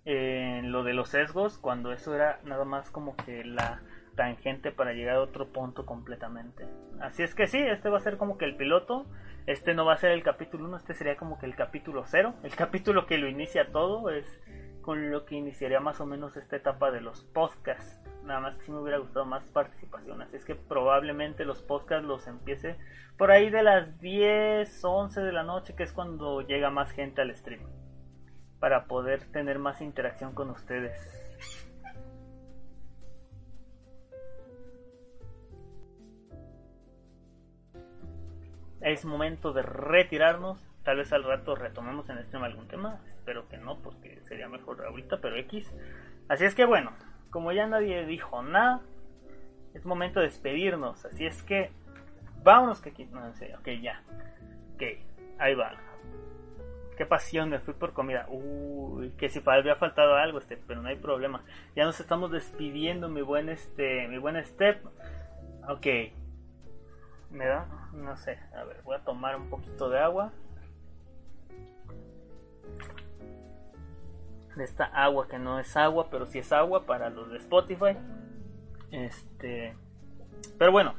en 0.07 0.71
lo 0.71 0.83
de 0.83 0.93
los 0.93 1.09
sesgos 1.09 1.57
cuando 1.57 1.91
eso 1.91 2.13
era 2.13 2.39
nada 2.43 2.63
más 2.63 2.91
como 2.91 3.15
que 3.15 3.43
la 3.43 3.81
tangente 4.15 4.71
para 4.71 4.93
llegar 4.93 5.17
a 5.17 5.21
otro 5.21 5.47
punto 5.47 5.85
completamente. 5.85 6.67
Así 6.99 7.23
es 7.23 7.35
que 7.35 7.47
sí, 7.47 7.59
este 7.59 7.89
va 7.89 7.97
a 7.97 8.01
ser 8.01 8.17
como 8.17 8.37
que 8.37 8.45
el 8.45 8.55
piloto. 8.55 9.05
Este 9.45 9.75
no 9.75 9.85
va 9.85 9.93
a 9.93 9.97
ser 9.97 10.11
el 10.11 10.23
capítulo 10.23 10.65
1, 10.65 10.77
este 10.77 10.95
sería 10.95 11.17
como 11.17 11.37
que 11.37 11.45
el 11.45 11.55
capítulo 11.55 12.03
0. 12.05 12.33
El 12.43 12.55
capítulo 12.55 13.05
que 13.05 13.17
lo 13.17 13.27
inicia 13.27 13.71
todo 13.71 14.09
es 14.09 14.25
con 14.81 15.11
lo 15.11 15.25
que 15.25 15.35
iniciaría 15.35 15.79
más 15.79 15.99
o 15.99 16.05
menos 16.05 16.37
esta 16.37 16.55
etapa 16.55 16.91
de 16.91 17.01
los 17.01 17.23
podcasts. 17.23 17.99
Nada 18.23 18.39
más 18.39 18.55
que 18.55 18.65
si 18.65 18.71
me 18.71 18.79
hubiera 18.79 18.97
gustado 18.97 19.25
más 19.25 19.43
participación. 19.49 20.21
Así 20.21 20.35
es 20.35 20.45
que 20.45 20.55
probablemente 20.55 21.45
los 21.45 21.61
podcasts 21.61 22.05
los 22.05 22.27
empiece 22.27 22.75
por 23.17 23.31
ahí 23.31 23.49
de 23.49 23.63
las 23.63 23.99
10, 23.99 24.83
11 24.83 25.21
de 25.21 25.31
la 25.31 25.43
noche, 25.43 25.75
que 25.75 25.83
es 25.83 25.93
cuando 25.93 26.41
llega 26.41 26.69
más 26.69 26.91
gente 26.91 27.21
al 27.21 27.35
stream. 27.35 27.61
Para 28.59 28.85
poder 28.85 29.25
tener 29.31 29.57
más 29.57 29.81
interacción 29.81 30.33
con 30.33 30.49
ustedes. 30.49 30.99
Es 38.85 39.03
momento 39.03 39.51
de 39.51 39.63
retirarnos. 39.63 40.63
Tal 40.83 40.97
vez 40.97 41.11
al 41.11 41.23
rato 41.23 41.55
retomemos 41.55 42.07
en 42.09 42.19
este 42.19 42.37
algún 42.37 42.67
tema. 42.67 43.01
Espero 43.07 43.49
que 43.49 43.57
no, 43.57 43.79
porque 43.79 44.21
sería 44.21 44.47
mejor 44.47 44.85
ahorita, 44.85 45.19
pero 45.21 45.35
X. 45.37 45.73
Así 46.29 46.45
es 46.45 46.53
que 46.53 46.65
bueno, 46.65 46.93
como 47.31 47.51
ya 47.51 47.65
nadie 47.65 48.05
dijo 48.05 48.43
nada, 48.43 48.81
es 49.73 49.85
momento 49.85 50.19
de 50.19 50.27
despedirnos. 50.27 51.03
Así 51.03 51.25
es 51.25 51.41
que 51.41 51.71
vámonos 52.43 52.79
que 52.79 52.91
aquí. 52.91 53.05
No 53.05 53.33
sé, 53.33 53.55
ok, 53.55 53.69
ya. 53.81 54.03
Ok, 54.75 54.83
ahí 55.39 55.55
va. 55.55 55.73
Qué 56.95 57.07
pasión, 57.07 57.49
me 57.49 57.59
fui 57.59 57.73
por 57.73 57.93
comida. 57.93 58.27
Uy, 58.29 59.09
que 59.17 59.29
si 59.29 59.41
había 59.43 59.75
faltado 59.77 60.15
algo, 60.15 60.37
este, 60.37 60.57
pero 60.57 60.83
no 60.83 60.89
hay 60.89 60.95
problema. 60.95 61.43
Ya 61.75 61.85
nos 61.85 61.99
estamos 61.99 62.31
despidiendo, 62.31 63.09
mi 63.09 63.23
buen 63.23 63.49
este, 63.49 64.07
mi 64.07 64.19
buen 64.19 64.43
Step. 64.45 64.85
Ok, 65.67 65.87
me 67.29 67.45
da, 67.45 67.67
no 67.93 68.15
sé, 68.17 68.39
a 68.55 68.63
ver, 68.63 68.81
voy 68.83 68.95
a 68.95 69.03
tomar 69.03 69.35
un 69.35 69.49
poquito 69.49 69.89
de 69.89 69.99
agua. 69.99 70.31
De 74.55 74.63
esta 74.63 74.85
agua 74.85 75.27
que 75.27 75.37
no 75.37 75.59
es 75.59 75.75
agua, 75.75 76.07
pero 76.09 76.25
sí 76.25 76.39
es 76.39 76.51
agua 76.53 76.85
para 76.85 77.09
los 77.09 77.29
de 77.29 77.37
Spotify. 77.37 77.97
Este, 78.91 79.75
pero 80.57 80.71
bueno, 80.71 80.95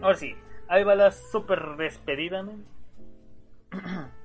ahora 0.00 0.16
sí, 0.16 0.36
ahí 0.68 0.84
va 0.84 0.94
la 0.94 1.10
super 1.10 1.76
despedida. 1.76 2.44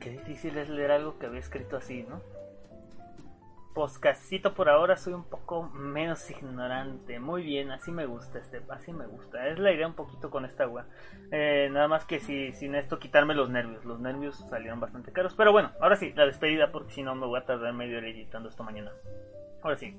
Qué 0.00 0.10
difícil 0.10 0.56
es 0.56 0.68
leer 0.68 0.92
algo 0.92 1.18
que 1.18 1.26
había 1.26 1.40
escrito 1.40 1.76
así, 1.76 2.04
¿no? 2.04 2.22
Podcastito 3.76 4.54
por 4.54 4.70
ahora 4.70 4.96
soy 4.96 5.12
un 5.12 5.24
poco 5.24 5.64
menos 5.74 6.30
ignorante. 6.30 7.20
Muy 7.20 7.42
bien, 7.42 7.70
así 7.70 7.92
me 7.92 8.06
gusta 8.06 8.38
este, 8.38 8.62
así 8.70 8.90
me 8.90 9.06
gusta. 9.06 9.48
Es 9.48 9.58
la 9.58 9.70
idea 9.70 9.86
un 9.86 9.92
poquito 9.92 10.30
con 10.30 10.46
esta 10.46 10.62
agua. 10.62 10.86
Eh, 11.30 11.68
nada 11.70 11.86
más 11.86 12.06
que 12.06 12.18
si, 12.18 12.52
sin 12.52 12.74
esto 12.74 12.98
quitarme 12.98 13.34
los 13.34 13.50
nervios. 13.50 13.84
Los 13.84 14.00
nervios 14.00 14.42
salieron 14.48 14.80
bastante 14.80 15.12
caros. 15.12 15.34
Pero 15.34 15.52
bueno, 15.52 15.72
ahora 15.78 15.96
sí, 15.96 16.14
la 16.16 16.24
despedida 16.24 16.72
porque 16.72 16.94
si 16.94 17.02
no 17.02 17.14
me 17.14 17.26
voy 17.26 17.38
a 17.38 17.44
tardar 17.44 17.74
medio 17.74 17.98
editando 17.98 18.48
esto 18.48 18.64
mañana. 18.64 18.92
Ahora 19.62 19.76
sí. 19.76 19.94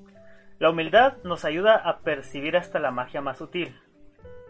La 0.57 0.71
humildad 0.71 1.17
nos 1.23 1.45
ayuda 1.45 1.75
a 1.75 1.99
percibir 1.99 2.57
hasta 2.57 2.79
la 2.79 2.89
magia 2.89 3.21
más 3.21 3.37
sutil. 3.37 3.79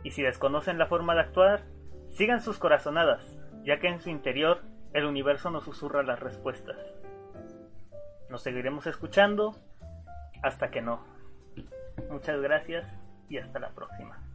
Y 0.05 0.11
si 0.11 0.21
desconocen 0.21 0.77
la 0.77 0.85
forma 0.85 1.15
de 1.15 1.21
actuar, 1.21 1.65
sigan 2.11 2.39
sus 2.39 2.59
corazonadas, 2.59 3.37
ya 3.65 3.81
que 3.81 3.89
en 3.89 3.99
su 3.99 4.09
interior 4.09 4.61
el 4.93 5.03
universo 5.03 5.51
nos 5.51 5.65
susurra 5.65 6.01
las 6.01 6.21
respuestas. 6.21 6.77
Nos 8.29 8.41
seguiremos 8.41 8.87
escuchando 8.87 9.55
hasta 10.43 10.69
que 10.69 10.81
no. 10.81 11.03
Muchas 12.09 12.39
gracias 12.41 12.85
y 13.29 13.37
hasta 13.37 13.59
la 13.59 13.69
próxima. 13.69 14.26